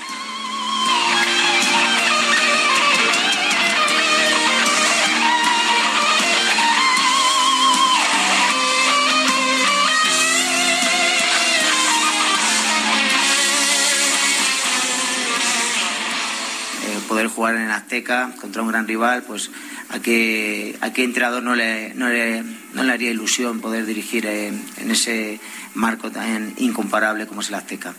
[17.29, 19.51] Jugar en Azteca contra un gran rival, pues
[19.89, 22.43] a qué, a qué entrenador no le, no, le,
[22.73, 25.39] no le haría ilusión poder dirigir en, en ese
[25.73, 27.93] marco tan incomparable como es el Azteca.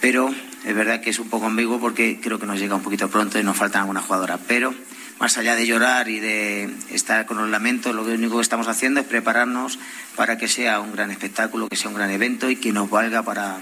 [0.00, 0.34] Pero
[0.64, 3.38] es verdad que es un poco ambiguo porque creo que nos llega un poquito pronto
[3.38, 4.40] y nos faltan algunas jugadoras.
[4.46, 4.74] Pero
[5.18, 9.00] más allá de llorar y de estar con los lamentos, lo único que estamos haciendo
[9.00, 9.78] es prepararnos
[10.16, 13.22] para que sea un gran espectáculo, que sea un gran evento y que nos valga
[13.22, 13.58] para,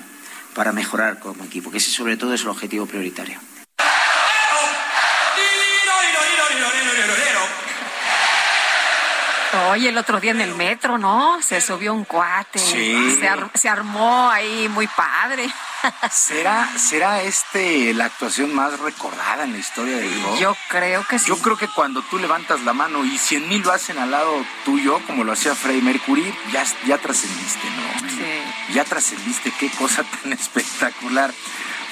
[0.55, 3.39] para mejorar como equipo, que ese sobre todo es el objetivo prioritario.
[9.71, 11.41] Oye, el otro día en el metro, ¿no?
[11.43, 12.59] Se subió un cuate.
[12.59, 13.17] Sí.
[13.21, 15.47] Se, ar- se armó ahí muy padre.
[16.11, 20.39] ¿Será, ¿Será este la actuación más recordada en la historia del rock?
[20.39, 21.27] Yo creo que sí.
[21.29, 24.33] Yo creo que cuando tú levantas la mano y cien mil lo hacen al lado
[24.65, 28.09] tuyo, como lo hacía Freddie Mercury, ya, ya trascendiste, ¿no?
[28.09, 28.73] Sí.
[28.75, 31.33] Ya trascendiste, qué cosa tan espectacular.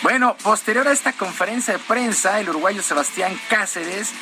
[0.03, 4.13] Bueno, posterior a esta conferencia de prensa, el uruguayo Sebastián Cáceres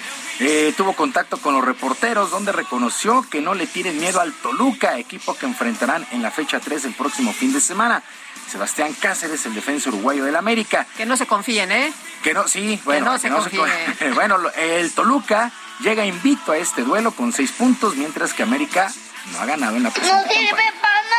[0.41, 4.99] eh, tuvo contacto con los reporteros donde reconoció que no le tienen miedo al Toluca,
[4.99, 8.03] equipo que enfrentarán en la fecha 3 del próximo fin de semana.
[8.51, 10.87] Sebastián Cáceres, el defensa uruguayo del América.
[10.97, 11.93] Que no se confíen, ¿eh?
[12.25, 13.05] Que no, sí, bueno.
[13.05, 14.15] Que no se confíen.
[14.15, 18.91] bueno, el Toluca llega invicto a este duelo con seis puntos, mientras que América
[19.33, 21.19] no ha ganado en la presente ¡No sirve para nada!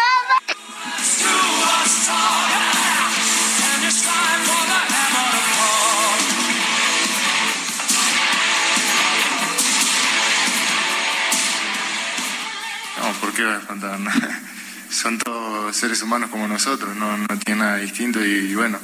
[12.98, 13.44] No, ¿por qué
[14.91, 18.78] Son todos seres humanos como nosotros, no, no tiene nada distinto y, bueno,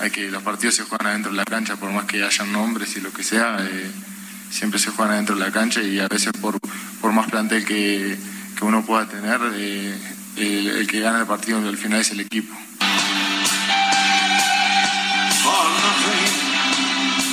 [0.00, 2.94] hay que los partidos se juegan adentro de la cancha, por más que hayan nombres
[2.98, 3.90] y lo que sea, eh,
[4.50, 6.58] siempre se juegan adentro de la cancha y a veces por,
[7.00, 8.18] por más plantel que,
[8.58, 9.98] que uno pueda tener, eh,
[10.36, 12.54] el que gana el partido al final es el equipo.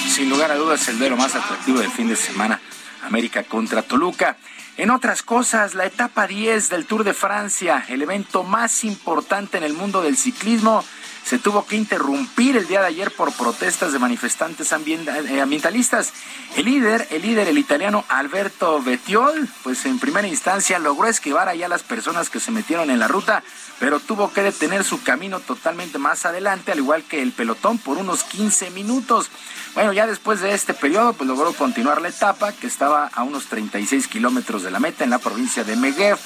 [0.10, 2.62] Sin lugar a dudas, el duelo más atractivo del fin de semana,
[3.04, 4.38] América contra Toluca.
[4.78, 9.64] En otras cosas, la etapa 10 del Tour de Francia, el evento más importante en
[9.64, 10.84] el mundo del ciclismo,
[11.26, 16.14] se tuvo que interrumpir el día de ayer por protestas de manifestantes eh, ambientalistas.
[16.56, 21.68] El líder, el líder, el italiano Alberto Bettiol, pues en primera instancia logró esquivar allá
[21.68, 23.44] a las personas que se metieron en la ruta,
[23.80, 27.98] pero tuvo que detener su camino totalmente más adelante, al igual que el pelotón, por
[27.98, 29.30] unos 15 minutos.
[29.74, 33.46] Bueno, ya después de este periodo, pues logró continuar la etapa, que estaba a unos
[33.46, 36.20] 36 kilómetros de la meta en la provincia de Megev.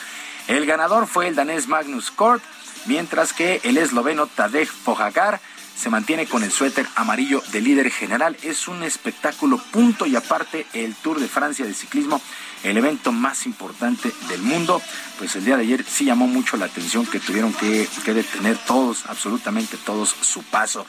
[0.47, 2.41] El ganador fue el danés Magnus Kort,
[2.87, 5.39] mientras que el esloveno Tadej Pogacar
[5.77, 8.35] se mantiene con el suéter amarillo de líder general.
[8.41, 12.19] Es un espectáculo punto y aparte el Tour de Francia de ciclismo,
[12.63, 14.81] el evento más importante del mundo.
[15.19, 18.57] Pues el día de ayer sí llamó mucho la atención que tuvieron que, que detener
[18.65, 20.87] todos, absolutamente todos, su paso.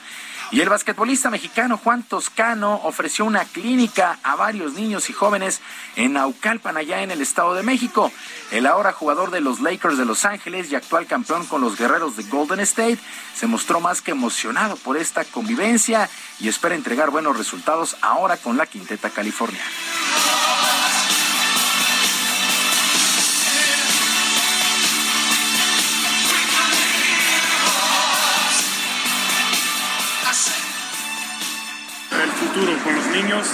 [0.51, 5.61] Y el basquetbolista mexicano Juan Toscano ofreció una clínica a varios niños y jóvenes
[5.95, 8.11] en Naucalpan, allá en el Estado de México.
[8.51, 12.17] El ahora jugador de los Lakers de Los Ángeles y actual campeón con los guerreros
[12.17, 12.97] de Golden State
[13.35, 16.09] se mostró más que emocionado por esta convivencia
[16.39, 19.69] y espera entregar buenos resultados ahora con la quinteta californiana.
[32.59, 33.47] Con los niños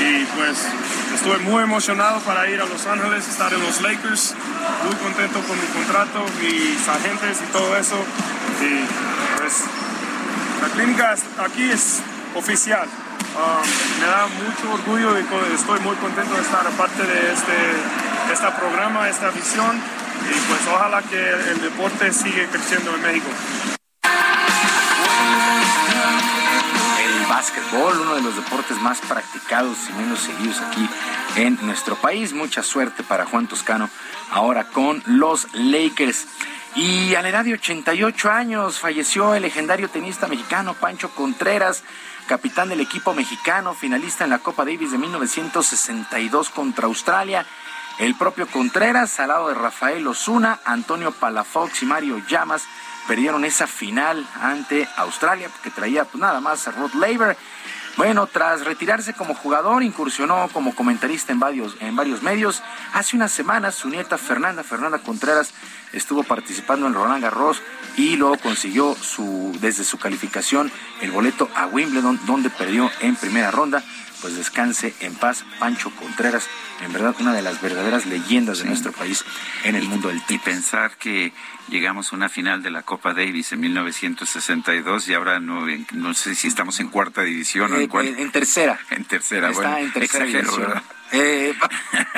[0.00, 0.64] y pues
[1.12, 4.34] estuve muy emocionado para ir a Los Ángeles, estar en los Lakers,
[4.84, 7.96] muy contento con mi contrato, mis agentes y todo eso.
[8.62, 9.64] Y pues
[10.62, 12.00] la clínica aquí es
[12.36, 12.86] oficial.
[13.34, 18.50] Um, me da mucho orgullo y estoy muy contento de estar parte de este, este
[18.52, 23.30] programa, esta visión y pues ojalá que el deporte siga creciendo en México.
[27.38, 30.88] Básquetbol, uno de los deportes más practicados y menos seguidos aquí
[31.36, 32.32] en nuestro país.
[32.32, 33.88] Mucha suerte para Juan Toscano
[34.32, 36.26] ahora con los Lakers.
[36.74, 41.84] Y a la edad de 88 años falleció el legendario tenista mexicano Pancho Contreras,
[42.26, 47.46] capitán del equipo mexicano, finalista en la Copa Davis de 1962 contra Australia.
[48.00, 52.64] El propio Contreras, al lado de Rafael Osuna, Antonio Palafox y Mario Llamas,
[53.08, 57.36] perdieron esa final ante Australia, porque traía pues, nada más a Rod Laver.
[57.96, 62.62] Bueno, tras retirarse como jugador, incursionó como comentarista en varios, en varios medios.
[62.92, 65.52] Hace unas semanas, su nieta Fernanda, Fernanda Contreras,
[65.92, 67.60] estuvo participando en Roland Garros
[67.96, 70.70] y luego consiguió su, desde su calificación
[71.00, 73.82] el boleto a Wimbledon, donde perdió en primera ronda
[74.20, 76.48] pues descanse en paz Pancho Contreras,
[76.84, 79.24] en verdad una de las verdaderas leyendas de nuestro país
[79.64, 81.32] en el mundo del Y pensar que
[81.68, 86.34] llegamos a una final de la Copa Davis en 1962 y ahora no, no sé
[86.34, 88.06] si estamos en cuarta división o en, cuál.
[88.06, 88.78] En, tercera.
[88.90, 89.78] En tercera, Está bueno.
[89.78, 90.82] en tercera.
[91.12, 91.54] Eh,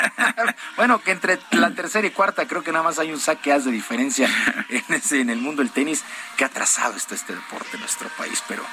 [0.76, 3.70] bueno, que entre la tercera y cuarta creo que nada más hay un saque de
[3.70, 4.28] diferencia
[4.68, 6.04] en, ese, en el mundo del tenis.
[6.36, 8.64] que atrasado está este deporte en nuestro país, pero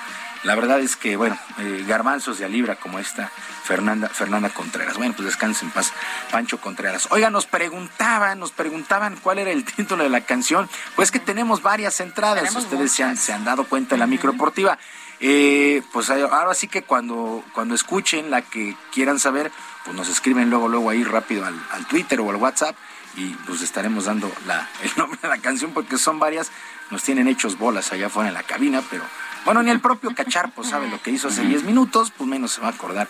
[0.44, 3.32] la verdad es que, bueno, eh, garbanzos de a libra como esta
[3.64, 4.98] Fernanda, Fernanda Contreras.
[4.98, 5.92] Bueno, pues descanse en paz,
[6.32, 7.08] Pancho Contreras.
[7.12, 10.70] Oiga, nos preguntaban, nos preguntaban cuál era el título de la canción.
[10.96, 14.78] Pues que tenemos varias entradas, ustedes se han, se han, dado cuenta en la microportiva.
[15.20, 19.52] Eh, pues ahora sí que cuando, cuando escuchen la que quieran saber,
[19.84, 22.76] pues nos escriben luego, luego ahí rápido al, al Twitter o al WhatsApp
[23.18, 26.52] y pues estaremos dando la, el nombre de la canción porque son varias,
[26.92, 29.04] nos tienen hechos bolas allá afuera en la cabina, pero
[29.48, 32.60] bueno, ni el propio Cacharpo sabe lo que hizo hace 10 minutos, pues menos se
[32.60, 33.08] va a acordar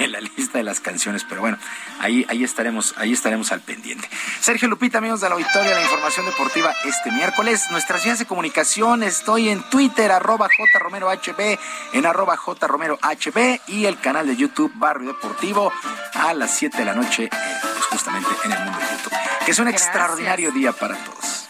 [0.00, 1.56] de la lista de las canciones, pero bueno,
[2.00, 4.10] ahí, ahí estaremos, ahí estaremos al pendiente.
[4.40, 7.66] Sergio Lupita, amigos de la auditoria, la información deportiva este miércoles.
[7.70, 11.58] Nuestras vías de comunicación, estoy en Twitter, arroba jromerohb,
[11.92, 15.72] en arroba jromerohb y el canal de YouTube Barrio Deportivo
[16.14, 17.30] a las 7 de la noche, eh,
[17.62, 19.12] pues justamente en el mundo de YouTube.
[19.44, 21.47] Que es un extraordinario día para todos.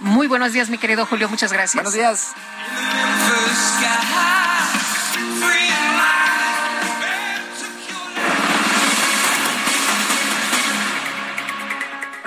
[0.00, 1.28] Muy buenos días, mi querido Julio.
[1.28, 1.74] Muchas gracias.
[1.74, 2.34] Buenos días.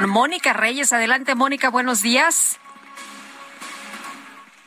[0.08, 2.60] Mónica Reyes, adelante Mónica, buenos días.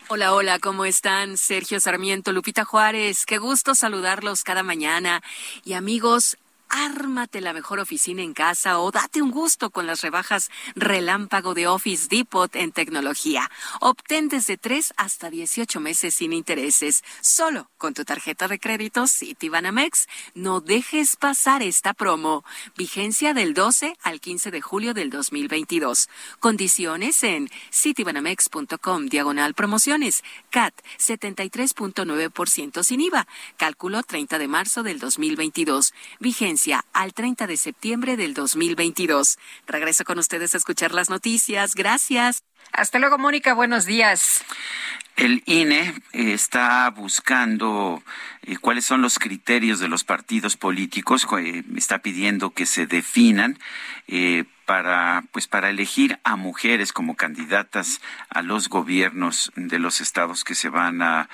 [0.08, 1.36] Hola, hola, ¿cómo están?
[1.36, 5.22] Sergio Sarmiento, Lupita Juárez, qué gusto saludarlos cada mañana.
[5.64, 6.36] Y amigos,
[6.68, 11.68] Ármate la mejor oficina en casa o date un gusto con las rebajas relámpago de
[11.68, 13.48] Office Depot en tecnología.
[13.80, 20.08] Obtén desde 3 hasta 18 meses sin intereses, solo con tu tarjeta de crédito Citibanamex.
[20.34, 22.44] No dejes pasar esta promo.
[22.76, 26.08] Vigencia del 12 al 15 de julio del 2022.
[26.40, 30.24] Condiciones en citibanamex.com diagonal promociones.
[30.50, 33.28] CAT 73.9% sin IVA.
[33.56, 35.94] Cálculo 30 de marzo del 2022.
[36.18, 36.55] Vigencia
[36.92, 39.38] al 30 de septiembre del 2022.
[39.66, 41.74] Regreso con ustedes a escuchar las noticias.
[41.74, 42.42] Gracias.
[42.72, 43.54] Hasta luego, Mónica.
[43.54, 44.44] Buenos días.
[45.16, 48.02] El INE eh, está buscando
[48.42, 53.58] eh, cuáles son los criterios de los partidos políticos, eh, está pidiendo que se definan
[54.66, 60.54] para pues para elegir a mujeres como candidatas a los gobiernos de los estados que
[60.54, 61.28] se van a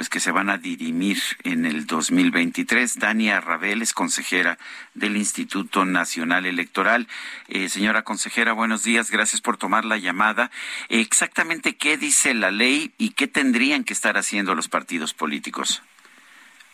[0.00, 3.00] pues que se van a dirimir en el 2023.
[3.00, 4.56] Dania Rabel es consejera
[4.94, 7.06] del Instituto Nacional Electoral.
[7.48, 10.50] Eh, señora consejera, buenos días, gracias por tomar la llamada.
[10.88, 15.82] exactamente qué dice la ley y qué tendrían que estar haciendo los partidos políticos.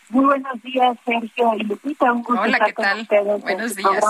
[0.09, 2.13] Muy buenos días, Sergio y Lupita.
[2.13, 3.09] Un gusto Hola, ¿qué tal?
[3.41, 4.05] Buenos este días.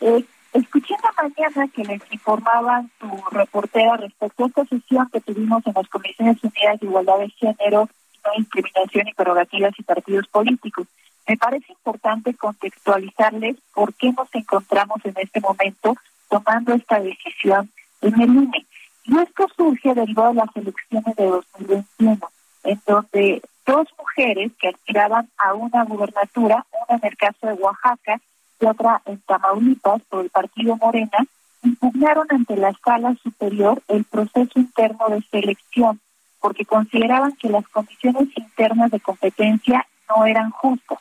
[0.00, 5.66] Eh, escuché la mañana que les informaban tu reportera respecto a esta sesión que tuvimos
[5.66, 7.88] en las Comisiones Unidas de Igualdad de Género
[8.36, 10.86] discriminación y prerrogativas y partidos políticos.
[11.26, 15.96] Me parece importante contextualizarles por qué nos encontramos en este momento
[16.28, 17.70] tomando esta decisión
[18.02, 18.66] en el INE.
[19.04, 22.18] Y esto surge derivado de las elecciones de 2021,
[22.64, 28.20] en donde dos mujeres que aspiraban a una gubernatura, una en el caso de Oaxaca
[28.60, 31.26] y otra en Tamaulipas por el partido Morena,
[31.62, 36.00] impugnaron ante la sala superior el proceso interno de selección
[36.44, 40.98] porque consideraban que las condiciones internas de competencia no eran justas.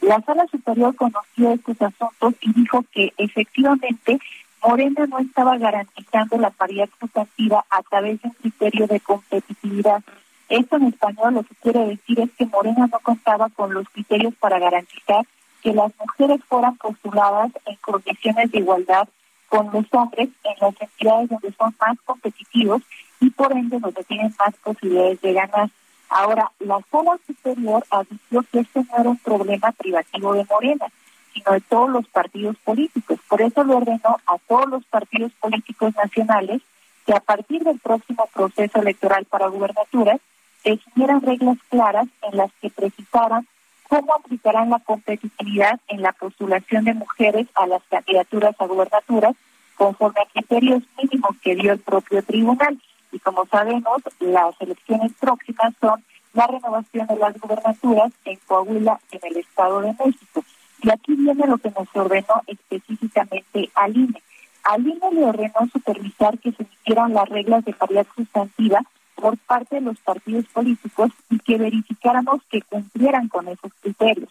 [0.00, 4.20] La sala superior conoció estos asuntos y dijo que efectivamente
[4.62, 10.04] Morena no estaba garantizando la paridad sustantiva a través de un criterio de competitividad.
[10.48, 14.34] Esto en español lo que quiere decir es que Morena no contaba con los criterios
[14.36, 15.26] para garantizar
[15.64, 19.08] que las mujeres fueran postuladas en condiciones de igualdad
[19.48, 22.82] con los hombres en las entidades donde son más competitivos
[23.20, 25.70] y por ende donde tienen más posibilidades de ganar.
[26.08, 30.86] Ahora, la sala superior admitió que este no era un problema privativo de Morena,
[31.32, 33.18] sino de todos los partidos políticos.
[33.28, 36.62] Por eso le ordenó a todos los partidos políticos nacionales
[37.04, 40.20] que a partir del próximo proceso electoral para gubernaturas
[40.64, 43.46] definieran reglas claras en las que precisaran
[43.88, 49.36] cómo aplicarán la competitividad en la postulación de mujeres a las candidaturas a gubernaturas
[49.76, 52.80] conforme a criterios mínimos que dio el propio tribunal.
[53.12, 59.20] Y como sabemos, las elecciones próximas son la renovación de las gubernaturas en Coahuila, en
[59.22, 60.44] el Estado de México.
[60.82, 64.22] Y aquí viene lo que nos ordenó específicamente al INE.
[64.64, 68.82] Al INE le ordenó supervisar que se hicieran las reglas de paridad sustantiva
[69.14, 74.28] por parte de los partidos políticos y que verificáramos que cumplieran con esos criterios.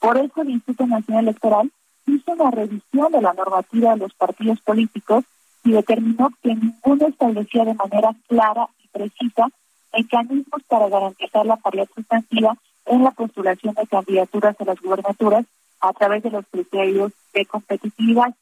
[0.00, 1.70] Por eso el Instituto Nacional Electoral
[2.06, 5.24] hizo una revisión de la normativa de los partidos políticos
[5.66, 9.48] y determinó que ninguno establecía de manera clara y precisa
[9.92, 15.44] mecanismos para garantizar la paridad sustantiva en la postulación de candidaturas a las gubernaturas
[15.80, 18.32] a través de los criterios de competitividad.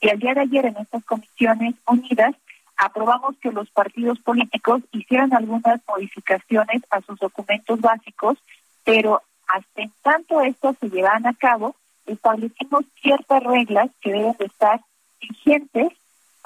[0.00, 2.34] Y el día de ayer en estas comisiones unidas
[2.78, 8.38] aprobamos que los partidos políticos hicieran algunas modificaciones a sus documentos básicos,
[8.82, 11.76] pero hasta en tanto estos se llevan a cabo,
[12.06, 14.80] establecimos ciertas reglas que deben de estar
[15.20, 15.92] vigentes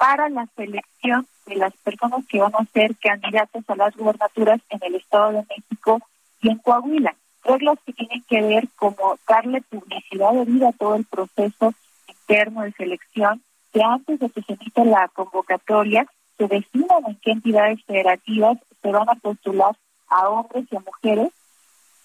[0.01, 4.79] para la selección de las personas que van a ser candidatos a las gubernaturas en
[4.81, 5.99] el Estado de México
[6.41, 7.15] y en Coahuila.
[7.43, 11.75] Reglas que tienen que ver como darle publicidad de vida a todo el proceso
[12.07, 17.33] interno de selección, que antes de que se emita la convocatoria se definan en qué
[17.33, 21.31] entidades federativas se van a postular a hombres y a mujeres,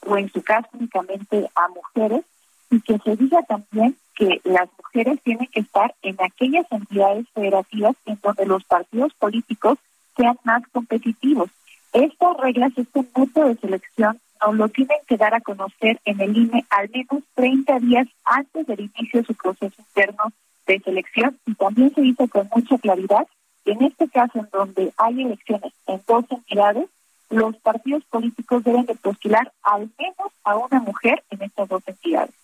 [0.06, 2.27] o en su caso únicamente a mujeres,
[2.70, 7.95] y que se diga también que las mujeres tienen que estar en aquellas entidades federativas
[8.07, 9.79] en donde los partidos políticos
[10.17, 11.51] sean más competitivos.
[11.93, 16.37] Estas reglas, este método de selección, nos lo tienen que dar a conocer en el
[16.37, 20.33] INE al menos 30 días antes del inicio de su proceso interno
[20.67, 23.27] de selección y también se dice con mucha claridad
[23.65, 26.89] que en este caso en donde hay elecciones en dos entidades,
[27.31, 32.35] los partidos políticos deben de postular al menos a una mujer en estas dos entidades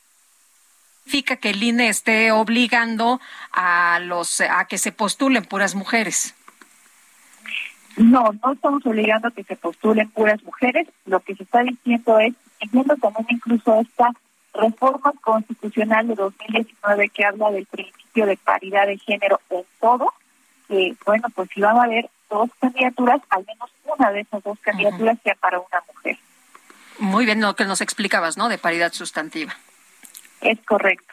[1.04, 3.20] significa que el INE esté obligando
[3.52, 6.34] a los a que se postulen puras mujeres.
[7.96, 10.88] No, no estamos obligando a que se postulen puras mujeres.
[11.04, 14.10] Lo que se está diciendo es, entiendo también incluso esta
[14.54, 20.12] reforma constitucional de 2019 que habla del principio de paridad de género en todo,
[20.68, 24.58] que bueno, pues si van a haber dos candidaturas, al menos una de esas dos
[24.60, 26.18] candidaturas sea para una mujer.
[26.98, 28.48] Muy bien, lo que nos explicabas, ¿no?
[28.48, 29.54] De paridad sustantiva.
[30.42, 31.12] Es correcto.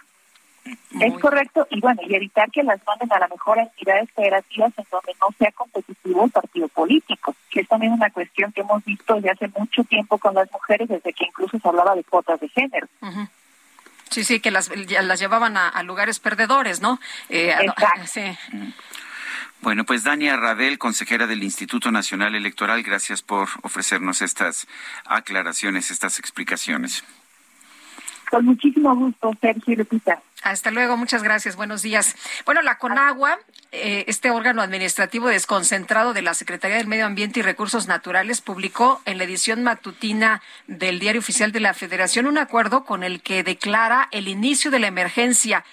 [1.00, 4.86] Es correcto, y bueno, y evitar que las manden a la mejor entidades federativas en
[4.92, 9.16] donde no sea competitivo el partido político, que es también una cuestión que hemos visto
[9.16, 12.50] desde hace mucho tiempo con las mujeres, desde que incluso se hablaba de cuotas de
[12.50, 12.88] género.
[14.10, 17.00] Sí, sí, que las, las llevaban a, lugares perdedores, ¿no?
[17.30, 17.56] Eh,
[18.06, 18.38] sí.
[19.62, 24.68] Bueno, pues Dania Rabel, consejera del Instituto Nacional Electoral, gracias por ofrecernos estas
[25.06, 27.04] aclaraciones, estas explicaciones.
[28.30, 30.22] Con muchísimo gusto, Sergio Lupita.
[30.44, 32.16] Hasta luego, muchas gracias, buenos días.
[32.46, 33.40] Bueno, la CONAGUA,
[33.72, 39.02] eh, este órgano administrativo desconcentrado de la Secretaría del Medio Ambiente y Recursos Naturales, publicó
[39.06, 43.44] en la edición matutina del Diario Oficial de la Federación un acuerdo con el que
[43.44, 45.66] declara el inicio de la emergencia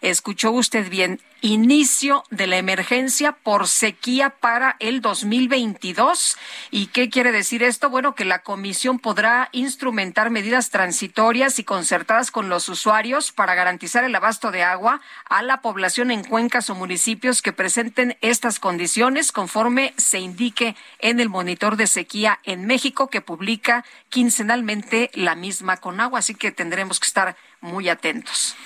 [0.00, 6.36] escuchó usted bien, inicio de la emergencia por sequía para el 2022.
[6.70, 7.90] ¿Y qué quiere decir esto?
[7.90, 14.04] Bueno, que la comisión podrá instrumentar medidas transitorias y concertadas con los usuarios para garantizar
[14.04, 19.32] el abasto de agua a la población en cuencas o municipios que presenten estas condiciones
[19.32, 25.76] conforme se indique en el monitor de sequía en México que publica quincenalmente la misma
[25.76, 26.18] con agua.
[26.18, 28.56] Así que tendremos que estar muy atentos.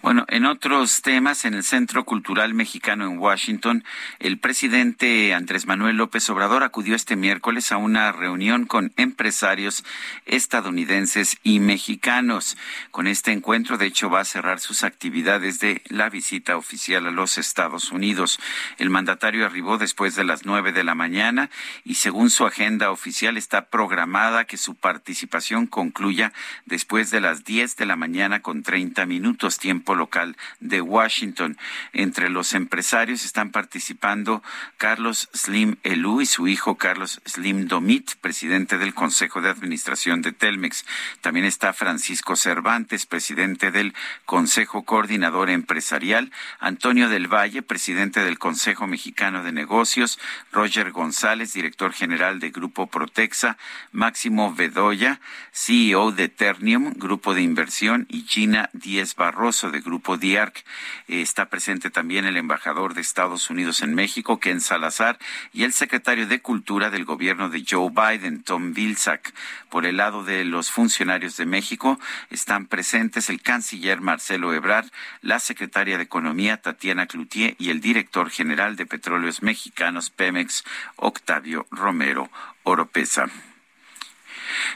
[0.00, 3.84] Bueno, en otros temas, en el Centro Cultural Mexicano en Washington,
[4.20, 9.84] el presidente Andrés Manuel López Obrador acudió este miércoles a una reunión con empresarios
[10.24, 12.56] estadounidenses y mexicanos.
[12.92, 17.10] Con este encuentro, de hecho, va a cerrar sus actividades de la visita oficial a
[17.10, 18.38] los Estados Unidos.
[18.78, 21.50] El mandatario arribó después de las nueve de la mañana
[21.84, 26.32] y, según su agenda oficial, está programada que su participación concluya
[26.66, 31.56] después de las diez de la mañana con treinta minutos tiempo local de Washington.
[31.92, 34.42] Entre los empresarios están participando
[34.76, 40.32] Carlos Slim Elú y su hijo Carlos Slim Domit, presidente del Consejo de Administración de
[40.32, 40.84] Telmex.
[41.22, 43.94] También está Francisco Cervantes, presidente del
[44.26, 46.30] Consejo Coordinador Empresarial,
[46.60, 50.18] Antonio del Valle, presidente del Consejo Mexicano de Negocios,
[50.52, 53.56] Roger González, director general de Grupo Protexa,
[53.92, 55.20] Máximo Bedoya,
[55.52, 60.64] CEO de Ternium, Grupo de Inversión, Gina Díez Barroso, de Grupo DIARC.
[61.08, 65.18] está presente también el embajador de Estados Unidos en México, Ken Salazar,
[65.52, 69.32] y el secretario de Cultura del gobierno de Joe Biden, Tom Vilsack.
[69.70, 71.98] Por el lado de los funcionarios de México
[72.30, 74.90] están presentes el canciller Marcelo Ebrard,
[75.20, 80.64] la secretaria de Economía Tatiana Cloutier y el director general de Petróleos Mexicanos Pemex,
[80.96, 82.30] Octavio Romero
[82.62, 83.26] Oropesa.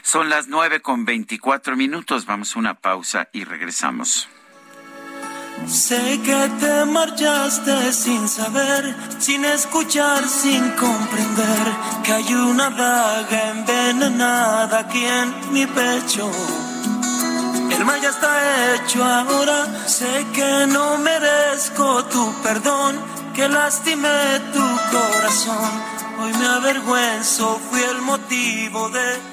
[0.01, 2.25] Son las nueve con veinticuatro minutos.
[2.25, 4.27] Vamos a una pausa y regresamos.
[5.67, 11.73] Sé que te marchaste sin saber, sin escuchar, sin comprender
[12.03, 16.29] que hay una daga envenenada aquí en mi pecho.
[17.71, 22.99] El mal ya está hecho ahora, sé que no merezco tu perdón,
[23.33, 25.71] que lastimé tu corazón.
[26.19, 29.32] Hoy me avergüenzo, fui el motivo de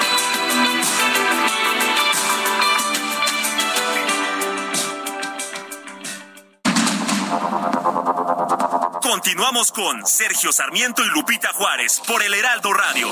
[9.11, 13.09] Continuamos con Sergio Sarmiento y Lupita Juárez por el Heraldo Radio.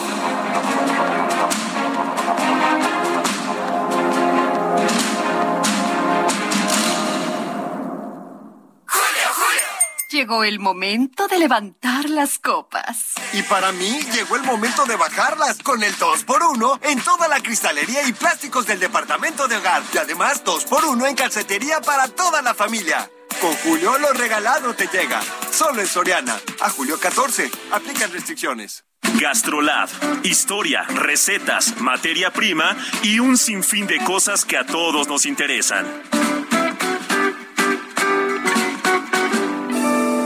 [10.09, 13.15] Llegó el momento de levantar las copas.
[13.33, 18.07] Y para mí llegó el momento de bajarlas con el 2x1 en toda la cristalería
[18.07, 19.83] y plásticos del departamento de hogar.
[19.93, 23.11] Y además 2x1 en calcetería para toda la familia.
[23.41, 25.21] Con Julio lo regalado te llega.
[25.51, 26.37] Solo en Soriana.
[26.59, 27.49] A julio 14.
[27.71, 28.83] Aplican restricciones.
[29.19, 29.89] Gastrolab.
[30.23, 35.85] Historia, recetas, materia prima y un sinfín de cosas que a todos nos interesan.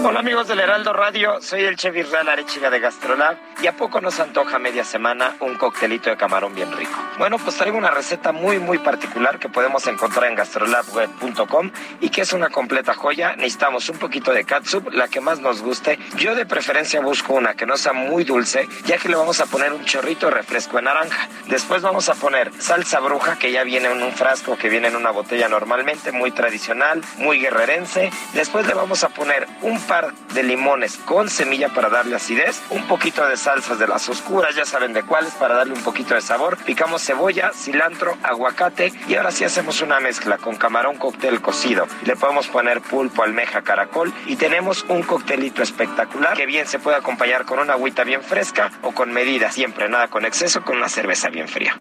[0.05, 4.01] Hola amigos del Heraldo Radio, soy el chef Israel Arechiga de Gastrolab y a poco
[4.01, 6.91] nos antoja media semana un coctelito de camarón bien rico.
[7.17, 11.71] Bueno, pues traigo una receta muy muy particular que podemos encontrar en gastrolabweb.com
[12.01, 13.37] y que es una completa joya.
[13.37, 15.97] Necesitamos un poquito de catsup, la que más nos guste.
[16.17, 19.45] Yo de preferencia busco una que no sea muy dulce, ya que le vamos a
[19.45, 21.29] poner un chorrito de refresco de naranja.
[21.47, 24.97] Después vamos a poner salsa bruja que ya viene en un frasco que viene en
[24.97, 28.11] una botella normalmente, muy tradicional, muy guerrerense.
[28.33, 33.27] Después le vamos a poner un de limones con semilla para darle acidez, un poquito
[33.27, 36.57] de salsas de las oscuras, ya saben de cuáles, para darle un poquito de sabor.
[36.57, 41.87] Picamos cebolla, cilantro, aguacate y ahora sí hacemos una mezcla con camarón cóctel cocido.
[42.05, 46.97] Le podemos poner pulpo, almeja, caracol y tenemos un coctelito espectacular que bien se puede
[46.97, 50.89] acompañar con una agüita bien fresca o con medida, siempre nada con exceso, con una
[50.89, 51.79] cerveza bien fría.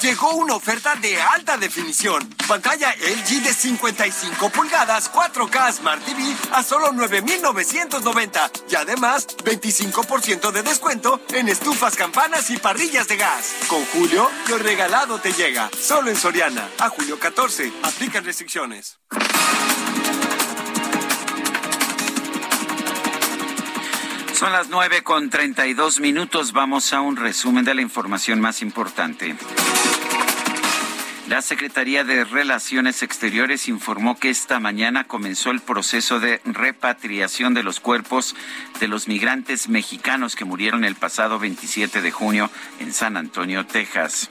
[0.00, 2.28] Llegó una oferta de alta definición.
[2.46, 8.50] Pantalla LG de 55 pulgadas, 4K Smart TV a solo 9,990.
[8.70, 13.54] Y además, 25% de descuento en estufas, campanas y parrillas de gas.
[13.66, 15.68] Con Julio, lo regalado te llega.
[15.76, 16.68] Solo en Soriana.
[16.78, 17.72] A julio 14.
[17.82, 18.98] Aplican restricciones.
[24.38, 26.52] Son las 9 con 32 minutos.
[26.52, 29.34] Vamos a un resumen de la información más importante.
[31.26, 37.64] La Secretaría de Relaciones Exteriores informó que esta mañana comenzó el proceso de repatriación de
[37.64, 38.36] los cuerpos
[38.78, 42.48] de los migrantes mexicanos que murieron el pasado 27 de junio
[42.78, 44.28] en San Antonio, Texas.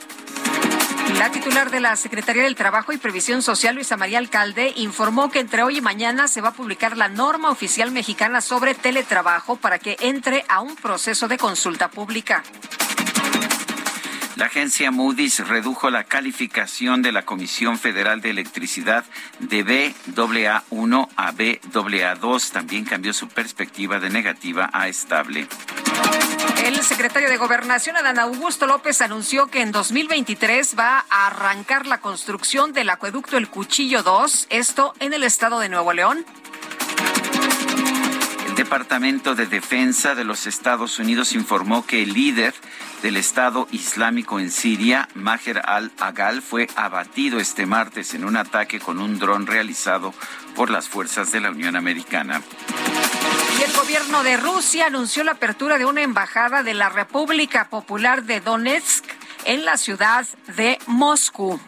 [1.16, 5.40] La titular de la Secretaría del Trabajo y Previsión Social, Luisa María Alcalde, informó que
[5.40, 9.78] entre hoy y mañana se va a publicar la norma oficial mexicana sobre teletrabajo para
[9.78, 12.42] que entre a un proceso de consulta pública.
[14.38, 19.04] La agencia Moody's redujo la calificación de la Comisión Federal de Electricidad
[19.40, 22.52] de BAA1 a BAA2.
[22.52, 25.48] También cambió su perspectiva de negativa a estable.
[26.68, 32.02] El secretario de Gobernación, Adán Augusto López, anunció que en 2023 va a arrancar la
[32.02, 36.26] construcción del acueducto El Cuchillo 2, esto en el estado de Nuevo León.
[38.46, 42.52] El Departamento de Defensa de los Estados Unidos informó que el líder
[43.02, 49.00] del Estado Islámico en Siria, Maher al-Agal, fue abatido este martes en un ataque con
[49.00, 50.12] un dron realizado
[50.54, 52.42] por las fuerzas de la Unión Americana.
[53.58, 58.22] Y el gobierno de Rusia anunció la apertura de una embajada de la República Popular
[58.22, 59.04] de Donetsk
[59.44, 60.26] en la ciudad
[60.56, 61.58] de Moscú.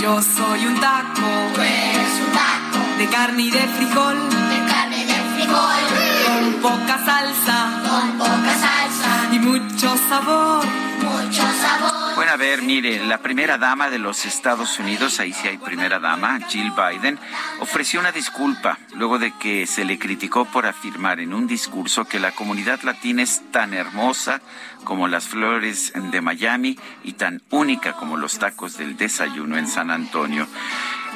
[0.00, 1.22] Yo soy un taco.
[1.54, 2.98] Tú eres un taco.
[2.98, 4.28] De carne y de frijol.
[4.28, 5.82] De carne y de frijol.
[6.26, 7.82] Con poca salsa.
[7.88, 9.34] Con poca salsa.
[9.34, 10.64] Y mucho sabor.
[11.00, 11.93] Mucho sabor.
[12.24, 15.98] Bueno, a ver, mire, la primera dama de los Estados Unidos, ahí sí hay primera
[15.98, 17.18] dama, Jill Biden,
[17.60, 22.18] ofreció una disculpa luego de que se le criticó por afirmar en un discurso que
[22.18, 24.40] la comunidad latina es tan hermosa
[24.84, 29.90] como las flores de Miami y tan única como los tacos del desayuno en San
[29.90, 30.46] Antonio.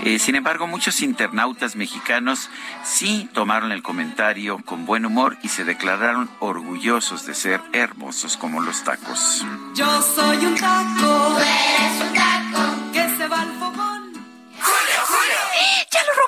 [0.04, 2.50] Eh, sin embargo, muchos internautas mexicanos
[2.84, 8.60] sí tomaron el comentario con buen humor y se declararon orgullosos de ser hermosos como
[8.60, 9.44] los tacos.
[9.74, 11.00] Yo soy un taco.
[11.00, 12.92] Tú eres un taco.
[12.92, 14.12] Que se va al fogón.
[14.60, 15.38] Julio, Julio.
[15.90, 16.27] ¡Ya lo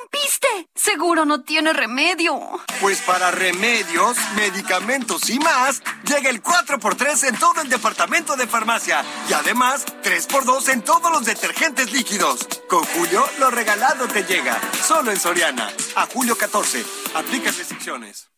[0.75, 2.41] Seguro no tiene remedio.
[2.81, 9.05] Pues para remedios, medicamentos y más, llega el 4x3 en todo el departamento de farmacia.
[9.29, 12.47] Y además, 3x2 en todos los detergentes líquidos.
[12.69, 14.59] Con Julio, lo regalado te llega.
[14.83, 15.71] Solo en Soriana.
[15.97, 16.85] A julio 14.
[17.15, 18.31] Aplica restricciones.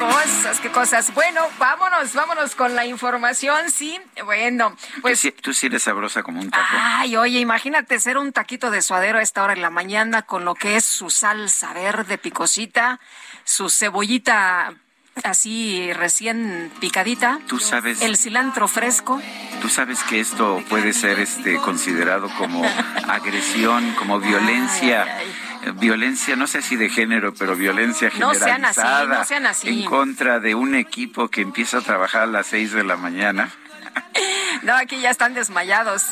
[0.00, 1.14] Cosas, qué cosas.
[1.14, 4.00] Bueno, vámonos, vámonos con la información, sí.
[4.24, 5.20] Bueno, pues.
[5.20, 6.64] Tú, sí- tú sí eres sabrosa como un taco.
[6.72, 10.44] Ay, oye, imagínate ser un taquito de suadero a esta hora de la mañana con
[10.44, 12.98] lo que es su salsa verde picosita,
[13.44, 14.72] su cebollita
[15.24, 17.40] así recién picadita.
[17.46, 19.20] Tú sabes- El cilantro fresco.
[19.60, 22.62] Tú sabes que esto puede ser este considerado como
[23.08, 25.26] agresión, como violencia eh,
[25.74, 29.68] violencia, no sé si de género, pero violencia No sean así, generalizada no sean así.
[29.68, 33.50] en contra de un equipo que empieza a trabajar a las seis de la mañana.
[34.62, 36.04] No, aquí ya están desmayados.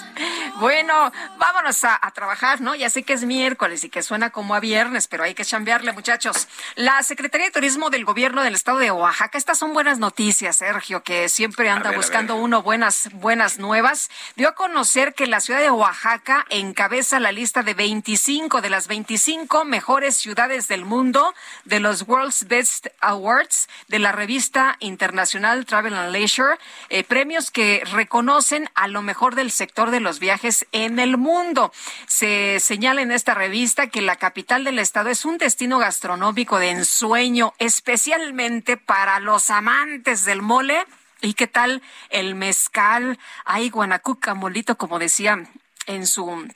[0.58, 2.74] Bueno, vámonos a, a, trabajar, ¿no?
[2.74, 5.92] Ya sé que es miércoles y que suena como a viernes, pero hay que chambearle,
[5.92, 6.48] muchachos.
[6.74, 11.02] La Secretaría de Turismo del Gobierno del Estado de Oaxaca, estas son buenas noticias, Sergio,
[11.02, 14.10] que siempre anda ver, buscando uno buenas, buenas nuevas.
[14.36, 18.88] Dio a conocer que la ciudad de Oaxaca encabeza la lista de 25 de las
[18.88, 21.34] 25 mejores ciudades del mundo
[21.64, 26.58] de los World's Best Awards de la revista internacional Travel and Leisure,
[26.88, 31.72] eh, premios que reconocen a lo mejor del sector de los viajes en el mundo.
[32.06, 36.70] Se señala en esta revista que la capital del estado es un destino gastronómico de
[36.70, 40.84] ensueño, especialmente para los amantes del mole.
[41.20, 43.18] ¿Y qué tal el mezcal?
[43.44, 45.44] Ay, Guanacuca, molito, como decía
[45.86, 46.48] en su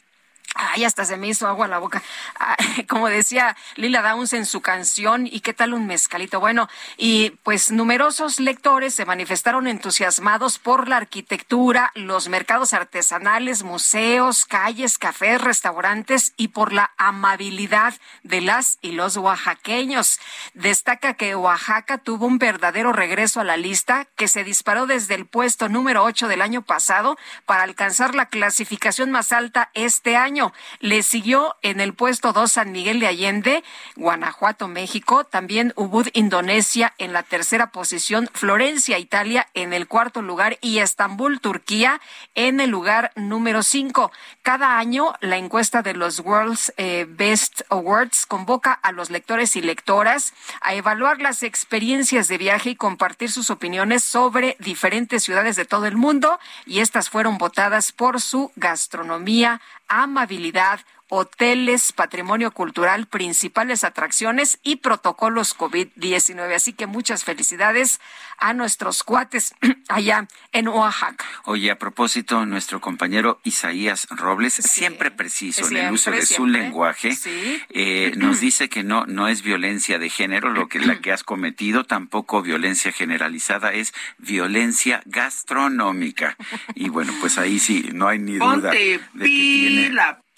[0.54, 2.02] Ay, hasta se me hizo agua la boca.
[2.38, 6.40] Ay, como decía Lila Downs en su canción, ¿y qué tal un mezcalito?
[6.40, 14.44] Bueno, y pues numerosos lectores se manifestaron entusiasmados por la arquitectura, los mercados artesanales, museos,
[14.44, 20.20] calles, cafés, restaurantes y por la amabilidad de las y los oaxaqueños.
[20.54, 25.26] Destaca que Oaxaca tuvo un verdadero regreso a la lista que se disparó desde el
[25.26, 27.16] puesto número 8 del año pasado
[27.46, 30.41] para alcanzar la clasificación más alta este año.
[30.80, 33.62] Le siguió en el puesto 2 San Miguel de Allende,
[33.96, 40.58] Guanajuato, México, también Ubud, Indonesia en la tercera posición, Florencia, Italia en el cuarto lugar
[40.60, 42.00] y Estambul, Turquía
[42.34, 44.10] en el lugar número 5.
[44.42, 49.62] Cada año la encuesta de los World's eh, Best Awards convoca a los lectores y
[49.62, 55.64] lectoras a evaluar las experiencias de viaje y compartir sus opiniones sobre diferentes ciudades de
[55.64, 59.60] todo el mundo y estas fueron votadas por su gastronomía,
[59.92, 60.80] amabilidad,
[61.14, 66.54] hoteles, patrimonio cultural, principales atracciones y protocolos COVID-19.
[66.54, 68.00] Así que muchas felicidades
[68.38, 69.54] a nuestros cuates
[69.90, 71.22] allá en Oaxaca.
[71.44, 76.46] Oye, a propósito, nuestro compañero Isaías Robles, siempre preciso en el uso Siempre, de su
[76.46, 77.60] lenguaje, Sí.
[77.68, 81.24] eh, nos dice que no, no es violencia de género lo que la que has
[81.24, 86.38] cometido, tampoco violencia generalizada, es violencia gastronómica.
[86.74, 89.90] Y bueno, pues ahí sí, no hay ni duda Ponte de que tiene.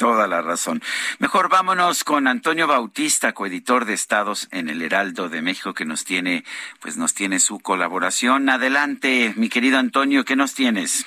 [0.05, 0.83] Toda la razón.
[1.19, 6.05] Mejor vámonos con Antonio Bautista, coeditor de Estados en el Heraldo de México, que nos
[6.05, 6.45] tiene,
[6.79, 8.51] pues nos tiene su colaboración.
[8.51, 11.07] Adelante, mi querido Antonio, ¿qué nos tienes?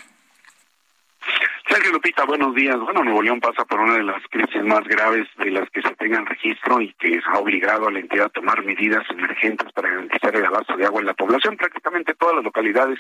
[1.70, 2.80] Sergio Lupita, buenos días.
[2.80, 5.94] Bueno, Nuevo León pasa por una de las crisis más graves de las que se
[5.96, 10.34] tengan registro y que ha obligado a la entidad a tomar medidas emergentes para garantizar
[10.34, 11.58] el abasto de agua en la población.
[11.58, 13.00] Prácticamente todas las localidades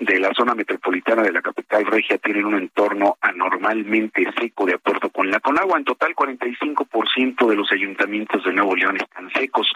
[0.00, 5.10] de la zona metropolitana de la capital regia tienen un entorno anormalmente seco, de acuerdo
[5.10, 5.78] con la Conagua.
[5.78, 9.70] En total, 45% de los ayuntamientos de Nuevo León están secos.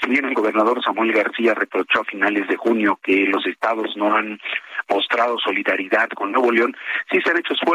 [0.00, 4.14] Si bien el gobernador Samuel García reprochó a finales de junio que los estados no
[4.14, 4.40] han
[4.88, 6.76] mostrado solidaridad con Nuevo León,
[7.10, 7.71] sí se han hecho esfuerzos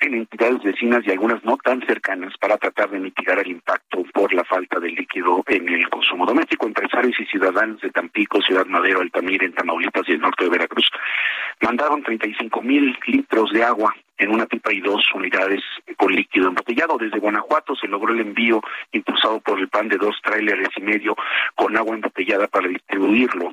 [0.00, 4.32] en entidades vecinas y algunas no tan cercanas para tratar de mitigar el impacto por
[4.34, 6.66] la falta de líquido en el consumo doméstico.
[6.66, 10.90] Empresarios y ciudadanos de Tampico, Ciudad Madero, Altamira, en Tamaulipas y el norte de Veracruz
[11.60, 15.62] mandaron 35 mil litros de agua en una pipa y dos unidades
[15.96, 16.98] con líquido embotellado.
[16.98, 18.60] Desde Guanajuato se logró el envío
[18.90, 21.16] impulsado por el PAN de dos tráileres y medio
[21.54, 23.52] con agua embotellada para distribuirlo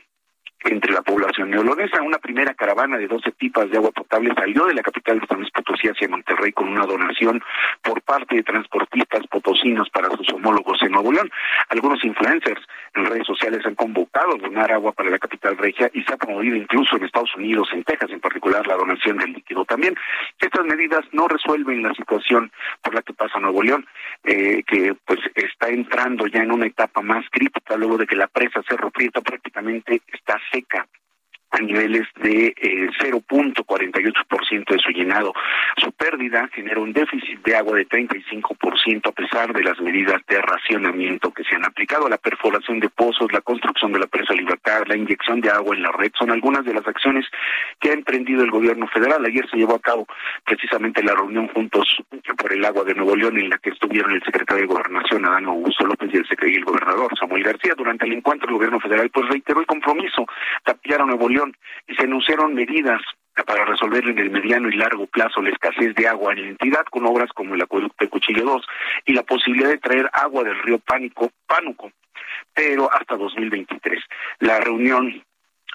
[0.65, 2.02] entre la población neolonesa.
[2.02, 5.40] Una primera caravana de 12 pipas de agua potable salió de la capital de San
[5.40, 7.41] Luis Potosí hacia Monterrey con una donación
[7.81, 11.31] por parte de transportistas potosinos para sus homólogos en Nuevo León.
[11.69, 12.61] Algunos influencers
[12.95, 16.18] en redes sociales han convocado a donar agua para la capital regia y se ha
[16.18, 19.95] promovido incluso en Estados Unidos, en Texas en particular, la donación del líquido también.
[20.40, 23.86] Estas medidas no resuelven la situación por la que pasa Nuevo León,
[24.23, 28.27] eh, que pues está entrando ya en una etapa más crítica luego de que la
[28.27, 30.88] presa Cerro Prieto prácticamente está seca
[31.52, 35.34] a niveles de eh, 0.48% de su llenado.
[35.78, 40.42] Su pérdida genera un déficit de agua de 35% a pesar de las medidas de
[40.42, 42.08] racionamiento que se han aplicado.
[42.08, 45.84] La perforación de pozos, la construcción de la presa Libertad, la inyección de agua en
[45.84, 47.26] la red son algunas de las acciones
[47.80, 49.26] que ha emprendido el gobierno federal.
[49.26, 50.08] Ayer se llevó a cabo
[50.46, 51.88] precisamente la reunión juntos
[52.38, 55.46] por el agua de Nuevo León en la que estuvieron el secretario de Gobernación, Adán
[55.46, 57.74] Augusto López, y el secretario y el gobernador, Samuel García.
[57.76, 60.26] Durante el encuentro, el gobierno federal pues reiteró el compromiso
[60.66, 61.28] de apoyar a Nuevo
[61.88, 63.02] y se anunciaron medidas
[63.45, 66.84] para resolver en el mediano y largo plazo la escasez de agua en la entidad
[66.91, 68.68] con obras como el acueducto de Cuchillo 2
[69.06, 71.92] y la posibilidad de traer agua del río Pánico, Pánuco,
[72.53, 74.03] pero hasta 2023.
[74.40, 75.24] La reunión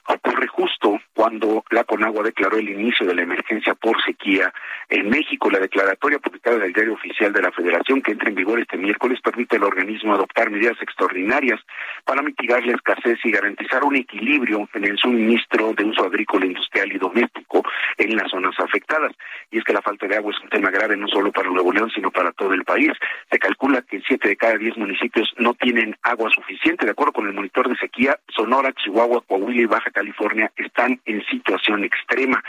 [0.07, 4.53] ocurre justo cuando la Conagua declaró el inicio de la emergencia por sequía
[4.89, 5.51] en México.
[5.51, 8.77] La declaratoria publicada en el Diario Oficial de la Federación, que entra en vigor este
[8.77, 11.61] miércoles, permite al organismo adoptar medidas extraordinarias
[12.05, 16.93] para mitigar la escasez y garantizar un equilibrio en el suministro de uso agrícola, industrial
[16.93, 17.63] y doméstico
[17.97, 19.13] en las zonas afectadas.
[19.51, 21.73] Y es que la falta de agua es un tema grave no solo para Nuevo
[21.73, 22.93] León, sino para todo el país.
[23.31, 26.85] Se calcula que siete de cada diez municipios no tienen agua suficiente.
[26.85, 31.25] De acuerdo con el monitor de sequía, Sonora, Chihuahua, Coahuila y Baja California están en
[31.27, 32.43] situación extrema.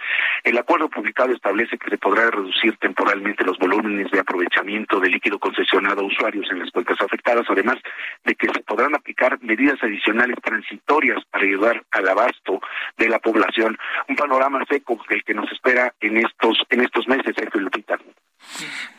[0.43, 5.39] El acuerdo publicado establece que se podrá reducir temporalmente los volúmenes de aprovechamiento de líquido
[5.39, 7.77] concesionado a usuarios en las cuencas afectadas, además
[8.25, 12.59] de que se podrán aplicar medidas adicionales transitorias para ayudar al abasto
[12.97, 13.77] de la población.
[14.09, 17.97] Un panorama seco el que nos espera en estos en estos meses, Sergio Lupita.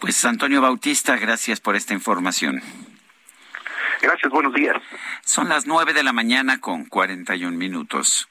[0.00, 2.60] Pues Antonio Bautista, gracias por esta información.
[4.00, 4.76] Gracias, buenos días.
[5.25, 8.28] Son las nueve de la mañana con 41 minutos.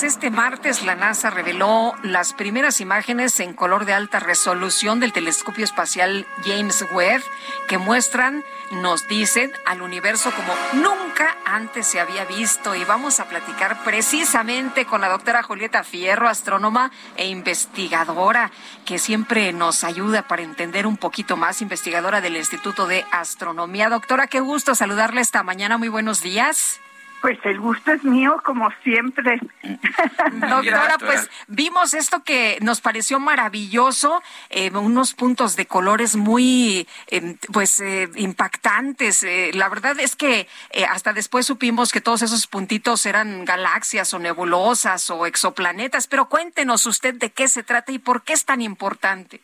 [0.00, 5.12] Pues este martes la NASA reveló las primeras imágenes en color de alta resolución del
[5.12, 7.22] telescopio espacial James Webb
[7.68, 12.74] que muestran, nos dicen, al universo como nunca antes se había visto.
[12.74, 18.50] Y vamos a platicar precisamente con la doctora Julieta Fierro, astrónoma e investigadora,
[18.86, 23.90] que siempre nos ayuda para entender un poquito más, investigadora del Instituto de Astronomía.
[23.90, 25.76] Doctora, qué gusto saludarle esta mañana.
[25.76, 26.80] Muy buenos días.
[27.20, 29.38] Pues el gusto es mío, como siempre.
[30.32, 37.36] Doctora, pues vimos esto que nos pareció maravilloso, eh, unos puntos de colores muy, eh,
[37.52, 39.22] pues, eh, impactantes.
[39.22, 44.14] Eh, la verdad es que eh, hasta después supimos que todos esos puntitos eran galaxias
[44.14, 48.46] o nebulosas o exoplanetas, pero cuéntenos usted de qué se trata y por qué es
[48.46, 49.40] tan importante.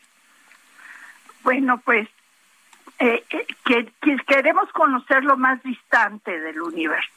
[1.43, 2.09] Bueno, pues
[2.99, 7.16] eh, eh, que, que queremos conocer lo más distante del universo.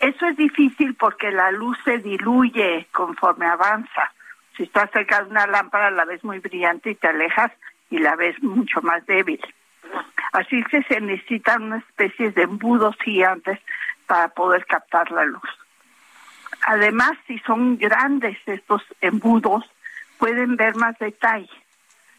[0.00, 4.12] Eso es difícil porque la luz se diluye conforme avanza.
[4.56, 7.52] Si estás cerca de una lámpara la ves muy brillante y te alejas
[7.90, 9.40] y la ves mucho más débil.
[10.32, 13.58] Así que se necesitan una especie de embudos gigantes
[14.06, 15.48] para poder captar la luz.
[16.66, 19.64] Además, si son grandes estos embudos,
[20.18, 21.50] pueden ver más detalle.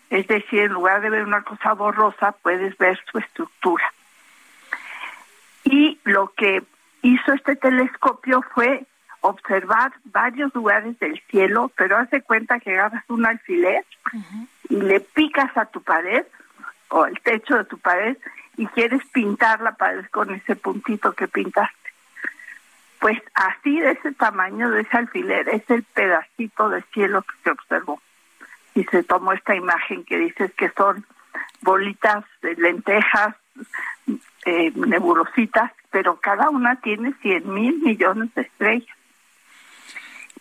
[0.09, 3.91] Es decir, en lugar de ver una cosa borrosa, puedes ver su estructura.
[5.63, 6.63] Y lo que
[7.05, 8.85] hizo este telescopio fue
[9.21, 13.85] observar varios lugares del cielo, pero hace cuenta que agarras un alfiler
[14.69, 16.25] y le picas a tu pared
[16.89, 18.17] o al techo de tu pared
[18.57, 21.75] y quieres pintar la pared con ese puntito que pintaste.
[22.99, 27.51] Pues así de ese tamaño de ese alfiler es el pedacito de cielo que se
[27.51, 28.01] observó.
[28.73, 31.05] Y se tomó esta imagen que dices que son
[31.61, 33.35] bolitas de lentejas,
[34.45, 38.97] eh, nebulositas, pero cada una tiene 100 mil millones de estrellas.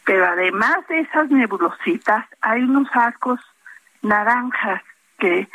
[0.05, 3.39] Pero además de esas nebulositas, hay unos arcos
[4.03, 4.83] naranjas
[5.17, 5.49] que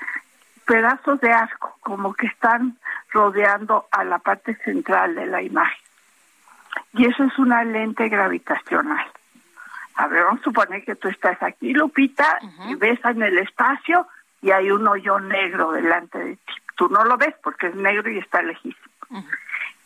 [0.64, 2.78] pedazos de arco como que están
[3.12, 5.84] rodeando a la parte central de la imagen.
[6.94, 9.06] Y eso es una lente gravitacional.
[9.96, 14.08] A ver, vamos a suponer que tú estás aquí, Lupita, y ves en el espacio
[14.42, 16.54] y hay un hoyo negro delante de ti.
[16.78, 18.86] Tú no lo ves porque es negro y está lejísimo.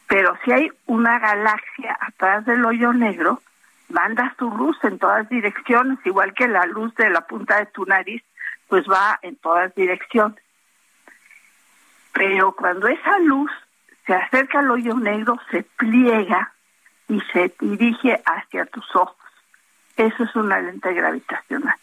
[0.08, 3.42] Pero si hay una galaxia atrás del hoyo negro,
[3.90, 7.86] manda su luz en todas direcciones, igual que la luz de la punta de tu
[7.86, 8.24] nariz,
[8.68, 10.40] pues va en todas direcciones.
[12.14, 13.52] Pero cuando esa luz
[14.06, 16.52] se acerca al hoyo negro, se pliega
[17.08, 19.18] y se dirige hacia tus ojos.
[19.96, 21.76] Eso es una lente gravitacional.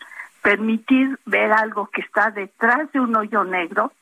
[0.42, 3.92] Permitir ver algo que está detrás de un hoyo negro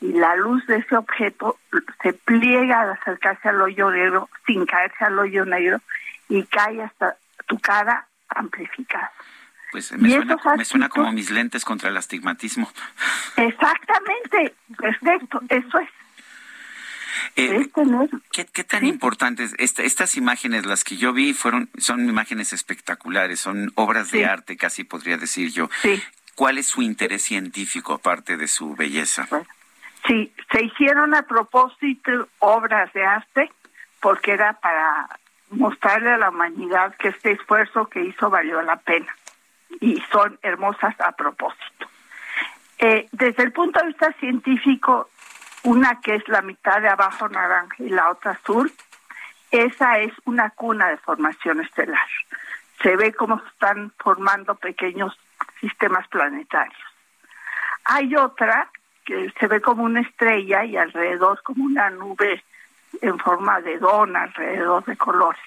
[0.00, 1.58] y la luz de ese objeto
[2.02, 5.80] se pliega al acercarse al hoyo negro sin caerse al hoyo negro
[6.28, 9.12] y cae hasta tu cara amplificada.
[9.72, 12.70] Pues me, suena, me suena, como mis lentes contra el astigmatismo.
[13.36, 15.88] Exactamente, perfecto, eso es.
[17.36, 17.68] Eh,
[18.30, 18.86] ¿qué, ¿qué, tan ¿Sí?
[18.86, 24.18] importantes esta, estas imágenes, las que yo vi, fueron son imágenes espectaculares, son obras sí.
[24.18, 25.68] de arte, casi podría decir yo.
[25.82, 26.00] Sí.
[26.36, 29.26] ¿Cuál es su interés científico aparte de su belleza?
[29.30, 29.46] Bueno,
[30.06, 33.52] sí, se hicieron a propósito obras de arte
[34.00, 35.08] porque era para
[35.50, 39.14] mostrarle a la humanidad que este esfuerzo que hizo valió la pena
[39.80, 41.88] y son hermosas a propósito.
[42.78, 45.08] Eh, desde el punto de vista científico,
[45.62, 48.72] una que es la mitad de abajo naranja y la otra azul,
[49.50, 52.08] esa es una cuna de formación estelar.
[52.82, 55.16] Se ve cómo están formando pequeños
[55.60, 56.76] sistemas planetarios.
[57.84, 58.68] Hay otra
[59.04, 62.42] que se ve como una estrella y alrededor como una nube
[63.00, 65.42] en forma de dona alrededor de colores.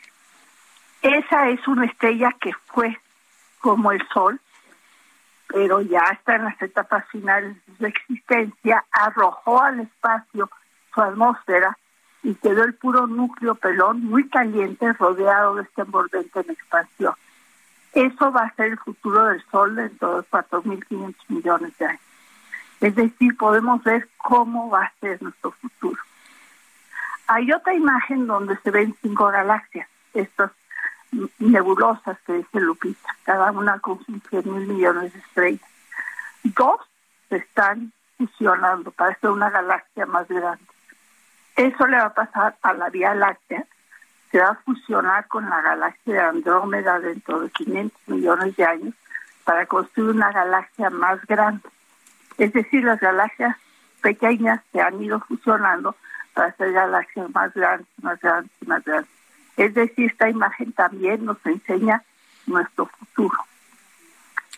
[1.02, 3.00] Esa es una estrella que fue
[3.60, 4.40] como el Sol,
[5.48, 10.50] pero ya está en las etapas finales de existencia, arrojó al espacio
[10.94, 11.77] su atmósfera
[12.24, 17.14] y quedó el puro núcleo pelón muy caliente rodeado de este envolvente en expansión.
[17.94, 22.07] Eso va a ser el futuro del Sol dentro de 4.500 millones de años.
[22.80, 26.01] Es decir, podemos ver cómo va a ser nuestro futuro.
[27.27, 30.51] Hay otra imagen donde se ven cinco galaxias, estas
[31.39, 35.69] nebulosas que dice Lupita, cada una con 100 mil millones de estrellas.
[36.43, 36.80] Dos
[37.30, 40.64] se están fusionando para hacer una galaxia más grande.
[41.56, 43.65] Eso le va a pasar a la Vía Láctea,
[44.31, 48.93] se va a fusionar con la galaxia de Andrómeda dentro de 500 millones de años
[49.43, 51.67] para construir una galaxia más grande.
[52.38, 53.56] Es decir, las galaxias
[54.01, 55.95] pequeñas se han ido fusionando
[56.33, 59.09] para hacer galaxias más grandes, más grandes más grandes.
[59.57, 62.03] Es decir, esta imagen también nos enseña
[62.45, 63.38] nuestro futuro.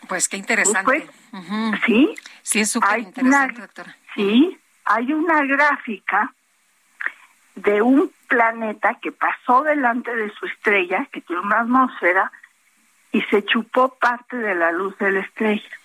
[0.08, 0.84] Pues qué interesante.
[0.84, 1.04] Pues,
[1.86, 2.16] Sí.
[2.42, 3.96] Sí, es súper interesante, doctora.
[4.16, 6.34] Sí, hay una gráfica
[7.56, 12.32] de un planeta que pasó delante de su estrella, que tiene una atmósfera,
[13.12, 15.79] y se chupó parte de la luz de la estrella.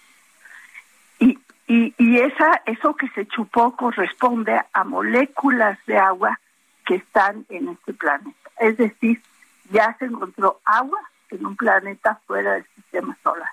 [1.66, 6.38] Y, y, esa, eso que se chupó corresponde a moléculas de agua
[6.84, 8.50] que están en este planeta.
[8.58, 9.22] Es decir,
[9.70, 13.50] ya se encontró agua en un planeta fuera del sistema solar.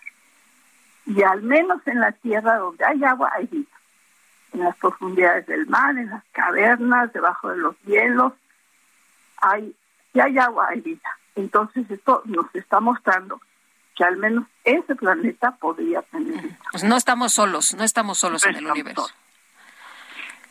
[1.05, 3.67] Y al menos en la Tierra donde hay agua hay vida.
[4.53, 8.33] En las profundidades del mar, en las cavernas, debajo de los hielos,
[9.37, 9.73] hay,
[10.11, 11.17] si hay agua hay vida.
[11.35, 13.41] Entonces esto nos está mostrando
[13.95, 16.49] que al menos ese planeta podría tener.
[16.71, 19.09] Pues no estamos solos, no estamos solos en el universo.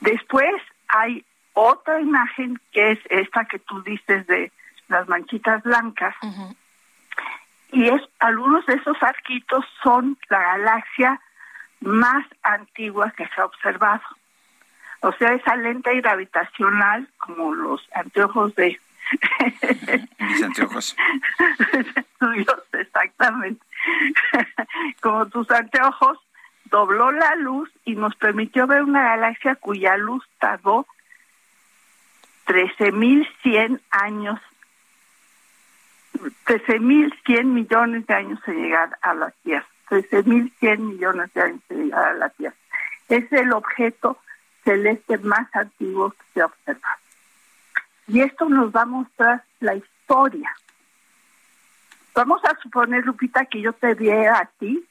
[0.01, 0.55] Después
[0.89, 4.53] hay otra imagen que es esta que tú dices de
[4.89, 6.15] las manchitas blancas.
[7.73, 11.21] Y es algunos de esos arquitos son la galaxia
[11.81, 14.03] más antigua que se ha observado.
[15.03, 18.79] O sea, esa lente gravitacional, como los anteojos de...
[20.19, 20.97] Mis anteojos.
[22.19, 23.65] tuyos, exactamente.
[25.01, 26.19] como tus anteojos,
[26.65, 30.87] dobló la luz y nos permitió ver una galaxia cuya luz tardó
[32.47, 34.41] 13.100 años,
[36.47, 39.67] 13.100 millones de años en llegar a la Tierra.
[39.89, 42.57] 13.100 millones de años en llegar a la Tierra.
[43.09, 44.19] Es el objeto
[44.65, 47.00] celeste más antiguo que se ha observado.
[48.11, 50.51] Y esto nos va a mostrar la historia.
[52.13, 54.85] Vamos a suponer, Lupita, que yo te viera a ti,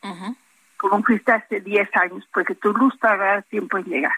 [0.77, 4.13] como fuiste hace 10 años, porque tu luz tardará tiempo en llegar.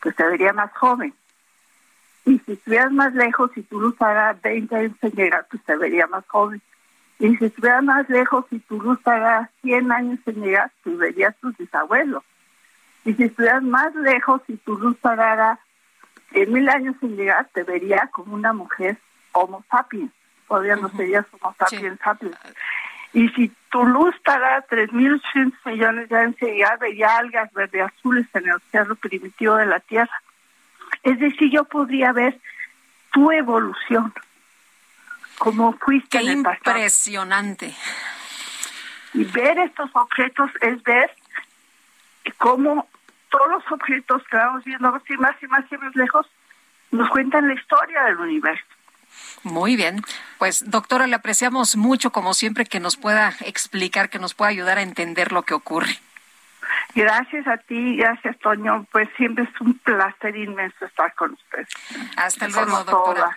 [0.00, 1.12] Pues te vería más joven.
[2.24, 5.76] Y si estuvieras más lejos y tu luz tarda 20 años en llegar, pues te
[5.76, 6.62] vería más joven.
[7.18, 11.36] Y si estuvieras más lejos y tu luz tarda 100 años en llegar, pues verías
[11.38, 12.22] tus bisabuelos.
[13.04, 15.58] Y si estuvieras más lejos y tu luz tardara
[16.32, 18.98] 100 mil años en llegar, te vería como una mujer
[19.32, 20.10] homo sapiens.
[20.48, 22.36] Todavía no serías homo sapiens sapiens.
[23.14, 28.26] Y si tu luz tardara 3.800 millones de años en llegar, vería algas verde azules
[28.34, 30.22] en el océano primitivo de la Tierra.
[31.02, 32.38] Es decir, yo podría ver
[33.12, 34.14] tu evolución,
[35.38, 36.76] como fuiste Qué en el pasado.
[36.78, 37.74] impresionante.
[39.14, 41.10] Y ver estos objetos es ver
[42.38, 42.88] cómo
[43.32, 46.26] todos los objetos que vamos viendo así más y más y más lejos
[46.92, 48.64] nos cuentan la historia del universo.
[49.42, 50.02] Muy bien.
[50.38, 54.78] Pues, doctora, le apreciamos mucho, como siempre, que nos pueda explicar, que nos pueda ayudar
[54.78, 55.98] a entender lo que ocurre.
[56.94, 61.68] Gracias a ti, gracias Toño, pues siempre es un placer inmenso estar con ustedes.
[62.16, 63.20] Hasta luego, doctora.
[63.20, 63.36] todas.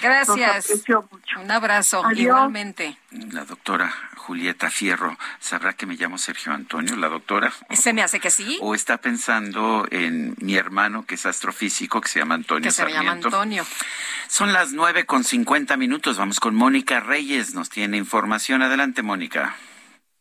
[0.00, 0.70] Gracias.
[0.70, 1.40] Mucho.
[1.40, 2.20] Un abrazo, Adiós.
[2.20, 2.96] igualmente.
[3.32, 7.52] La doctora Julieta Fierro, ¿sabrá que me llamo Sergio Antonio, la doctora?
[7.70, 12.08] Se me hace que sí, ¿O está pensando en mi hermano, que es astrofísico, que
[12.08, 13.12] se llama Antonio que se llama?
[13.12, 13.66] Antonio.
[14.28, 16.18] Son las nueve con cincuenta minutos.
[16.18, 17.54] Vamos con Mónica Reyes.
[17.54, 18.62] Nos tiene información.
[18.62, 19.56] Adelante, Mónica.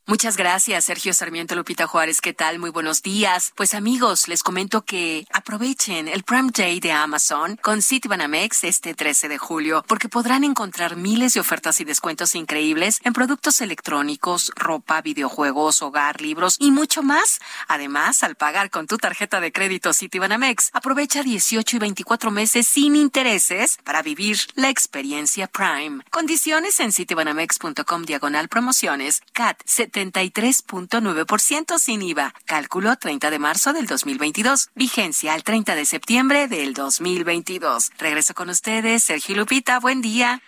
[0.09, 2.19] Muchas gracias, Sergio Sarmiento Lupita Juárez.
[2.19, 2.57] ¿Qué tal?
[2.57, 3.53] Muy buenos días.
[3.55, 9.29] Pues amigos, les comento que aprovechen el Prime Day de Amazon con Citibanamex este 13
[9.29, 14.99] de julio, porque podrán encontrar miles de ofertas y descuentos increíbles en productos electrónicos, ropa,
[15.03, 17.39] videojuegos, hogar, libros y mucho más.
[17.67, 22.95] Además, al pagar con tu tarjeta de crédito Citibanamex, aprovecha 18 y 24 meses sin
[22.95, 26.03] intereses para vivir la experiencia Prime.
[26.09, 29.61] Condiciones en citibanamex.com diagonal promociones CAT
[29.99, 32.33] 73.9% sin IVA.
[32.45, 34.69] Cálculo 30 de marzo del 2022.
[34.75, 37.91] Vigencia al 30 de septiembre del 2022.
[37.97, 39.79] Regreso con ustedes, Sergio Lupita.
[39.79, 40.41] Buen día.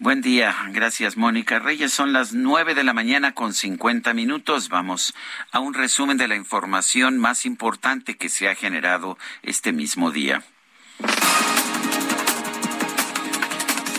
[0.00, 1.92] Buen día, gracias Mónica Reyes.
[1.92, 4.68] Son las nueve de la mañana con cincuenta minutos.
[4.68, 5.14] Vamos
[5.52, 10.42] a un resumen de la información más importante que se ha generado este mismo día.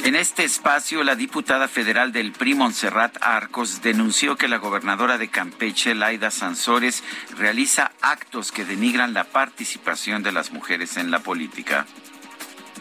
[0.05, 5.31] En este espacio, la diputada federal del PRI, Montserrat Arcos, denunció que la gobernadora de
[5.31, 7.03] Campeche, Laida Sansores,
[7.35, 11.87] realiza actos que denigran la participación de las mujeres en la política.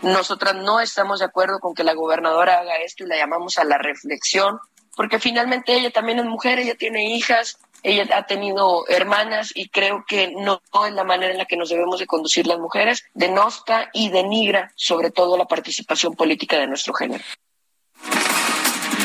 [0.02, 3.64] Nosotras no estamos de acuerdo con que la gobernadora haga esto y la llamamos a
[3.64, 4.58] la reflexión,
[4.94, 10.04] porque finalmente ella también es mujer, ella tiene hijas, ella ha tenido hermanas y creo
[10.08, 13.90] que no, es la manera en la que nos debemos de conducir las mujeres, denosta
[13.92, 17.22] y denigra sobre todo la participación política de nuestro género.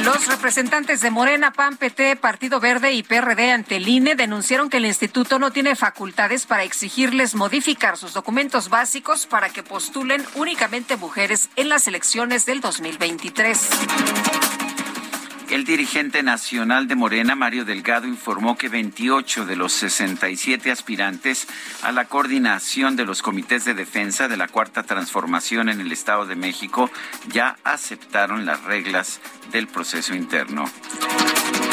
[0.03, 4.77] Los representantes de Morena, PAN, PT, Partido Verde y PRD ante el INE denunciaron que
[4.77, 10.95] el instituto no tiene facultades para exigirles modificar sus documentos básicos para que postulen únicamente
[10.95, 13.69] mujeres en las elecciones del 2023.
[15.49, 21.47] El dirigente nacional de Morena, Mario Delgado, informó que 28 de los 67 aspirantes
[21.81, 26.27] a la coordinación de los comités de defensa de la Cuarta Transformación en el Estado
[26.27, 26.91] de México
[27.31, 29.21] ya aceptaron las reglas
[29.51, 30.65] del proceso interno.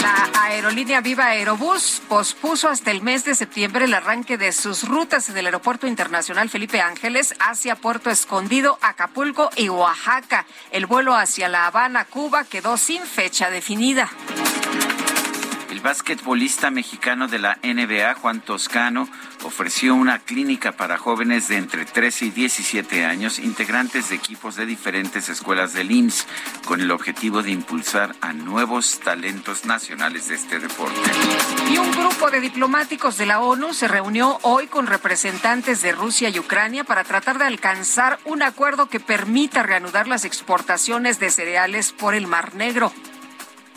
[0.07, 5.35] La aerolínea Viva Aerobús pospuso hasta el mes de septiembre el arranque de sus rutas
[5.35, 10.47] del Aeropuerto Internacional Felipe Ángeles hacia Puerto Escondido, Acapulco y Oaxaca.
[10.70, 14.09] El vuelo hacia La Habana, Cuba, quedó sin fecha definida.
[15.87, 19.09] Basquetbolista mexicano de la NBA, Juan Toscano,
[19.45, 24.67] ofreció una clínica para jóvenes de entre 13 y 17 años, integrantes de equipos de
[24.67, 26.27] diferentes escuelas del IMSS,
[26.67, 30.99] con el objetivo de impulsar a nuevos talentos nacionales de este deporte.
[31.71, 36.31] Y un grupo de diplomáticos de la ONU se reunió hoy con representantes de Rusia
[36.31, 41.93] y Ucrania para tratar de alcanzar un acuerdo que permita reanudar las exportaciones de cereales
[41.93, 42.93] por el Mar Negro.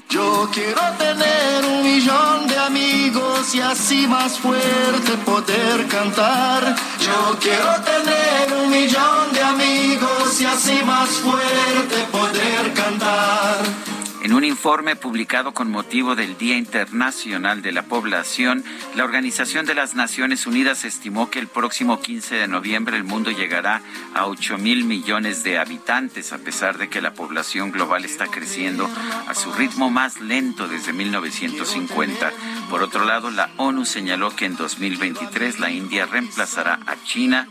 [0.10, 6.76] Yo quiero tener un millón de amigos y así más fuerte poder cantar.
[7.00, 13.89] Yo quiero tener un millón de amigos y así más fuerte poder cantar.
[14.22, 18.65] En un informe publicado con motivo del Día Internacional de la Población,
[18.95, 23.31] la Organización de las Naciones Unidas estimó que el próximo 15 de noviembre el mundo
[23.31, 23.81] llegará
[24.14, 28.89] a 8 mil millones de habitantes, a pesar de que la población global está creciendo
[29.27, 32.31] a su ritmo más lento desde 1950.
[32.69, 37.48] Por otro lado, la ONU señaló que en 2023 la India reemplazará a China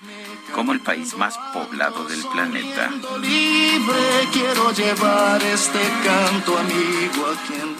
[0.55, 2.91] como el país más poblado del planeta.
[3.21, 7.77] Libre quiero llevar este canto amigo a quien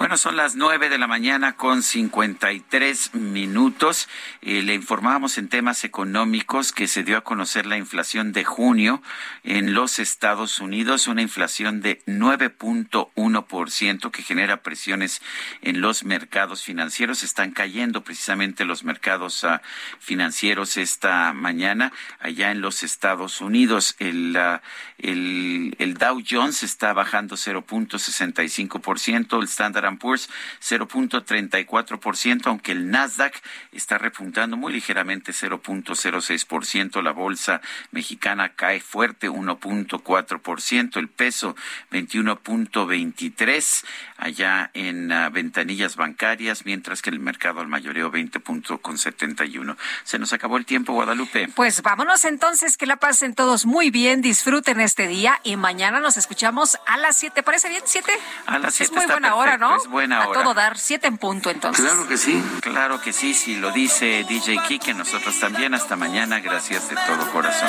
[0.00, 4.08] Bueno, son las nueve de la mañana con 53 minutos.
[4.40, 9.02] Eh, le informamos en temas económicos que se dio a conocer la inflación de junio
[9.44, 15.20] en los Estados Unidos, una inflación de 9.1% que genera presiones
[15.60, 17.22] en los mercados financieros.
[17.22, 19.58] Están cayendo precisamente los mercados uh,
[19.98, 23.96] financieros esta mañana allá en los Estados Unidos.
[23.98, 24.60] El, uh,
[25.02, 30.28] el, Dow Jones está bajando 0.65%, el Standard Poor's
[30.62, 33.34] 0.34%, aunque el Nasdaq
[33.72, 41.56] está repuntando muy ligeramente 0.06%, la bolsa mexicana cae fuerte 1.4%, el peso
[41.90, 43.84] 21.23
[44.16, 49.76] allá en uh, ventanillas bancarias, mientras que el mercado al mayoreo 20.71.
[50.04, 51.48] Se nos acabó el tiempo, Guadalupe.
[51.54, 56.78] Pues vámonos entonces, que la pasen todos muy bien, disfruten día y mañana nos escuchamos
[56.86, 57.42] a las 7.
[57.42, 57.82] ¿Parece bien?
[57.82, 58.04] ¿7?
[58.46, 59.76] A las 7 Es muy buena hora, ¿no?
[59.76, 60.42] Es buena a hora.
[60.42, 61.84] todo dar, 7 en punto entonces.
[61.84, 62.42] Claro que sí.
[62.60, 65.74] Claro que sí, si lo dice DJ Kike, nosotros también.
[65.74, 67.68] Hasta mañana, gracias de todo corazón.